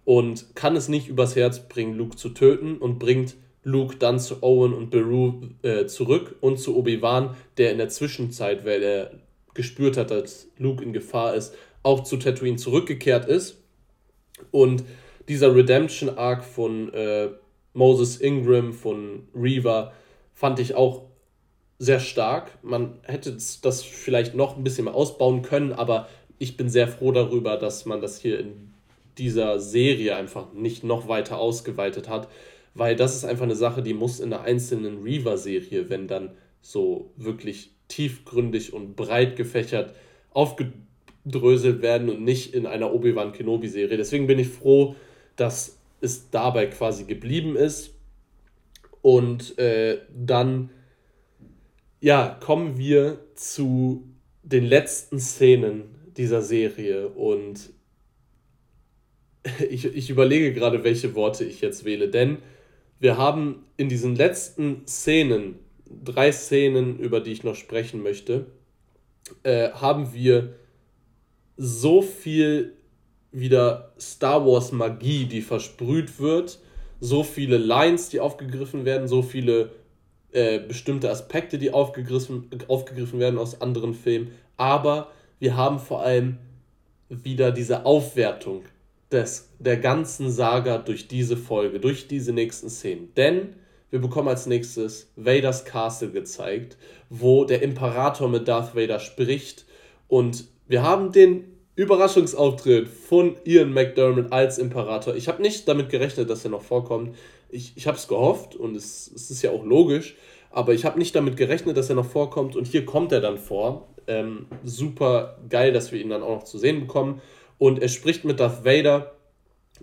und 0.06 0.56
kann 0.56 0.76
es 0.76 0.90
nicht 0.90 1.08
übers 1.08 1.36
Herz 1.36 1.68
bringen, 1.68 1.96
Luke 1.96 2.18
zu 2.18 2.30
töten 2.30 2.78
und 2.78 3.00
bringt 3.00 3.36
Luke 3.64 3.98
dann 3.98 4.20
zu 4.20 4.42
Owen 4.42 4.74
und 4.74 4.90
Beru 4.90 5.42
äh, 5.62 5.86
zurück 5.86 6.36
und 6.42 6.58
zu 6.58 6.76
Obi-Wan, 6.76 7.36
der 7.58 7.72
in 7.72 7.78
der 7.78 7.90
Zwischenzeit, 7.90 8.66
weil 8.66 8.82
er 8.82 9.12
gespürt 9.54 9.98
hat, 9.98 10.12
dass 10.12 10.48
Luke 10.58 10.84
in 10.84 10.94
Gefahr 10.94 11.36
ist, 11.36 11.54
auch 11.84 12.04
zu 12.04 12.18
Tatooine 12.18 12.58
zurückgekehrt 12.58 13.26
ist. 13.28 13.58
Und 14.50 14.84
dieser 15.28 15.56
Redemption-Arc 15.56 16.44
von 16.44 16.94
äh, 16.94 17.30
Moses 17.74 18.20
Ingram, 18.20 18.74
von 18.74 19.28
Reaver, 19.36 19.94
fand 20.34 20.60
ich 20.60 20.76
auch 20.76 21.04
sehr 21.78 22.00
stark. 22.00 22.58
Man 22.64 23.00
hätte 23.04 23.32
das 23.32 23.84
vielleicht 23.84 24.36
noch 24.36 24.58
ein 24.58 24.64
bisschen 24.64 24.86
mehr 24.86 24.96
ausbauen 24.96 25.42
können, 25.42 25.74
aber 25.74 26.08
ich 26.38 26.58
bin 26.58 26.70
sehr 26.70 26.88
froh 26.88 27.12
darüber, 27.12 27.58
dass 27.58 27.86
man 27.86 28.02
das 28.02 28.20
hier 28.20 28.40
in 28.40 28.74
dieser 29.18 29.60
Serie 29.60 30.16
einfach 30.16 30.54
nicht 30.54 30.84
noch 30.84 31.08
weiter 31.08 31.38
ausgeweitet 31.38 32.10
hat, 32.10 32.28
weil 32.74 32.96
das 32.96 33.16
ist 33.16 33.26
einfach 33.26 33.44
eine 33.44 33.56
Sache, 33.56 33.82
die 33.82 33.94
muss 33.94 34.20
in 34.20 34.30
der 34.30 34.42
einzelnen 34.42 35.04
Reaver-Serie, 35.04 35.90
wenn 35.90 36.08
dann 36.08 36.32
so 36.62 37.12
wirklich 37.18 37.72
tiefgründig 37.88 38.74
und 38.74 38.96
breit 38.96 39.36
gefächert 39.36 39.94
aufgedröselt 40.32 41.82
werden 41.82 42.10
und 42.10 42.24
nicht 42.24 42.54
in 42.54 42.66
einer 42.66 42.94
Obi-Wan 42.94 43.34
Kenobi-Serie. 43.34 43.98
Deswegen 43.98 44.28
bin 44.28 44.40
ich 44.40 44.48
froh, 44.48 44.96
dass 45.36 45.78
es 46.00 46.30
dabei 46.30 46.68
quasi 46.68 47.04
geblieben 47.04 47.56
ist. 47.56 47.94
Und 49.02 49.58
äh, 49.58 50.00
dann 50.16 50.70
ja, 52.02 52.38
kommen 52.40 52.78
wir 52.78 53.20
zu 53.36 54.04
den 54.44 54.66
letzten 54.66 55.20
Szenen 55.20 55.84
dieser 56.18 56.42
Serie 56.42 57.10
und 57.10 57.70
ich, 59.70 59.86
ich 59.86 60.10
überlege 60.10 60.54
gerade, 60.54 60.84
welche 60.84 61.16
Worte 61.16 61.46
ich 61.46 61.62
jetzt 61.62 61.86
wähle, 61.86 62.10
denn 62.10 62.40
wir 63.02 63.18
haben 63.18 63.66
in 63.78 63.90
diesen 63.90 64.16
letzten 64.16 64.88
Szenen, 64.88 65.56
drei 65.90 66.32
Szenen, 66.32 67.00
über 67.00 67.20
die 67.20 67.32
ich 67.32 67.44
noch 67.44 67.56
sprechen 67.56 68.04
möchte, 68.04 68.46
äh, 69.44 69.72
haben 69.72 70.14
wir 70.14 70.54
so 71.58 72.04
viel 72.04 72.74
wieder 73.32 73.94
Star 74.00 74.46
Wars 74.46 74.72
Magie, 74.72 75.26
die 75.26 75.42
versprüht 75.42 76.20
wird, 76.20 76.60
so 77.00 77.24
viele 77.24 77.58
Lines, 77.58 78.10
die 78.10 78.20
aufgegriffen 78.20 78.86
werden, 78.86 79.08
so 79.08 79.24
viele 79.24 79.72
äh, 80.32 80.60
bestimmte 80.60 81.10
Aspekte, 81.10 81.58
die 81.58 81.74
aufgegriffen, 81.74 82.50
aufgegriffen 82.68 83.20
werden 83.20 83.40
aus 83.40 83.62
anderen 83.62 83.96
Filmen, 83.96 84.32
aber 84.58 85.12
wir 85.40 85.58
haben 85.58 85.80
vor 85.80 86.04
allem 86.04 86.38
wieder 87.10 87.52
diese 87.52 87.84
Aufwertung 87.84 88.64
des, 89.12 89.50
der 89.60 89.78
ganzen 89.78 90.32
Saga 90.32 90.78
durch 90.78 91.08
diese 91.08 91.38
Folge, 91.38 91.80
durch 91.80 92.08
diese 92.08 92.34
nächsten 92.34 92.70
Szenen. 92.70 93.14
Denn 93.16 93.56
wir 93.90 94.00
bekommen 94.00 94.30
als 94.30 94.46
nächstes 94.46 95.12
Vaders 95.16 95.66
Castle 95.66 96.12
gezeigt, 96.12 96.78
wo 97.10 97.44
der 97.44 97.62
Imperator 97.62 98.30
mit 98.30 98.48
Darth 98.48 98.76
Vader 98.76 99.00
spricht. 99.00 99.66
Und 100.08 100.46
wir 100.68 100.84
haben 100.84 101.12
den 101.12 101.52
Überraschungsauftritt 101.76 102.88
von 102.88 103.36
Ian 103.44 103.74
McDermott 103.74 104.32
als 104.32 104.58
Imperator. 104.58 105.16
Ich 105.16 105.28
habe 105.28 105.42
nicht 105.42 105.68
damit 105.68 105.90
gerechnet, 105.90 106.30
dass 106.30 106.46
er 106.46 106.52
noch 106.52 106.62
vorkommt. 106.62 107.16
Ich, 107.50 107.74
ich 107.76 107.88
habe 107.88 107.98
es 107.98 108.08
gehofft 108.08 108.56
und 108.56 108.76
es, 108.76 109.12
es 109.14 109.30
ist 109.30 109.42
ja 109.42 109.52
auch 109.52 109.66
logisch, 109.66 110.16
aber 110.52 110.74
ich 110.74 110.86
habe 110.86 111.00
nicht 111.00 111.16
damit 111.16 111.38
gerechnet, 111.38 111.76
dass 111.76 111.90
er 111.90 111.96
noch 111.96 112.06
vorkommt 112.06 112.56
und 112.56 112.68
hier 112.68 112.86
kommt 112.86 113.12
er 113.12 113.20
dann 113.20 113.38
vor. 113.38 113.90
Ähm, 114.08 114.48
super 114.64 115.38
geil, 115.50 115.74
dass 115.74 115.92
wir 115.92 116.00
ihn 116.00 116.10
dann 116.10 116.24
auch 116.24 116.36
noch 116.36 116.44
zu 116.44 116.58
sehen 116.58 116.82
bekommen. 116.82 117.22
Und 117.62 117.80
er 117.80 117.90
spricht 117.90 118.26
mit 118.26 118.40
Darth 118.40 118.66
Vader 118.66 119.12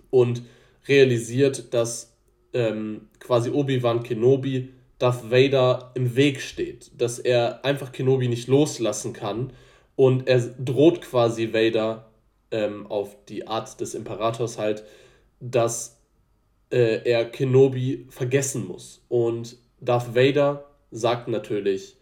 und 0.09 0.41
realisiert, 0.89 1.73
dass 1.73 2.13
ähm, 2.51 3.07
quasi 3.21 3.51
Obi-Wan 3.51 4.03
Kenobi 4.03 4.73
Darth 4.97 5.31
Vader 5.31 5.93
im 5.95 6.17
Weg 6.17 6.41
steht, 6.41 6.91
dass 6.97 7.19
er 7.19 7.63
einfach 7.63 7.93
Kenobi 7.93 8.27
nicht 8.27 8.49
loslassen 8.49 9.13
kann. 9.13 9.53
Und 9.95 10.27
er 10.27 10.39
droht 10.41 10.99
quasi 10.99 11.53
Vader 11.53 12.11
ähm, 12.51 12.85
auf 12.87 13.15
die 13.29 13.47
Art 13.47 13.79
des 13.79 13.95
Imperators 13.95 14.57
halt, 14.57 14.83
dass 15.39 16.01
äh, 16.73 17.09
er 17.09 17.23
Kenobi 17.31 18.07
vergessen 18.09 18.67
muss. 18.67 19.05
Und 19.07 19.55
Darth 19.79 20.13
Vader 20.13 20.65
sagt 20.91 21.29
natürlich, 21.29 21.95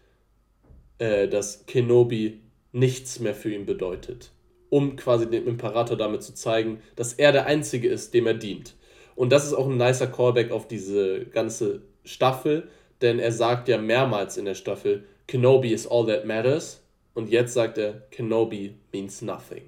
äh, 0.97 1.27
dass 1.27 1.67
Kenobi 1.67 2.41
nichts 2.71 3.19
mehr 3.19 3.35
für 3.35 3.53
ihn 3.53 3.67
bedeutet, 3.67 4.31
um 4.69 4.95
quasi 4.95 5.29
dem 5.29 5.47
Imperator 5.47 5.97
damit 5.97 6.23
zu 6.23 6.33
zeigen, 6.33 6.81
dass 6.95 7.13
er 7.13 7.31
der 7.31 7.45
Einzige 7.45 7.87
ist, 7.87 8.13
dem 8.13 8.27
er 8.27 8.33
dient. 8.33 8.75
Und 9.15 9.31
das 9.31 9.45
ist 9.45 9.53
auch 9.53 9.67
ein 9.67 9.77
nicer 9.77 10.07
Callback 10.07 10.51
auf 10.51 10.67
diese 10.67 11.25
ganze 11.25 11.81
Staffel, 12.03 12.67
denn 13.01 13.19
er 13.19 13.31
sagt 13.31 13.67
ja 13.67 13.77
mehrmals 13.77 14.37
in 14.37 14.45
der 14.45 14.55
Staffel, 14.55 15.05
Kenobi 15.27 15.73
is 15.73 15.87
all 15.87 16.05
that 16.05 16.25
matters. 16.25 16.83
Und 17.13 17.29
jetzt 17.29 17.53
sagt 17.53 17.77
er, 17.77 18.03
Kenobi 18.11 18.75
means 18.91 19.21
nothing. 19.21 19.63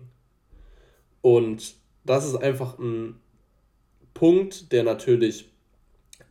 Und 1.22 1.76
das 2.06 2.26
ist 2.26 2.36
einfach 2.36 2.78
ein 2.78 3.20
Punkt, 4.14 4.72
der 4.72 4.84
natürlich 4.84 5.50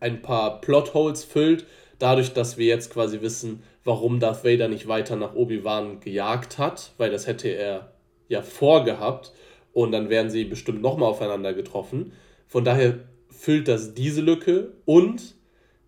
ein 0.01 0.23
paar 0.23 0.61
Plotholes 0.61 1.25
füllt, 1.25 1.67
dadurch, 1.99 2.33
dass 2.33 2.57
wir 2.57 2.67
jetzt 2.67 2.93
quasi 2.93 3.21
wissen, 3.21 3.63
warum 3.85 4.21
Darth 4.21 4.45
Vader 4.45 4.69
nicht 4.69 4.87
weiter 4.87 5.17
nach 5.17 5.35
Obi-Wan 5.35 6.01
gejagt 6.01 6.59
hat, 6.59 6.93
weil 6.99 7.11
das 7.11 7.27
hätte 7.27 7.49
er 7.49 7.93
ja 8.29 8.43
vorgehabt 8.43 9.33
und 9.73 9.93
dann 9.93 10.11
wären 10.11 10.31
sie 10.31 10.45
bestimmt 10.45 10.83
nochmal 10.83 11.11
aufeinander 11.11 11.55
getroffen. 11.55 12.13
Von 12.47 12.65
daher 12.65 13.01
füllt 13.31 13.69
das 13.69 13.95
diese 13.95 14.21
Lücke 14.21 14.73
und 14.85 15.35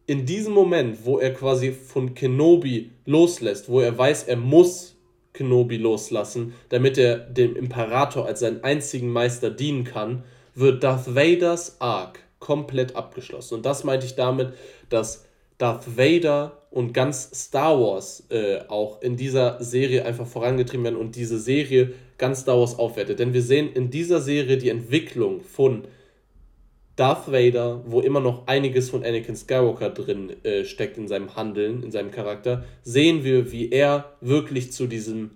in 0.07 0.26
diesem 0.26 0.53
Moment, 0.53 1.05
wo 1.05 1.18
er 1.18 1.32
quasi 1.32 1.72
von 1.72 2.14
Kenobi 2.14 2.91
loslässt, 3.07 3.68
wo 3.68 3.80
er 3.80 3.97
weiß, 3.97 4.24
er 4.24 4.36
muss 4.36 4.97
Kenobi 5.32 5.76
loslassen, 5.76 6.55
damit 6.68 6.99
er 6.99 7.18
dem 7.18 7.55
Imperator 7.55 8.26
als 8.26 8.41
seinen 8.41 8.64
einzigen 8.64 9.11
Meister 9.11 9.51
dienen 9.51 9.84
kann, 9.84 10.24
wird 10.55 10.82
Darth 10.82 11.14
Vaders 11.14 11.80
Arc 11.80 12.18
komplett 12.41 12.97
abgeschlossen. 12.97 13.55
Und 13.55 13.66
das 13.66 13.84
meinte 13.84 14.07
ich 14.07 14.16
damit, 14.16 14.55
dass 14.88 15.26
Darth 15.61 15.98
Vader 15.98 16.66
und 16.70 16.94
ganz 16.94 17.30
Star 17.34 17.78
Wars 17.78 18.26
äh, 18.30 18.61
auch 18.68 19.02
in 19.02 19.16
dieser 19.16 19.62
Serie 19.62 20.06
einfach 20.06 20.26
vorangetrieben 20.26 20.84
werden 20.84 20.96
und 20.96 21.16
diese 21.16 21.38
Serie 21.38 21.92
ganz 22.16 22.40
Star 22.40 22.58
Wars 22.58 22.78
aufwertet. 22.78 23.18
Denn 23.18 23.34
wir 23.34 23.42
sehen 23.42 23.70
in 23.74 23.90
dieser 23.90 24.20
Serie 24.20 24.56
die 24.56 24.70
Entwicklung 24.70 25.42
von 25.42 25.82
Darth 26.96 27.30
Vader, 27.30 27.82
wo 27.84 28.00
immer 28.00 28.20
noch 28.20 28.46
einiges 28.46 28.88
von 28.88 29.04
Anakin 29.04 29.36
Skywalker 29.36 29.90
drin 29.90 30.32
äh, 30.44 30.64
steckt 30.64 30.96
in 30.96 31.08
seinem 31.08 31.36
Handeln, 31.36 31.82
in 31.82 31.90
seinem 31.90 32.11
Charakter, 32.11 32.64
sehen 32.82 33.22
wir, 33.22 33.52
wie 33.52 33.70
er 33.70 34.16
wirklich 34.22 34.72
zu 34.72 34.86
diesem, 34.86 35.32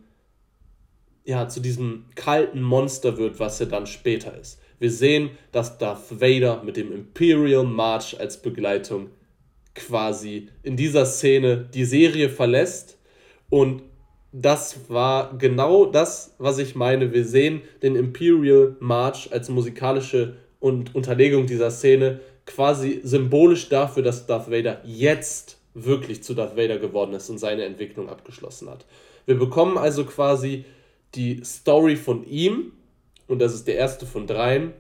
ja, 1.25 1.49
zu 1.49 1.61
diesem 1.61 2.07
kalten 2.15 2.63
Monster 2.63 3.19
wird, 3.19 3.41
was 3.41 3.61
er 3.61 3.67
dann 3.67 3.87
später 3.87 4.39
ist. 4.39 4.59
Wir 4.79 4.91
sehen, 4.91 5.31
dass 5.53 5.77
Darth 5.77 6.21
Vader 6.21 6.63
mit 6.65 6.79
dem 6.79 6.93
Imperial 6.93 7.65
March 7.65 8.19
als 8.19 8.41
Begleitung 8.41 9.11
quasi 9.75 10.49
in 10.63 10.77
dieser 10.77 11.07
Szene 11.07 11.69
die 11.73 11.85
Serie 11.85 12.29
verlässt 12.29 12.99
und 13.51 13.83
das 14.33 14.89
war 14.89 15.39
genau 15.39 15.87
das, 15.87 16.35
was 16.39 16.59
ich 16.59 16.75
meine. 16.75 17.13
Wir 17.13 17.25
sehen 17.25 17.63
den 17.83 17.95
Imperial 17.95 18.77
March 18.81 19.29
als 19.33 19.49
musikalische 19.49 20.37
und 20.59 20.93
Unterlegung 20.95 21.47
dieser 21.47 21.71
Szene 21.71 22.21
quasi 22.47 23.01
symbolisch 23.05 23.69
dafür, 23.69 24.03
dass 24.03 24.27
Darth 24.27 24.51
Vader 24.51 24.81
jetzt 24.85 25.59
wirklich 25.75 26.23
zu 26.25 26.35
Darth 26.35 26.57
Vader 26.57 26.79
geworden 26.79 27.15
ist 27.15 27.31
und 27.31 27.39
seine 27.39 27.65
Entwicklung 27.65 28.09
abgeschlossen 28.09 28.69
hat. 28.69 28.85
Wir 29.27 29.39
bekommen 29.39 29.79
also 29.79 30.05
quasi 30.05 30.65
die 31.15 31.43
Story 31.45 31.97
von 31.97 32.27
ihm, 32.27 32.73
und 33.29 33.39
das 33.39 33.55
ist 33.55 33.67
der 33.69 33.77
erste 33.77 34.05
von 34.05 34.27
dreien, 34.27 34.73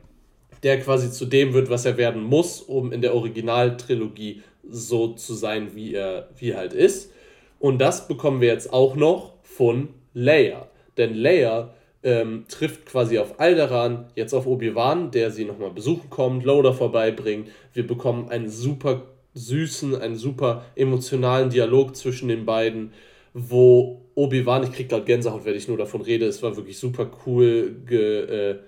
der 0.62 0.80
quasi 0.80 1.10
zu 1.10 1.26
dem 1.26 1.52
wird, 1.52 1.70
was 1.70 1.84
er 1.84 1.96
werden 1.96 2.22
muss, 2.22 2.60
um 2.60 2.92
in 2.92 3.02
der 3.02 3.14
Originaltrilogie 3.14 4.42
so 4.68 5.08
zu 5.14 5.34
sein, 5.34 5.74
wie 5.74 5.94
er, 5.94 6.28
wie 6.36 6.50
er 6.50 6.58
halt 6.58 6.72
ist. 6.72 7.12
Und 7.58 7.78
das 7.78 8.08
bekommen 8.08 8.40
wir 8.40 8.48
jetzt 8.48 8.72
auch 8.72 8.96
noch 8.96 9.34
von 9.42 9.88
Leia. 10.12 10.68
Denn 10.96 11.14
Leia 11.14 11.70
ähm, 12.02 12.44
trifft 12.48 12.86
quasi 12.86 13.18
auf 13.18 13.40
Alderan, 13.40 14.06
jetzt 14.14 14.34
auf 14.34 14.46
Obi-Wan, 14.46 15.10
der 15.10 15.30
sie 15.30 15.44
nochmal 15.44 15.70
besuchen 15.70 16.10
kommt, 16.10 16.44
Loader 16.44 16.74
vorbeibringt. 16.74 17.48
Wir 17.72 17.86
bekommen 17.86 18.28
einen 18.28 18.48
super 18.48 19.02
süßen, 19.34 19.96
einen 19.96 20.16
super 20.16 20.64
emotionalen 20.76 21.50
Dialog 21.50 21.96
zwischen 21.96 22.28
den 22.28 22.44
beiden, 22.44 22.92
wo 23.32 24.02
Obi-Wan, 24.14 24.62
ich 24.64 24.72
krieg 24.72 24.88
gerade 24.88 25.04
Gänsehaut, 25.04 25.44
wenn 25.44 25.56
ich 25.56 25.66
nur 25.66 25.78
davon 25.78 26.02
rede, 26.02 26.26
es 26.26 26.42
war 26.42 26.56
wirklich 26.56 26.78
super 26.78 27.10
cool 27.26 27.74
ge, 27.86 28.50
äh, 28.50 28.58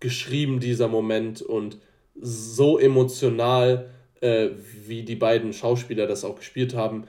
geschrieben, 0.00 0.60
dieser 0.60 0.88
Moment, 0.88 1.42
und 1.42 1.78
so 2.18 2.78
emotional, 2.78 3.90
äh, 4.20 4.50
wie 4.86 5.02
die 5.02 5.16
beiden 5.16 5.52
Schauspieler 5.52 6.06
das 6.06 6.24
auch 6.24 6.36
gespielt 6.36 6.74
haben. 6.74 7.04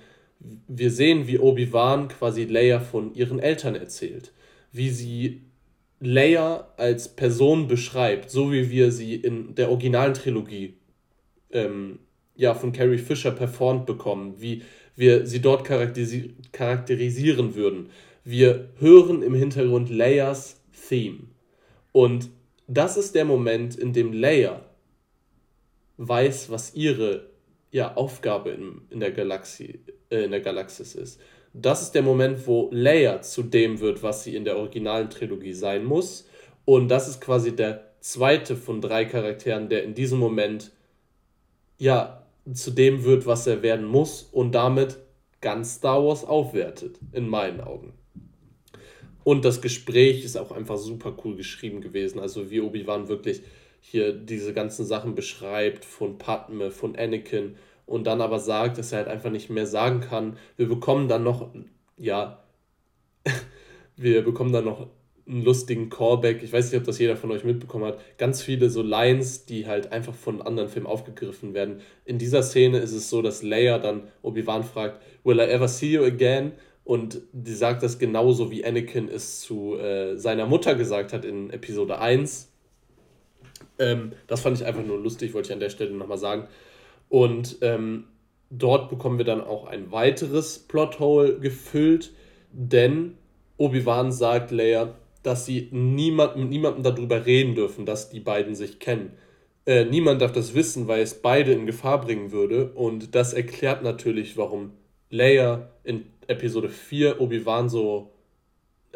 Wir 0.68 0.92
sehen, 0.92 1.28
wie 1.28 1.40
Obi-Wan 1.40 2.10
quasi 2.10 2.44
Leia 2.46 2.80
von 2.80 3.14
ihren 3.16 3.40
Eltern 3.40 3.76
erzählt, 3.76 4.32
wie 4.72 4.90
sie 4.90 5.42
Leia 6.00 6.68
als 6.78 7.10
Person 7.10 7.68
beschreibt, 7.68 8.30
so 8.30 8.52
wie 8.52 8.70
wir 8.70 8.92
sie 8.92 9.16
in 9.16 9.56
der 9.56 9.70
originalen 9.70 10.14
Trilogie 10.14 10.76
ähm, 11.52 12.00
ja, 12.36 12.54
von 12.54 12.72
Carrie 12.72 13.00
Fisher 13.00 13.32
performt 13.32 13.86
bekommen, 13.88 14.36
wie 14.38 14.62
wir 14.96 15.26
sie 15.26 15.42
dort 15.42 15.66
charakterisi 15.66 16.36
charakterisieren 16.52 17.56
würden. 17.56 17.90
Wir 18.24 18.70
hören 18.80 19.24
im 19.24 19.34
Hintergrund 19.34 19.90
Leias 19.90 20.62
Theme. 20.88 21.20
Und 21.92 22.30
das 22.68 22.98
ist 22.98 23.16
der 23.16 23.26
Moment, 23.26 23.76
in 23.76 23.94
dem 23.94 24.14
Leia 24.14 24.62
weiß, 25.98 26.50
was 26.50 26.74
ihre 26.76 27.30
ja, 27.72 27.96
Aufgabe 27.96 28.52
in, 28.52 28.82
in, 28.90 29.00
der 29.00 29.12
Galaxie, 29.12 29.80
äh, 30.10 30.24
in 30.24 30.32
der 30.32 30.42
Galaxis 30.42 30.96
ist 30.96 31.20
das 31.62 31.82
ist 31.82 31.92
der 31.92 32.04
Moment, 32.04 32.46
wo 32.46 32.70
Leia 32.72 33.22
zu 33.22 33.44
dem 33.44 33.80
wird, 33.80 34.04
was 34.04 34.24
sie 34.24 34.36
in 34.36 34.46
der 34.46 34.58
originalen 34.58 35.10
Trilogie 35.10 35.54
sein 35.54 35.84
muss. 35.86 36.28
Und 36.66 36.90
das 36.90 37.08
ist 37.08 37.22
quasi 37.22 37.56
der 37.56 37.94
zweite 38.00 38.56
von 38.56 38.82
drei 38.82 39.06
Charakteren, 39.06 39.70
der 39.70 39.84
in 39.84 39.94
diesem 39.94 40.20
Moment 40.20 40.72
ja 41.78 42.24
zu 42.54 42.72
dem 42.72 43.04
wird, 43.04 43.26
was 43.26 43.48
er 43.48 43.62
werden 43.62 43.86
muss 43.86 44.24
und 44.32 44.54
damit 44.54 44.98
ganz 45.42 45.76
Star 45.76 46.04
Wars 46.04 46.24
aufwertet, 46.24 47.00
in 47.12 47.28
meinen 47.28 47.62
Augen. 47.62 47.94
Und 49.24 49.44
das 49.44 49.62
Gespräch 49.62 50.24
ist 50.24 50.38
auch 50.38 50.52
einfach 50.52 50.78
super 50.78 51.16
cool 51.24 51.36
geschrieben 51.36 51.82
gewesen. 51.82 52.20
Also 52.20 52.50
wie 52.50 52.62
Obi-Wan 52.62 53.10
wirklich 53.10 53.42
hier 53.80 54.14
diese 54.14 54.54
ganzen 54.54 54.86
Sachen 54.86 55.16
beschreibt 55.16 55.86
von 55.86 56.18
Padme, 56.18 56.72
von 56.72 56.96
Anakin 56.96 57.56
und 57.86 58.06
dann 58.06 58.22
aber 58.22 58.40
sagt, 58.40 58.78
dass 58.78 58.92
er 58.92 59.00
halt 59.00 59.08
einfach 59.08 59.32
nicht 59.32 59.50
mehr 59.50 59.66
sagen 59.66 60.02
kann. 60.02 60.38
Wir 60.58 60.68
bekommen 60.68 61.08
dann 61.08 61.24
noch, 61.24 61.50
ja, 61.98 62.44
wir 63.96 64.24
bekommen 64.24 64.52
dann 64.52 64.66
noch 64.66 64.88
einen 65.28 65.44
lustigen 65.44 65.90
Callback. 65.90 66.42
Ich 66.44 66.54
weiß 66.54 66.72
nicht, 66.72 66.80
ob 66.80 66.86
das 66.86 67.00
jeder 67.00 67.18
von 67.18 67.32
euch 67.32 67.44
mitbekommen 67.44 67.86
hat. 67.86 68.00
Ganz 68.18 68.42
viele 68.42 68.70
so 68.70 68.82
Lines, 68.82 69.46
die 69.46 69.68
halt 69.68 69.92
einfach 69.92 70.14
von 70.14 70.42
anderen 70.42 70.70
Filmen 70.70 70.88
aufgegriffen 70.88 71.54
werden. 71.54 71.82
In 72.06 72.18
dieser 72.18 72.44
Szene 72.44 72.80
ist 72.80 72.94
es 72.94 73.10
so, 73.10 73.22
dass 73.22 73.44
Leia 73.44 73.80
dann 73.80 74.08
Obi-Wan 74.22 74.64
fragt, 74.64 75.02
Will 75.24 75.40
I 75.40 75.44
ever 75.44 75.68
see 75.68 75.94
you 75.94 76.04
again? 76.04 76.54
Und 76.84 77.22
die 77.34 77.54
sagt 77.54 77.84
das 77.84 78.00
genauso, 78.00 78.50
wie 78.50 78.64
Anakin 78.64 79.10
es 79.10 79.42
zu 79.42 79.78
äh, 79.78 80.16
seiner 80.16 80.46
Mutter 80.46 80.76
gesagt 80.76 81.12
hat 81.12 81.26
in 81.26 81.50
Episode 81.50 82.00
1. 82.00 82.50
Ähm, 83.80 84.14
das 84.28 84.42
fand 84.42 84.58
ich 84.60 84.66
einfach 84.66 84.84
nur 84.84 85.00
lustig, 85.00 85.34
wollte 85.34 85.50
ich 85.50 85.54
an 85.54 85.60
der 85.60 85.70
Stelle 85.70 85.92
nochmal 85.92 86.18
sagen. 86.18 86.48
Und 87.10 87.58
ähm, 87.62 88.06
dort 88.50 88.90
bekommen 88.90 89.18
wir 89.18 89.26
dann 89.26 89.42
auch 89.42 89.66
ein 89.66 89.92
weiteres 89.92 90.60
Plothole 90.60 91.40
gefüllt, 91.40 92.12
denn 92.52 93.16
Obi-Wan 93.58 94.12
sagt 94.12 94.52
Leia, 94.52 94.96
dass 95.24 95.46
sie 95.46 95.68
niemand, 95.72 96.38
mit 96.38 96.50
niemandem 96.50 96.84
darüber 96.84 97.26
reden 97.26 97.56
dürfen, 97.56 97.86
dass 97.86 98.10
die 98.10 98.20
beiden 98.20 98.56
sich 98.56 98.80
kennen. 98.80 99.12
Äh, 99.66 99.86
niemand 99.86 100.22
darf 100.22 100.32
das 100.32 100.54
wissen, 100.54 100.88
weil 100.88 101.02
es 101.02 101.16
beide 101.16 101.52
in 101.52 101.66
Gefahr 101.66 102.00
bringen 102.00 102.32
würde. 102.32 102.72
Und 102.74 103.16
das 103.16 103.34
erklärt 103.34 103.84
natürlich, 103.84 104.38
warum 104.38 104.72
Leia 105.10 105.70
in 105.84 106.06
Episode 106.28 106.70
4 106.70 107.20
Obi-Wan 107.20 107.68
so 107.68 108.12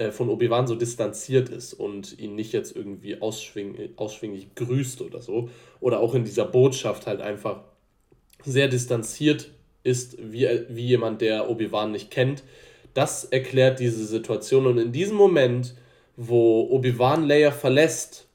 äh, 0.01 0.11
von 0.11 0.29
Obi-Wan 0.29 0.65
so 0.65 0.73
distanziert 0.75 1.49
ist 1.49 1.73
und 1.73 2.17
ihn 2.17 2.33
nicht 2.33 2.53
jetzt 2.53 2.75
irgendwie 2.75 3.21
ausschwing, 3.21 3.93
ausschwinglich 3.97 4.55
grüßt 4.55 5.01
oder 5.01 5.21
so. 5.21 5.49
Oder 5.79 5.99
auch 5.99 6.15
in 6.15 6.23
dieser 6.23 6.45
Botschaft 6.45 7.05
halt 7.05 7.21
einfach 7.21 7.61
sehr 8.43 8.67
distanziert 8.67 9.51
ist, 9.83 10.17
wie, 10.19 10.47
wie 10.69 10.87
jemand, 10.87 11.21
der 11.21 11.49
Obi-Wan 11.49 11.91
nicht 11.91 12.09
kennt. 12.09 12.43
Das 12.95 13.25
erklärt 13.25 13.79
diese 13.79 14.05
Situation. 14.05 14.65
Und 14.65 14.79
in 14.79 14.91
diesem 14.91 15.17
Moment, 15.17 15.75
wo 16.17 16.67
Obi-Wan 16.71 17.27
Leia 17.27 17.51
verlässt 17.51 18.27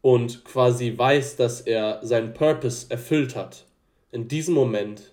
und 0.00 0.42
quasi 0.44 0.96
weiß, 0.96 1.36
dass 1.36 1.60
er 1.60 2.00
seinen 2.02 2.32
Purpose 2.32 2.86
erfüllt 2.88 3.36
hat, 3.36 3.66
in 4.10 4.26
diesem 4.28 4.54
Moment 4.54 5.12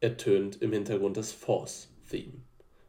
ertönt 0.00 0.60
im 0.60 0.72
Hintergrund 0.72 1.16
das 1.16 1.32
Force-Theme. 1.32 2.34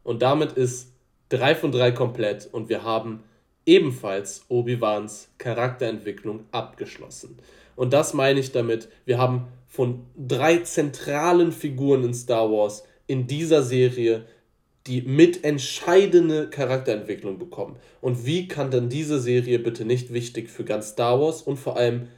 Und 0.02 0.20
damit 0.20 0.52
ist 0.52 0.91
3 1.32 1.54
von 1.54 1.72
3 1.72 1.92
komplett 1.92 2.48
und 2.52 2.68
wir 2.68 2.82
haben 2.84 3.22
ebenfalls 3.64 4.44
Obi-Wans 4.48 5.30
Charakterentwicklung 5.38 6.40
abgeschlossen. 6.50 7.38
Und 7.74 7.92
das 7.92 8.12
meine 8.12 8.40
ich 8.40 8.52
damit, 8.52 8.88
wir 9.06 9.18
haben 9.18 9.46
von 9.66 10.04
drei 10.16 10.58
zentralen 10.58 11.52
Figuren 11.52 12.04
in 12.04 12.12
Star 12.12 12.50
Wars 12.50 12.84
in 13.06 13.26
dieser 13.26 13.62
Serie 13.62 14.26
die 14.86 15.00
mitentscheidende 15.00 16.50
Charakterentwicklung 16.50 17.38
bekommen. 17.38 17.76
Und 18.02 18.26
wie 18.26 18.48
kann 18.48 18.70
dann 18.70 18.90
diese 18.90 19.18
Serie 19.18 19.58
bitte 19.58 19.86
nicht 19.86 20.12
wichtig 20.12 20.50
für 20.50 20.64
ganz 20.64 20.90
Star 20.90 21.18
Wars 21.18 21.40
und 21.40 21.56
vor 21.56 21.76
allem 21.76 22.08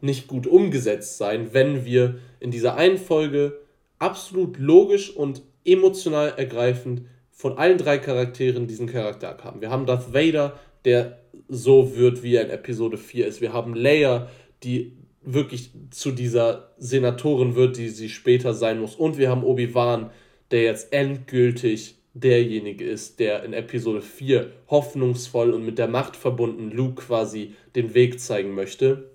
nicht 0.00 0.26
gut 0.26 0.46
umgesetzt 0.46 1.16
sein, 1.16 1.54
wenn 1.54 1.84
wir 1.84 2.18
in 2.40 2.50
dieser 2.50 2.76
einen 2.76 2.98
Folge 2.98 3.60
absolut 3.98 4.58
logisch 4.58 5.14
und 5.14 5.42
emotional 5.64 6.34
ergreifend 6.36 7.02
von 7.38 7.56
allen 7.56 7.78
drei 7.78 7.98
Charakteren 7.98 8.66
diesen 8.66 8.88
Charakter 8.88 9.38
haben. 9.44 9.60
Wir 9.60 9.70
haben 9.70 9.86
Darth 9.86 10.12
Vader, 10.12 10.58
der 10.84 11.20
so 11.46 11.94
wird, 11.94 12.24
wie 12.24 12.34
er 12.34 12.44
in 12.44 12.50
Episode 12.50 12.98
4 12.98 13.28
ist. 13.28 13.40
Wir 13.40 13.52
haben 13.52 13.74
Leia, 13.74 14.28
die 14.64 14.96
wirklich 15.22 15.70
zu 15.90 16.10
dieser 16.10 16.72
Senatorin 16.78 17.54
wird, 17.54 17.76
die 17.76 17.90
sie 17.90 18.08
später 18.08 18.54
sein 18.54 18.80
muss. 18.80 18.96
Und 18.96 19.18
wir 19.18 19.30
haben 19.30 19.44
Obi-Wan, 19.44 20.10
der 20.50 20.64
jetzt 20.64 20.92
endgültig 20.92 21.94
derjenige 22.12 22.84
ist, 22.84 23.20
der 23.20 23.44
in 23.44 23.52
Episode 23.52 24.02
4 24.02 24.50
hoffnungsvoll 24.68 25.52
und 25.52 25.64
mit 25.64 25.78
der 25.78 25.86
Macht 25.86 26.16
verbunden 26.16 26.72
Luke 26.72 27.04
quasi 27.04 27.54
den 27.76 27.94
Weg 27.94 28.18
zeigen 28.18 28.56
möchte. 28.56 29.12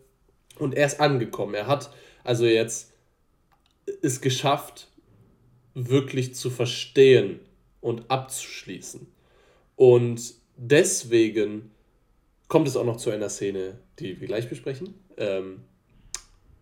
Und 0.57 0.76
er 0.76 0.86
ist 0.86 1.01
angekommen. 1.01 1.55
Er 1.55 1.67
hat 1.67 1.91
also 2.24 2.45
jetzt 2.45 2.93
es 4.01 4.21
geschafft, 4.21 4.88
wirklich 5.74 6.36
zu 6.36 6.49
verstehen 6.49 7.41
und 7.84 8.09
abzuschließen. 8.09 9.07
Und 9.75 10.34
deswegen 10.55 11.71
kommt 12.47 12.67
es 12.67 12.77
auch 12.77 12.86
noch 12.86 12.97
zu 12.97 13.09
einer 13.09 13.29
Szene, 13.29 13.79
die 13.99 14.19
wir 14.19 14.27
gleich 14.27 14.49
besprechen. 14.49 14.93
Ähm, 15.17 15.61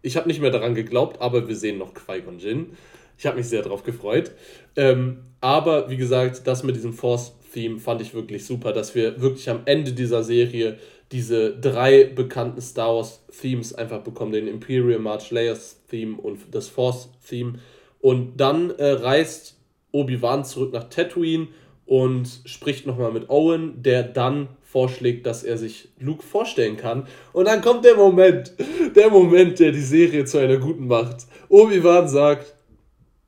ich 0.01 0.17
habe 0.17 0.27
nicht 0.27 0.41
mehr 0.41 0.51
daran 0.51 0.73
geglaubt, 0.73 1.21
aber 1.21 1.47
wir 1.47 1.55
sehen 1.55 1.77
noch 1.77 1.93
Qui-Gon 1.93 2.39
Jinn. 2.39 2.77
Ich 3.17 3.25
habe 3.25 3.37
mich 3.37 3.47
sehr 3.47 3.61
darauf 3.61 3.83
gefreut. 3.83 4.31
Ähm, 4.75 5.19
aber 5.41 5.89
wie 5.89 5.97
gesagt, 5.97 6.47
das 6.47 6.63
mit 6.63 6.75
diesem 6.75 6.93
Force-Theme 6.93 7.79
fand 7.79 8.01
ich 8.01 8.13
wirklich 8.13 8.45
super, 8.45 8.73
dass 8.73 8.95
wir 8.95 9.21
wirklich 9.21 9.49
am 9.49 9.61
Ende 9.65 9.93
dieser 9.93 10.23
Serie 10.23 10.79
diese 11.11 11.55
drei 11.59 12.05
bekannten 12.05 12.61
Star 12.61 12.95
Wars-Themes 12.95 13.75
einfach 13.75 14.01
bekommen: 14.01 14.31
den 14.31 14.47
Imperial 14.47 14.99
March 14.99 15.29
Layers-Theme 15.29 16.17
und 16.17 16.39
das 16.51 16.67
Force-Theme. 16.67 17.59
Und 17.99 18.37
dann 18.37 18.71
äh, 18.71 18.91
reist 18.91 19.60
Obi-Wan 19.91 20.45
zurück 20.45 20.73
nach 20.73 20.85
Tatooine 20.85 21.47
und 21.85 22.41
spricht 22.45 22.85
nochmal 22.85 23.11
mit 23.11 23.29
Owen, 23.29 23.83
der 23.83 24.03
dann 24.03 24.47
vorschlägt, 24.63 25.25
dass 25.25 25.43
er 25.43 25.57
sich 25.57 25.89
Luke 25.99 26.23
vorstellen 26.23 26.77
kann. 26.77 27.07
Und 27.33 27.45
dann 27.45 27.61
kommt 27.61 27.83
der 27.83 27.95
Moment, 27.95 28.53
der 28.95 29.09
Moment, 29.09 29.59
der 29.59 29.71
die 29.71 29.81
Serie 29.81 30.23
zu 30.23 30.37
einer 30.37 30.57
guten 30.57 30.87
macht. 30.87 31.27
Obi-Wan 31.49 32.07
sagt, 32.07 32.55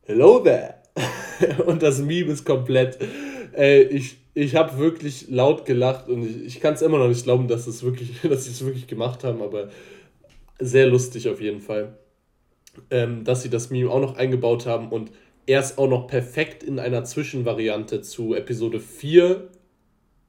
Hello 0.06 0.40
there. 0.40 0.76
und 1.66 1.82
das 1.82 2.00
Meme 2.00 2.32
ist 2.32 2.46
komplett. 2.46 2.98
Ey, 3.54 3.84
ich, 3.84 4.18
ich 4.34 4.56
habe 4.56 4.78
wirklich 4.78 5.30
laut 5.30 5.66
gelacht 5.66 6.10
und 6.10 6.24
ich, 6.24 6.46
ich 6.46 6.60
kann 6.60 6.74
es 6.74 6.82
immer 6.82 6.98
noch 6.98 7.08
nicht 7.08 7.24
glauben, 7.24 7.48
dass, 7.48 7.68
es 7.68 7.84
wirklich, 7.84 8.22
dass 8.24 8.46
sie 8.46 8.52
es 8.52 8.66
wirklich 8.66 8.88
gemacht 8.88 9.24
haben, 9.24 9.42
aber 9.42 9.70
sehr 10.60 10.88
lustig 10.88 11.30
auf 11.30 11.40
jeden 11.40 11.62
Fall. 11.62 11.98
Ähm, 12.90 13.24
dass 13.24 13.44
sie 13.44 13.50
das 13.50 13.70
Meme 13.70 13.90
auch 13.90 14.02
noch 14.02 14.18
eingebaut 14.18 14.66
haben 14.66 14.90
und 14.90 15.12
er 15.46 15.60
es 15.60 15.78
auch 15.78 15.90
noch 15.90 16.08
perfekt 16.08 16.64
in 16.64 16.80
einer 16.80 17.04
Zwischenvariante 17.04 18.02
zu 18.02 18.34
Episode 18.34 18.80
4 18.80 19.50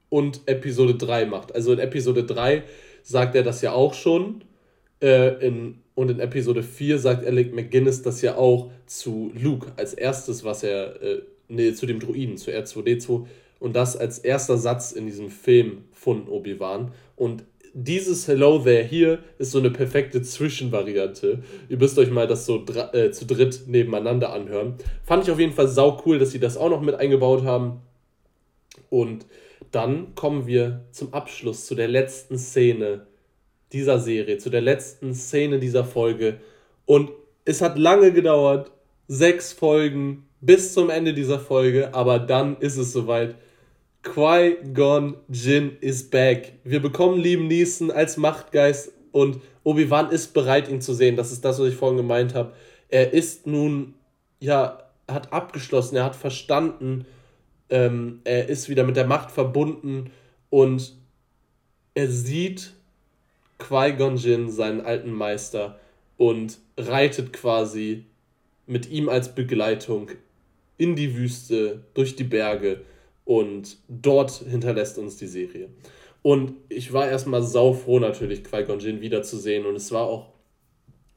und 0.09 0.41
Episode 0.45 0.95
3 0.95 1.25
macht. 1.25 1.55
Also 1.55 1.73
in 1.73 1.79
Episode 1.79 2.23
3 2.23 2.63
sagt 3.03 3.35
er 3.35 3.43
das 3.43 3.61
ja 3.61 3.71
auch 3.71 3.93
schon. 3.93 4.43
Äh, 5.01 5.45
in, 5.45 5.79
und 5.93 6.11
in 6.11 6.19
Episode 6.19 6.63
4 6.63 6.99
sagt 6.99 7.25
Alec 7.25 7.53
McGuinness 7.53 8.01
das 8.01 8.21
ja 8.21 8.35
auch 8.35 8.71
zu 8.85 9.31
Luke 9.35 9.71
als 9.77 9.93
erstes, 9.93 10.43
was 10.43 10.63
er, 10.63 11.01
äh, 11.01 11.21
nee, 11.47 11.73
zu 11.73 11.85
dem 11.85 11.99
Druiden, 11.99 12.37
zu 12.37 12.51
R2D2. 12.51 13.25
Und 13.59 13.75
das 13.75 13.95
als 13.95 14.19
erster 14.19 14.57
Satz 14.57 14.91
in 14.91 15.05
diesem 15.05 15.29
Film 15.29 15.85
von 15.91 16.27
Obi-Wan. 16.27 16.91
Und 17.15 17.43
dieses 17.77 18.25
Hello 18.29 18.57
There 18.59 18.85
hier 18.85 19.19
ist 19.37 19.51
so 19.51 19.59
eine 19.59 19.69
perfekte 19.69 20.21
Zwischenvariante. 20.21 21.43
Ihr 21.67 21.77
müsst 21.77 21.99
euch 21.99 22.09
mal 22.09 22.25
das 22.25 22.45
so 22.45 22.63
äh, 22.93 23.11
zu 23.11 23.25
dritt 23.25 23.63
nebeneinander 23.67 24.31
anhören. 24.31 24.75
Fand 25.03 25.23
ich 25.23 25.31
auf 25.31 25.39
jeden 25.39 25.51
Fall 25.51 25.67
sau 25.67 26.01
cool, 26.05 26.17
dass 26.17 26.31
sie 26.31 26.39
das 26.39 26.55
auch 26.55 26.69
noch 26.69 26.79
mit 26.79 26.95
eingebaut 26.95 27.43
haben. 27.43 27.81
Und 28.89 29.25
dann 29.71 30.15
kommen 30.15 30.47
wir 30.47 30.85
zum 30.91 31.13
Abschluss, 31.13 31.65
zu 31.65 31.75
der 31.75 31.89
letzten 31.89 32.37
Szene 32.37 33.07
dieser 33.73 33.99
Serie, 33.99 34.37
zu 34.37 34.49
der 34.49 34.61
letzten 34.61 35.13
Szene 35.13 35.59
dieser 35.59 35.83
Folge. 35.83 36.37
Und 36.85 37.11
es 37.43 37.61
hat 37.61 37.77
lange 37.77 38.13
gedauert, 38.13 38.71
sechs 39.09 39.51
Folgen 39.51 40.25
bis 40.39 40.73
zum 40.73 40.89
Ende 40.89 41.13
dieser 41.13 41.39
Folge, 41.39 41.93
aber 41.93 42.19
dann 42.19 42.55
ist 42.57 42.77
es 42.77 42.93
soweit. 42.93 43.35
Qui-Gon 44.05 45.17
Jin 45.29 45.77
is 45.81 46.09
back. 46.09 46.53
Wir 46.63 46.79
bekommen 46.79 47.19
Liam 47.19 47.47
Neeson 47.47 47.89
als 47.89 48.17
Machtgeist 48.17 48.93
und 49.11 49.41
Obi-Wan 49.63 50.11
ist 50.11 50.33
bereit, 50.33 50.69
ihn 50.69 50.79
zu 50.79 50.93
sehen. 50.93 51.15
Das 51.15 51.31
ist 51.31 51.43
das, 51.43 51.59
was 51.59 51.69
ich 51.69 51.75
vorhin 51.75 51.97
gemeint 51.97 52.35
habe. 52.35 52.53
Er 52.87 53.13
ist 53.13 53.47
nun, 53.47 53.95
ja, 54.39 54.83
hat 55.07 55.33
abgeschlossen, 55.33 55.95
er 55.95 56.05
hat 56.05 56.15
verstanden, 56.15 57.05
ähm, 57.69 58.21
er 58.25 58.47
ist 58.47 58.69
wieder 58.69 58.83
mit 58.83 58.95
der 58.95 59.07
Macht 59.07 59.31
verbunden 59.31 60.11
und 60.51 60.95
er 61.95 62.07
sieht 62.07 62.73
Qui-Gon 63.57 64.17
Jinn, 64.17 64.51
seinen 64.51 64.81
alten 64.81 65.11
Meister, 65.11 65.79
und 66.17 66.59
reitet 66.77 67.33
quasi 67.33 68.05
mit 68.67 68.89
ihm 68.89 69.09
als 69.09 69.33
Begleitung 69.33 70.11
in 70.77 70.95
die 70.95 71.15
Wüste, 71.17 71.83
durch 71.95 72.15
die 72.15 72.23
Berge 72.23 72.81
und 73.25 73.77
dort 73.89 74.31
hinterlässt 74.31 74.97
uns 74.97 75.17
die 75.17 75.27
Serie. 75.27 75.69
Und 76.21 76.53
ich 76.69 76.93
war 76.93 77.07
erstmal 77.07 77.43
saufroh 77.43 77.99
natürlich, 77.99 78.43
Qui-Gon 78.43 78.79
Jinn 78.79 79.01
wiederzusehen 79.01 79.65
und 79.65 79.75
es 79.75 79.91
war 79.91 80.05
auch 80.05 80.29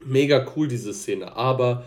mega 0.03 0.45
cool, 0.55 0.67
diese 0.67 0.93
Szene. 0.93 1.35
Aber 1.35 1.85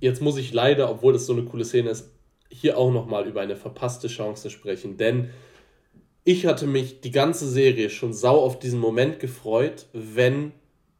jetzt 0.00 0.20
muss 0.20 0.36
ich 0.36 0.52
leider, 0.52 0.90
obwohl 0.90 1.12
das 1.12 1.26
so 1.26 1.32
eine 1.32 1.44
coole 1.44 1.64
Szene 1.64 1.90
ist, 1.90 2.10
hier 2.50 2.78
auch 2.78 2.92
nochmal 2.92 3.26
über 3.26 3.40
eine 3.40 3.56
verpasste 3.56 4.08
Chance 4.08 4.50
sprechen, 4.50 4.96
denn 4.96 5.30
ich 6.24 6.46
hatte 6.46 6.66
mich 6.66 7.00
die 7.00 7.10
ganze 7.10 7.48
Serie 7.48 7.90
schon 7.90 8.14
sau 8.14 8.40
auf 8.40 8.58
diesen 8.58 8.78
Moment 8.80 9.20
gefreut, 9.20 9.86
wenn 9.92 10.52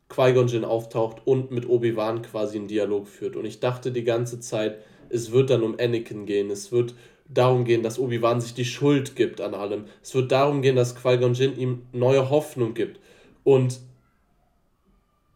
Qui-Gon 0.09 0.49
Jinn 0.49 0.65
auftaucht 0.65 1.27
und 1.27 1.51
mit 1.51 1.69
Obi-Wan 1.69 2.23
quasi 2.23 2.59
einen 2.59 2.69
Dialog 2.69 3.09
führt. 3.09 3.37
Und 3.37 3.47
ich 3.47 3.61
dachte 3.61 3.91
die 3.91 4.05
ganze 4.05 4.39
Zeit, 4.41 4.79
es 5.09 5.33
wird 5.33 5.51
dann 5.51 5.63
um 5.63 5.77
Anakin 5.79 6.27
gehen, 6.27 6.51
es 6.51 6.73
wird 6.73 6.95
darum 7.35 7.65
gehen, 7.65 7.83
dass 7.83 7.99
Obi-Wan 7.99 8.41
sich 8.41 8.55
die 8.55 8.65
Schuld 8.65 9.17
gibt 9.17 9.41
an 9.41 9.55
allem. 9.55 9.85
Es 10.03 10.15
wird 10.15 10.33
darum 10.33 10.63
gehen, 10.63 10.77
dass 10.77 10.97
Qui-Gon 10.97 11.35
Jinn 11.35 11.59
ihm 11.59 11.87
neue 11.93 12.31
Hoffnung 12.31 12.75
gibt. 12.75 13.01
Und 13.43 13.81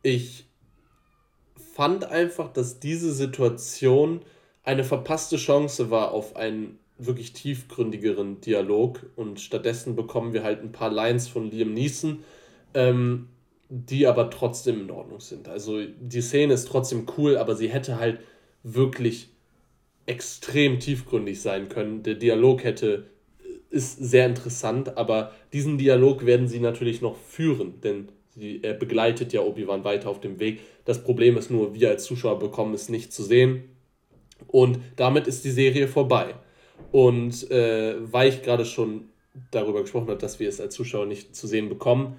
ich 0.03 0.47
fand 1.75 2.05
einfach, 2.05 2.53
dass 2.53 2.81
diese 2.81 3.13
Situation 3.13 4.23
eine 4.65 4.85
verpasste 4.85 5.37
Chance 5.37 5.91
war 5.91 6.13
auf 6.13 6.37
einen 6.37 6.79
wirklich 6.99 7.33
tiefgründigeren 7.33 8.41
Dialog 8.41 9.07
und 9.15 9.41
stattdessen 9.41 9.95
bekommen 9.95 10.33
wir 10.33 10.43
halt 10.43 10.63
ein 10.63 10.73
paar 10.73 10.91
Lines 10.91 11.29
von 11.29 11.51
Liam 11.51 11.73
Neeson, 11.73 12.25
ähm, 12.75 13.29
die 13.69 14.07
aber 14.07 14.31
trotzdem 14.31 14.81
in 14.81 14.91
Ordnung 14.91 15.21
sind. 15.21 15.49
Also 15.49 15.81
die 15.85 16.21
Szene 16.21 16.55
ist 16.55 16.69
trotzdem 16.69 17.07
cool, 17.17 17.37
aber 17.37 17.55
sie 17.55 17.69
hätte 17.69 18.01
halt 18.01 18.21
wirklich 18.63 19.31
extrem 20.09 20.81
tiefgründig 20.81 21.41
sein 21.41 21.69
können. 21.69 22.03
Der 22.03 22.15
Dialog 22.15 22.65
hätte 22.65 23.07
ist 23.71 23.99
sehr 23.99 24.27
interessant, 24.27 24.97
aber 24.97 25.33
diesen 25.53 25.77
Dialog 25.77 26.25
werden 26.25 26.49
sie 26.49 26.61
natürlich 26.61 27.03
noch 27.03 27.17
führen, 27.17 27.81
denn 27.83 28.09
Die, 28.35 28.63
er 28.63 28.75
begleitet 28.75 29.33
ja 29.33 29.41
Obi-Wan 29.41 29.83
weiter 29.83 30.09
auf 30.09 30.21
dem 30.21 30.39
Weg. 30.39 30.61
Das 30.85 31.03
Problem 31.03 31.37
ist 31.37 31.51
nur, 31.51 31.75
wir 31.75 31.89
als 31.91 32.05
Zuschauer 32.05 32.39
bekommen 32.39 32.73
es 32.73 32.89
nicht 32.89 33.13
zu 33.13 33.25
sehen. 33.25 33.65
Und 34.47 34.79
damit 34.95 35.27
ist 35.27 35.45
die 35.45 35.51
Serie 35.51 35.89
vorbei. 35.89 36.35
Und 36.93 37.51
äh, 37.51 37.97
weil 38.01 38.29
ich 38.29 38.43
gerade 38.43 38.65
schon 38.65 39.09
darüber 39.51 39.83
gesprochen 39.83 40.09
habe, 40.09 40.21
dass 40.21 40.39
wir 40.39 40.49
es 40.49 40.61
als 40.61 40.75
Zuschauer 40.75 41.07
nicht 41.07 41.35
zu 41.35 41.49
sehen 41.49 41.69
bekommen, 41.69 42.17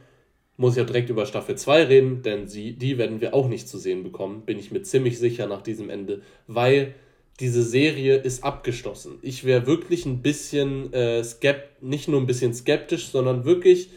muss 0.57 0.75
ich 0.75 0.83
auch 0.83 0.87
direkt 0.87 1.09
über 1.09 1.25
Staffel 1.25 1.55
2 1.55 1.83
reden, 1.85 2.21
denn 2.21 2.47
sie, 2.47 2.73
die 2.73 2.97
werden 2.97 3.21
wir 3.21 3.33
auch 3.33 3.47
nicht 3.47 3.69
zu 3.69 3.77
sehen 3.77 4.03
bekommen, 4.03 4.41
bin 4.45 4.59
ich 4.59 4.71
mir 4.71 4.83
ziemlich 4.83 5.17
sicher 5.17 5.47
nach 5.47 5.61
diesem 5.61 5.89
Ende, 5.89 6.21
weil 6.47 6.95
diese 7.39 7.63
Serie 7.63 8.17
ist 8.17 8.43
abgeschlossen. 8.43 9.19
Ich 9.21 9.45
wäre 9.45 9.65
wirklich 9.65 10.05
ein 10.05 10.21
bisschen 10.21 10.91
äh, 10.93 11.23
skeptisch, 11.23 11.81
nicht 11.81 12.07
nur 12.07 12.19
ein 12.19 12.27
bisschen 12.27 12.53
skeptisch, 12.53 13.07
sondern 13.07 13.45
wirklich 13.45 13.89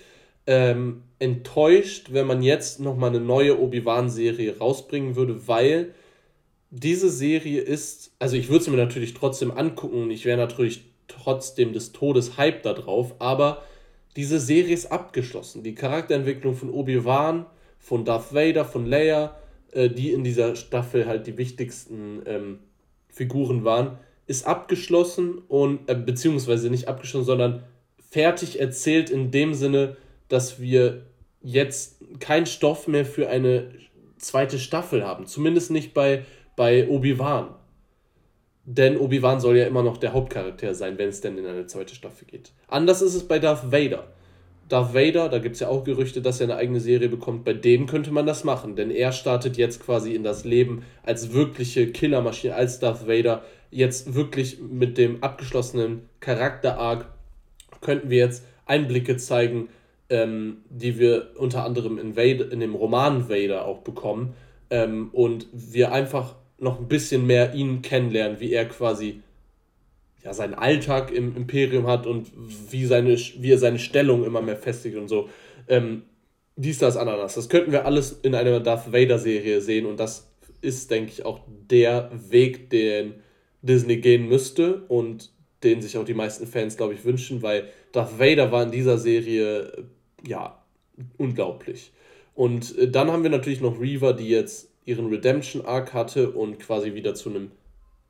ähm, 0.46 1.02
enttäuscht, 1.18 2.12
wenn 2.12 2.26
man 2.26 2.42
jetzt 2.42 2.80
nochmal 2.80 3.10
eine 3.10 3.20
neue 3.20 3.60
Obi-Wan-Serie 3.60 4.58
rausbringen 4.58 5.16
würde, 5.16 5.46
weil 5.48 5.94
diese 6.70 7.10
Serie 7.10 7.60
ist, 7.60 8.12
also 8.18 8.36
ich 8.36 8.48
würde 8.48 8.64
sie 8.64 8.70
mir 8.70 8.76
natürlich 8.76 9.14
trotzdem 9.14 9.50
angucken 9.50 10.02
und 10.02 10.10
ich 10.10 10.24
wäre 10.24 10.38
natürlich 10.38 10.84
trotzdem 11.08 11.72
des 11.72 11.92
Todes 11.92 12.36
Hype 12.36 12.62
da 12.62 12.72
drauf, 12.72 13.14
aber 13.18 13.62
diese 14.16 14.38
Serie 14.38 14.74
ist 14.74 14.90
abgeschlossen. 14.92 15.62
Die 15.62 15.74
Charakterentwicklung 15.74 16.54
von 16.54 16.70
Obi-Wan, 16.70 17.46
von 17.78 18.04
Darth 18.04 18.32
Vader, 18.32 18.64
von 18.64 18.86
Leia, 18.86 19.36
äh, 19.72 19.90
die 19.90 20.12
in 20.12 20.24
dieser 20.24 20.54
Staffel 20.54 21.06
halt 21.06 21.26
die 21.26 21.36
wichtigsten 21.36 22.22
ähm, 22.26 22.58
Figuren 23.12 23.64
waren, 23.64 23.98
ist 24.26 24.46
abgeschlossen 24.46 25.38
und, 25.48 25.88
äh, 25.88 25.94
beziehungsweise 25.94 26.70
nicht 26.70 26.88
abgeschlossen, 26.88 27.26
sondern 27.26 27.62
fertig 28.10 28.58
erzählt 28.58 29.10
in 29.10 29.30
dem 29.30 29.54
Sinne, 29.54 29.96
dass 30.28 30.60
wir 30.60 31.06
jetzt 31.42 31.98
keinen 32.20 32.46
Stoff 32.46 32.88
mehr 32.88 33.04
für 33.04 33.28
eine 33.28 33.70
zweite 34.18 34.58
Staffel 34.58 35.04
haben. 35.04 35.26
Zumindest 35.26 35.70
nicht 35.70 35.94
bei, 35.94 36.24
bei 36.56 36.88
Obi-Wan. 36.88 37.54
Denn 38.64 38.96
Obi-Wan 38.96 39.40
soll 39.40 39.56
ja 39.56 39.66
immer 39.66 39.82
noch 39.82 39.96
der 39.96 40.12
Hauptcharakter 40.12 40.74
sein, 40.74 40.96
wenn 40.96 41.08
es 41.08 41.20
denn 41.20 41.36
in 41.36 41.46
eine 41.46 41.66
zweite 41.66 41.94
Staffel 41.94 42.26
geht. 42.26 42.52
Anders 42.68 43.02
ist 43.02 43.14
es 43.14 43.26
bei 43.26 43.38
Darth 43.38 43.72
Vader. 43.72 44.06
Darth 44.68 44.94
Vader, 44.94 45.28
da 45.28 45.38
gibt 45.38 45.54
es 45.54 45.60
ja 45.60 45.68
auch 45.68 45.84
Gerüchte, 45.84 46.22
dass 46.22 46.40
er 46.40 46.44
eine 46.44 46.56
eigene 46.56 46.80
Serie 46.80 47.08
bekommt. 47.08 47.44
Bei 47.44 47.52
dem 47.52 47.86
könnte 47.86 48.10
man 48.10 48.26
das 48.26 48.44
machen, 48.44 48.76
denn 48.76 48.90
er 48.90 49.12
startet 49.12 49.56
jetzt 49.56 49.84
quasi 49.84 50.14
in 50.14 50.22
das 50.22 50.44
Leben 50.44 50.82
als 51.02 51.32
wirkliche 51.32 51.88
Killermaschine, 51.88 52.54
als 52.54 52.78
Darth 52.78 53.06
Vader. 53.06 53.42
Jetzt 53.70 54.14
wirklich 54.14 54.58
mit 54.60 54.98
dem 54.98 55.22
abgeschlossenen 55.22 56.08
Charakter-Arc 56.20 57.06
könnten 57.80 58.10
wir 58.10 58.18
jetzt 58.18 58.44
Einblicke 58.66 59.16
zeigen, 59.16 59.68
ähm, 60.08 60.58
die 60.70 60.98
wir 60.98 61.30
unter 61.36 61.64
anderem 61.64 61.98
in, 61.98 62.16
Vader, 62.16 62.50
in 62.50 62.60
dem 62.60 62.74
Roman 62.74 63.28
Vader 63.28 63.66
auch 63.66 63.80
bekommen. 63.80 64.34
Ähm, 64.70 65.10
und 65.12 65.46
wir 65.52 65.92
einfach 65.92 66.34
noch 66.58 66.78
ein 66.78 66.88
bisschen 66.88 67.26
mehr 67.26 67.54
ihn 67.54 67.82
kennenlernen, 67.82 68.40
wie 68.40 68.52
er 68.52 68.66
quasi 68.66 69.20
ja, 70.24 70.32
seinen 70.32 70.54
Alltag 70.54 71.10
im 71.10 71.36
Imperium 71.36 71.86
hat 71.86 72.06
und 72.06 72.30
wie, 72.70 72.86
seine, 72.86 73.16
wie 73.16 73.52
er 73.52 73.58
seine 73.58 73.78
Stellung 73.78 74.24
immer 74.24 74.42
mehr 74.42 74.56
festigt 74.56 74.96
und 74.96 75.08
so. 75.08 75.28
Ähm, 75.68 76.02
dies, 76.56 76.78
das, 76.78 76.96
Ananas. 76.96 77.34
Das 77.34 77.48
könnten 77.48 77.72
wir 77.72 77.86
alles 77.86 78.12
in 78.22 78.34
einer 78.34 78.60
Darth 78.60 78.92
Vader-Serie 78.92 79.60
sehen 79.60 79.86
und 79.86 79.98
das 79.98 80.30
ist, 80.60 80.90
denke 80.90 81.10
ich, 81.12 81.24
auch 81.24 81.40
der 81.70 82.10
Weg, 82.12 82.70
den 82.70 83.14
Disney 83.62 83.96
gehen 83.96 84.28
müsste 84.28 84.82
und 84.88 85.30
den 85.62 85.80
sich 85.80 85.96
auch 85.96 86.04
die 86.04 86.14
meisten 86.14 86.46
Fans, 86.46 86.76
glaube 86.76 86.94
ich, 86.94 87.04
wünschen, 87.04 87.42
weil 87.42 87.68
Darth 87.92 88.18
Vader 88.18 88.52
war 88.52 88.64
in 88.64 88.70
dieser 88.70 88.98
Serie, 88.98 89.86
ja, 90.26 90.62
unglaublich. 91.18 91.92
Und 92.34 92.76
äh, 92.78 92.88
dann 92.88 93.10
haben 93.10 93.22
wir 93.22 93.30
natürlich 93.30 93.60
noch 93.60 93.80
Reaver, 93.80 94.12
die 94.12 94.28
jetzt 94.28 94.70
ihren 94.84 95.06
Redemption 95.06 95.64
Arc 95.64 95.94
hatte 95.94 96.30
und 96.30 96.58
quasi 96.58 96.94
wieder 96.94 97.14
zu 97.14 97.30
einem, 97.30 97.50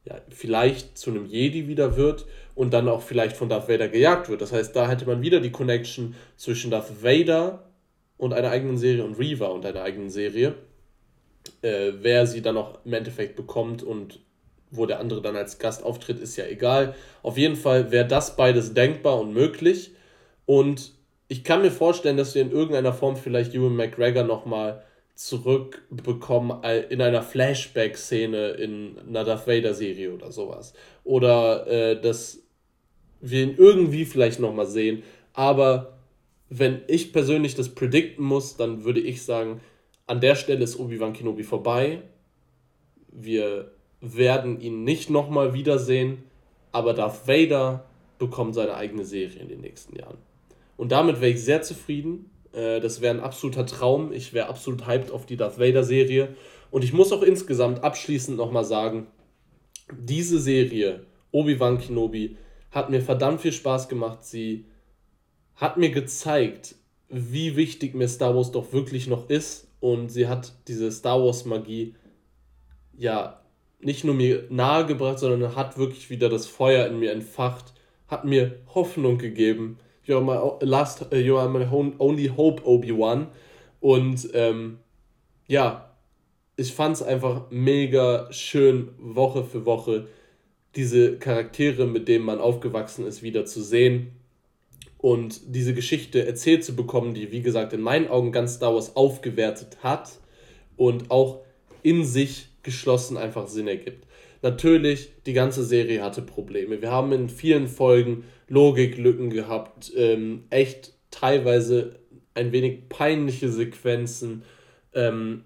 ja, 0.05 0.21
vielleicht 0.31 0.99
zu 0.99 1.11
einem 1.11 1.27
Jedi 1.27 1.69
wieder 1.69 1.97
wird 1.97 2.27
und 2.55 2.75
dann 2.75 2.89
auch 2.89 3.03
vielleicht 3.03 3.37
von 3.37 3.49
Darth 3.49 3.69
Vader 3.69 3.89
gejagt 3.89 4.29
wird. 4.29 4.41
Das 4.41 4.53
heißt, 4.53 4.75
da 4.75 4.89
hätte 4.89 5.07
man 5.07 5.23
wieder 5.23 5.41
die 5.41 5.53
Connection 5.53 6.15
zwischen 6.37 6.71
Darth 6.71 7.03
Vader 7.03 7.71
und 8.17 8.33
einer 8.33 8.51
eigenen 8.51 8.79
Serie 8.79 9.05
und 9.05 9.19
Reaver 9.19 9.53
und 9.53 9.65
einer 9.65 9.83
eigenen 9.83 10.11
Serie. 10.11 10.55
Äh, 11.61 11.93
wer 12.01 12.27
sie 12.27 12.43
dann 12.43 12.57
auch 12.57 12.85
im 12.85 12.93
Endeffekt 12.93 13.37
bekommt 13.37 13.83
und 13.83 14.21
wo 14.71 14.87
der 14.87 15.01
andere 15.01 15.21
dann 15.21 15.37
als 15.37 15.59
Gast 15.59 15.85
auftritt, 15.85 16.19
ist 16.19 16.37
ja 16.37 16.47
egal. 16.47 16.95
Auf 17.23 17.37
jeden 17.37 17.57
Fall 17.57 17.93
wäre 17.93 18.07
das 18.07 18.37
beides 18.37 18.75
denkbar 18.75 19.21
und 19.21 19.33
möglich. 19.35 19.93
Und 20.47 20.93
ich 21.29 21.45
kann 21.45 21.63
mir 21.63 21.71
vorstellen, 21.71 22.17
dass 22.17 22.35
wir 22.35 22.43
in 22.43 22.51
irgendeiner 22.51 22.93
Form 22.93 23.17
vielleicht 23.17 23.55
Ewan 23.55 23.77
McGregor 23.77 24.25
nochmal 24.25 24.83
zurückbekommen 25.15 26.63
in 26.89 27.01
einer 27.03 27.23
Flashback-Szene 27.23 28.51
in 28.53 28.99
einer 29.09 29.25
Darth 29.25 29.47
Vader-Serie 29.47 30.13
oder 30.13 30.33
sowas. 30.33 30.73
Oder 31.05 31.67
äh, 31.67 32.01
dass 32.01 32.43
wir 33.21 33.43
ihn 33.43 33.55
irgendwie 33.57 34.05
vielleicht 34.05 34.41
nochmal 34.41 34.67
sehen. 34.67 35.03
Aber 35.33 35.99
wenn 36.49 36.83
ich 36.89 37.13
persönlich 37.13 37.55
das 37.55 37.71
predikten 37.71 38.25
muss, 38.25 38.57
dann 38.57 38.85
würde 38.85 39.01
ich 39.01 39.23
sagen, 39.23 39.61
an 40.07 40.21
der 40.21 40.35
Stelle 40.35 40.65
ist 40.65 40.79
Obi-Wan 40.79 41.13
Kenobi 41.13 41.45
vorbei. 41.45 42.03
Wir 43.11 43.71
werden 44.01 44.61
ihn 44.61 44.85
nicht 44.85 45.09
nochmal 45.09 45.55
wiedersehen, 45.55 46.25
aber 46.73 46.93
Darth 46.93 47.29
Vader 47.29 47.85
bekommt 48.19 48.55
seine 48.55 48.75
eigene 48.75 49.05
Serie 49.05 49.41
in 49.41 49.49
den 49.49 49.61
nächsten 49.61 49.97
Jahren. 49.97 50.19
Und 50.77 50.93
damit 50.93 51.21
wäre 51.21 51.33
ich 51.33 51.43
sehr 51.43 51.63
zufrieden. 51.63 52.31
Äh, 52.53 52.81
das 52.81 53.01
wäre 53.01 53.15
ein 53.15 53.21
absoluter 53.21 53.67
Traum. 53.67 54.13
Ich 54.13 54.33
wäre 54.33 54.49
absolut 54.49 54.87
hyped 54.87 55.11
auf 55.11 55.27
die 55.27 55.37
Darth 55.37 55.59
Vader-Serie. 55.59 56.35
Und 56.71 56.85
ich 56.85 56.93
muss 56.93 57.13
auch 57.13 57.23
insgesamt 57.23 57.85
abschließend 57.85 58.37
nochmal 58.37 58.65
sagen, 58.65 59.07
diese 59.93 60.41
Serie, 60.41 61.05
Obi-Wan 61.33 61.79
Kenobi, 61.79 62.37
hat 62.71 62.89
mir 62.89 63.03
verdammt 63.03 63.41
viel 63.41 63.53
Spaß 63.53 63.89
gemacht. 63.89 64.25
Sie 64.25 64.67
hat 65.55 65.77
mir 65.77 65.91
gezeigt, 65.91 66.77
wie 67.09 67.57
wichtig 67.57 67.95
mir 67.95 68.09
Star 68.09 68.35
Wars 68.35 68.53
doch 68.53 68.73
wirklich 68.73 69.07
noch 69.07 69.29
ist. 69.29 69.69
Und 69.81 70.11
sie 70.11 70.29
hat 70.29 70.53
diese 70.69 70.91
Star 70.91 71.23
Wars-Magie 71.23 71.95
ja 72.97 73.43
nicht 73.81 74.05
nur 74.05 74.15
mir 74.15 74.45
nahegebracht, 74.49 75.19
sondern 75.19 75.57
hat 75.57 75.77
wirklich 75.77 76.09
wieder 76.09 76.29
das 76.29 76.47
Feuer 76.47 76.87
in 76.87 77.01
mir 77.01 77.13
entfacht, 77.13 77.75
hat 78.07 78.25
mir 78.25 78.61
Hoffnung 78.75 79.19
gegeben 79.19 79.79
You're 80.07 80.21
my 80.21 80.65
last, 80.67 81.13
uh, 81.13 81.17
you 81.17 81.39
are 81.39 81.49
my 81.49 81.67
only 81.99 82.29
hope, 82.29 82.63
Obi-Wan. 82.65 83.29
Und 83.81 84.29
ähm, 84.35 84.79
ja, 85.47 85.91
ich 86.57 86.73
fand 86.73 86.97
es 86.97 87.03
einfach 87.03 87.51
mega 87.51 88.33
schön, 88.33 88.89
Woche 88.99 89.45
für 89.45 89.65
Woche 89.65 90.09
diese 90.77 91.19
Charaktere, 91.19 91.87
mit 91.87 92.09
denen 92.09 92.25
man 92.25 92.41
aufgewachsen 92.41 93.07
ist, 93.07 93.23
wieder 93.23 93.45
zu 93.45 93.63
sehen 93.63 94.13
und 95.03 95.41
diese 95.55 95.75
Geschichte 95.75 96.25
erzählt 96.25 96.65
zu 96.65 96.77
bekommen, 96.77 97.13
die, 97.13 97.33
wie 97.33 97.43
gesagt, 97.43 97.73
in 97.73 97.81
meinen 97.81 98.07
Augen 98.07 98.31
ganz 98.31 98.55
Star 98.55 98.71
aufgewertet 98.95 99.79
hat 99.83 100.13
und 100.77 101.11
auch 101.11 101.41
in 101.83 102.05
sich 102.05 102.47
geschlossen 102.63 103.17
einfach 103.17 103.49
Sinn 103.49 103.67
ergibt. 103.67 104.07
Natürlich, 104.43 105.11
die 105.27 105.33
ganze 105.33 105.65
Serie 105.65 106.03
hatte 106.03 106.23
Probleme. 106.23 106.81
Wir 106.81 106.93
haben 106.93 107.13
in 107.13 107.29
vielen 107.29 107.67
Folgen 107.67 108.25
Logiklücken 108.53 109.31
gehabt, 109.31 109.91
ähm, 109.97 110.45
echt 110.51 110.93
teilweise 111.11 111.97
ein 112.35 112.53
wenig 112.53 112.91
peinliche 112.91 113.51
Sequenzen, 113.51 114.43
ähm, 114.93 115.45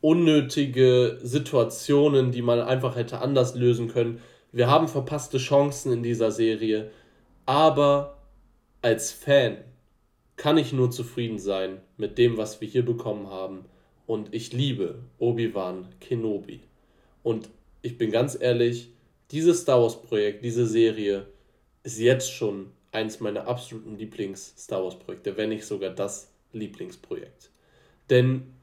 unnötige 0.00 1.20
Situationen, 1.22 2.32
die 2.32 2.42
man 2.42 2.58
einfach 2.58 2.96
hätte 2.96 3.20
anders 3.20 3.54
lösen 3.54 3.86
können. 3.86 4.20
Wir 4.50 4.68
haben 4.68 4.88
verpasste 4.88 5.38
Chancen 5.38 5.92
in 5.92 6.02
dieser 6.02 6.32
Serie, 6.32 6.90
aber 7.46 8.18
als 8.82 9.12
Fan 9.12 9.58
kann 10.34 10.58
ich 10.58 10.72
nur 10.72 10.90
zufrieden 10.90 11.38
sein 11.38 11.80
mit 11.98 12.18
dem, 12.18 12.36
was 12.36 12.60
wir 12.60 12.66
hier 12.66 12.84
bekommen 12.84 13.28
haben. 13.28 13.64
Und 14.08 14.34
ich 14.34 14.52
liebe 14.52 14.96
Obi-Wan 15.20 15.86
Kenobi. 16.00 16.62
Und 17.22 17.48
ich 17.82 17.96
bin 17.96 18.10
ganz 18.10 18.36
ehrlich, 18.40 18.88
dieses 19.30 19.60
Star 19.60 19.80
Wars-Projekt, 19.80 20.44
diese 20.44 20.66
Serie, 20.66 21.26
ist 21.82 21.98
jetzt 21.98 22.32
schon 22.32 22.70
eins 22.92 23.20
meiner 23.20 23.46
absoluten 23.46 23.96
Lieblings-Star 23.96 24.82
Wars-Projekte, 24.82 25.36
wenn 25.36 25.50
nicht 25.50 25.64
sogar 25.64 25.90
das 25.90 26.30
Lieblingsprojekt. 26.52 27.50
Denn 28.10 28.54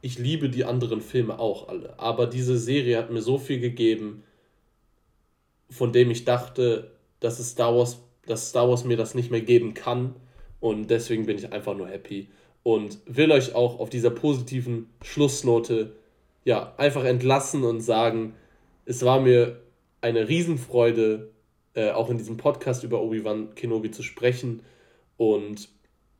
ich 0.00 0.18
liebe 0.18 0.50
die 0.50 0.64
anderen 0.64 1.00
Filme 1.00 1.38
auch 1.38 1.68
alle, 1.68 1.98
aber 1.98 2.26
diese 2.26 2.58
Serie 2.58 2.98
hat 2.98 3.10
mir 3.10 3.22
so 3.22 3.38
viel 3.38 3.60
gegeben, 3.60 4.24
von 5.70 5.92
dem 5.92 6.10
ich 6.10 6.24
dachte, 6.24 6.90
dass 7.20 7.38
es 7.38 7.50
Star 7.50 7.74
Wars, 7.74 8.00
dass 8.26 8.50
Star 8.50 8.68
Wars 8.68 8.84
mir 8.84 8.96
das 8.96 9.14
nicht 9.14 9.30
mehr 9.30 9.40
geben 9.40 9.74
kann 9.74 10.16
und 10.60 10.90
deswegen 10.90 11.26
bin 11.26 11.38
ich 11.38 11.52
einfach 11.52 11.76
nur 11.76 11.88
happy 11.88 12.28
und 12.62 12.98
will 13.06 13.30
euch 13.32 13.54
auch 13.54 13.78
auf 13.78 13.90
dieser 13.90 14.10
positiven 14.10 14.90
Schlussnote 15.02 15.96
ja 16.44 16.74
einfach 16.76 17.04
entlassen 17.04 17.64
und 17.64 17.80
sagen, 17.80 18.34
es 18.84 19.04
war 19.04 19.20
mir 19.20 19.60
eine 20.00 20.28
Riesenfreude, 20.28 21.31
äh, 21.74 21.90
auch 21.90 22.10
in 22.10 22.18
diesem 22.18 22.36
Podcast 22.36 22.84
über 22.84 23.02
Obi-Wan 23.02 23.54
Kenobi 23.54 23.90
zu 23.90 24.02
sprechen. 24.02 24.62
Und 25.16 25.68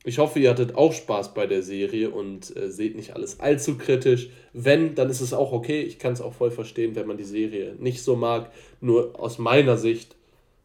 Ich 0.05 0.19
hoffe, 0.19 0.41
ihr 0.41 0.51
hattet 0.51 0.75
auch 0.75 0.93
Spaß 0.93 1.33
bei 1.33 1.47
der 1.47 1.63
Serie 1.63 2.11
und 2.11 2.57
äh, 2.57 2.71
seht 2.71 2.97
nicht 2.97 3.15
alles 3.15 3.39
allzu 3.41 3.79
kritisch. 3.79 4.31
Wenn, 4.53 4.95
dann 4.95 5.09
ist 5.11 5.21
es 5.21 5.33
auch 5.33 5.53
okay. 5.53 5.83
Ich 5.83 5.99
kann 5.99 6.13
es 6.13 6.21
auch 6.21 6.35
voll 6.35 6.51
verstehen, 6.51 6.97
wenn 6.97 7.07
man 7.07 7.17
die 7.19 7.25
Serie 7.25 7.77
nicht 7.79 8.03
so 8.03 8.17
mag. 8.17 8.51
Nur 8.81 9.19
aus 9.21 9.39
meiner 9.39 9.77
Sicht 9.77 10.17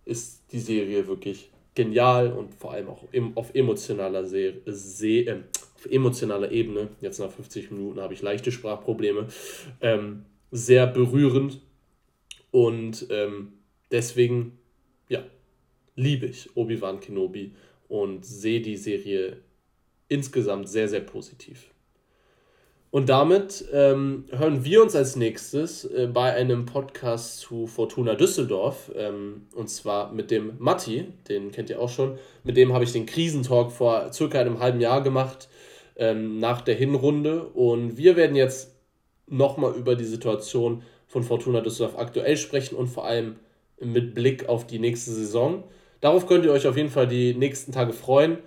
ist 0.05 0.41
die 0.51 0.59
Serie 0.59 1.07
wirklich 1.07 1.51
genial 1.75 2.31
und 2.33 2.55
vor 2.55 2.71
allem 2.73 2.89
auch 2.89 3.03
im, 3.11 3.37
auf 3.37 3.53
emotionaler 3.53 4.25
Se 4.25 4.55
äh, 4.65 5.35
auf 5.75 5.85
emotionaler 5.85 6.51
Ebene, 6.51 6.89
jetzt 7.01 7.19
nach 7.19 7.29
50 7.29 7.69
Minuten 7.69 8.01
habe 8.01 8.15
ich 8.15 8.23
leichte 8.23 8.51
Sprachprobleme, 8.51 9.27
ähm, 9.81 10.25
sehr 10.49 10.87
berührend 10.87 11.61
und 12.49 13.05
ähm, 13.11 13.53
deswegen, 13.91 14.57
liebe 15.97 16.27
ich 16.27 16.55
Obi-Wan 16.55 17.01
Kenobi 17.01 17.51
und 17.89 18.25
sehe 18.25 18.61
die 18.61 18.77
Serie 18.77 19.41
insgesamt 20.07 20.69
sehr, 20.69 20.87
sehr 20.87 21.01
positiv. 21.01 21.71
Und 22.89 23.09
damit 23.09 23.65
ähm, 23.73 24.25
hören 24.31 24.63
wir 24.63 24.81
uns 24.81 24.95
als 24.95 25.17
nächstes 25.17 25.83
äh, 25.85 26.07
bei 26.11 26.33
einem 26.33 26.65
Podcast 26.65 27.39
zu 27.39 27.67
Fortuna 27.67 28.15
Düsseldorf. 28.15 28.91
Ähm, 28.95 29.47
und 29.55 29.69
zwar 29.69 30.13
mit 30.13 30.31
dem 30.31 30.53
Matti, 30.57 31.05
den 31.27 31.51
kennt 31.51 31.69
ihr 31.69 31.81
auch 31.81 31.89
schon. 31.89 32.17
Mit 32.45 32.55
dem 32.55 32.73
habe 32.73 32.85
ich 32.85 32.93
den 32.93 33.05
Krisentalk 33.05 33.73
vor 33.73 34.13
circa 34.13 34.39
einem 34.39 34.59
halben 34.59 34.79
Jahr 34.79 35.03
gemacht, 35.03 35.49
ähm, 35.97 36.39
nach 36.39 36.61
der 36.61 36.75
Hinrunde. 36.75 37.43
Und 37.43 37.97
wir 37.97 38.15
werden 38.15 38.37
jetzt 38.37 38.73
nochmal 39.27 39.73
über 39.73 39.95
die 39.95 40.05
Situation 40.05 40.81
von 41.07 41.23
Fortuna 41.23 41.59
Düsseldorf 41.59 41.97
aktuell 41.97 42.37
sprechen 42.37 42.75
und 42.75 42.87
vor 42.87 43.05
allem 43.05 43.35
mit 43.81 44.13
Blick 44.15 44.47
auf 44.47 44.65
die 44.65 44.79
nächste 44.79 45.11
Saison. 45.11 45.65
Darauf 46.01 46.27
könnt 46.27 46.45
ihr 46.45 46.51
euch 46.51 46.67
auf 46.67 46.77
jeden 46.77 46.89
Fall 46.89 47.07
die 47.07 47.33
nächsten 47.33 47.71
Tage 47.71 47.93
freuen. 47.93 48.37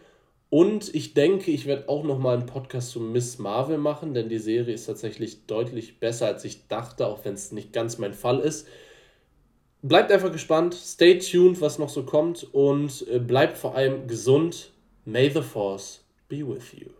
Und 0.50 0.92
ich 0.94 1.14
denke, 1.14 1.50
ich 1.52 1.66
werde 1.66 1.88
auch 1.88 2.02
nochmal 2.02 2.36
einen 2.36 2.46
Podcast 2.46 2.90
zu 2.90 3.00
Miss 3.00 3.38
Marvel 3.38 3.78
machen, 3.78 4.14
denn 4.14 4.28
die 4.28 4.38
Serie 4.38 4.74
ist 4.74 4.86
tatsächlich 4.86 5.46
deutlich 5.46 6.00
besser, 6.00 6.26
als 6.26 6.44
ich 6.44 6.66
dachte, 6.66 7.06
auch 7.06 7.24
wenn 7.24 7.34
es 7.34 7.52
nicht 7.52 7.72
ganz 7.72 7.98
mein 7.98 8.14
Fall 8.14 8.40
ist. 8.40 8.66
Bleibt 9.82 10.10
einfach 10.10 10.32
gespannt, 10.32 10.74
stay 10.74 11.18
tuned, 11.18 11.60
was 11.60 11.78
noch 11.78 11.88
so 11.88 12.02
kommt 12.02 12.46
und 12.52 13.06
äh, 13.08 13.18
bleibt 13.18 13.56
vor 13.56 13.76
allem 13.76 14.08
gesund. 14.08 14.72
May 15.04 15.30
the 15.30 15.40
Force 15.40 16.04
be 16.28 16.46
with 16.46 16.72
you. 16.74 16.99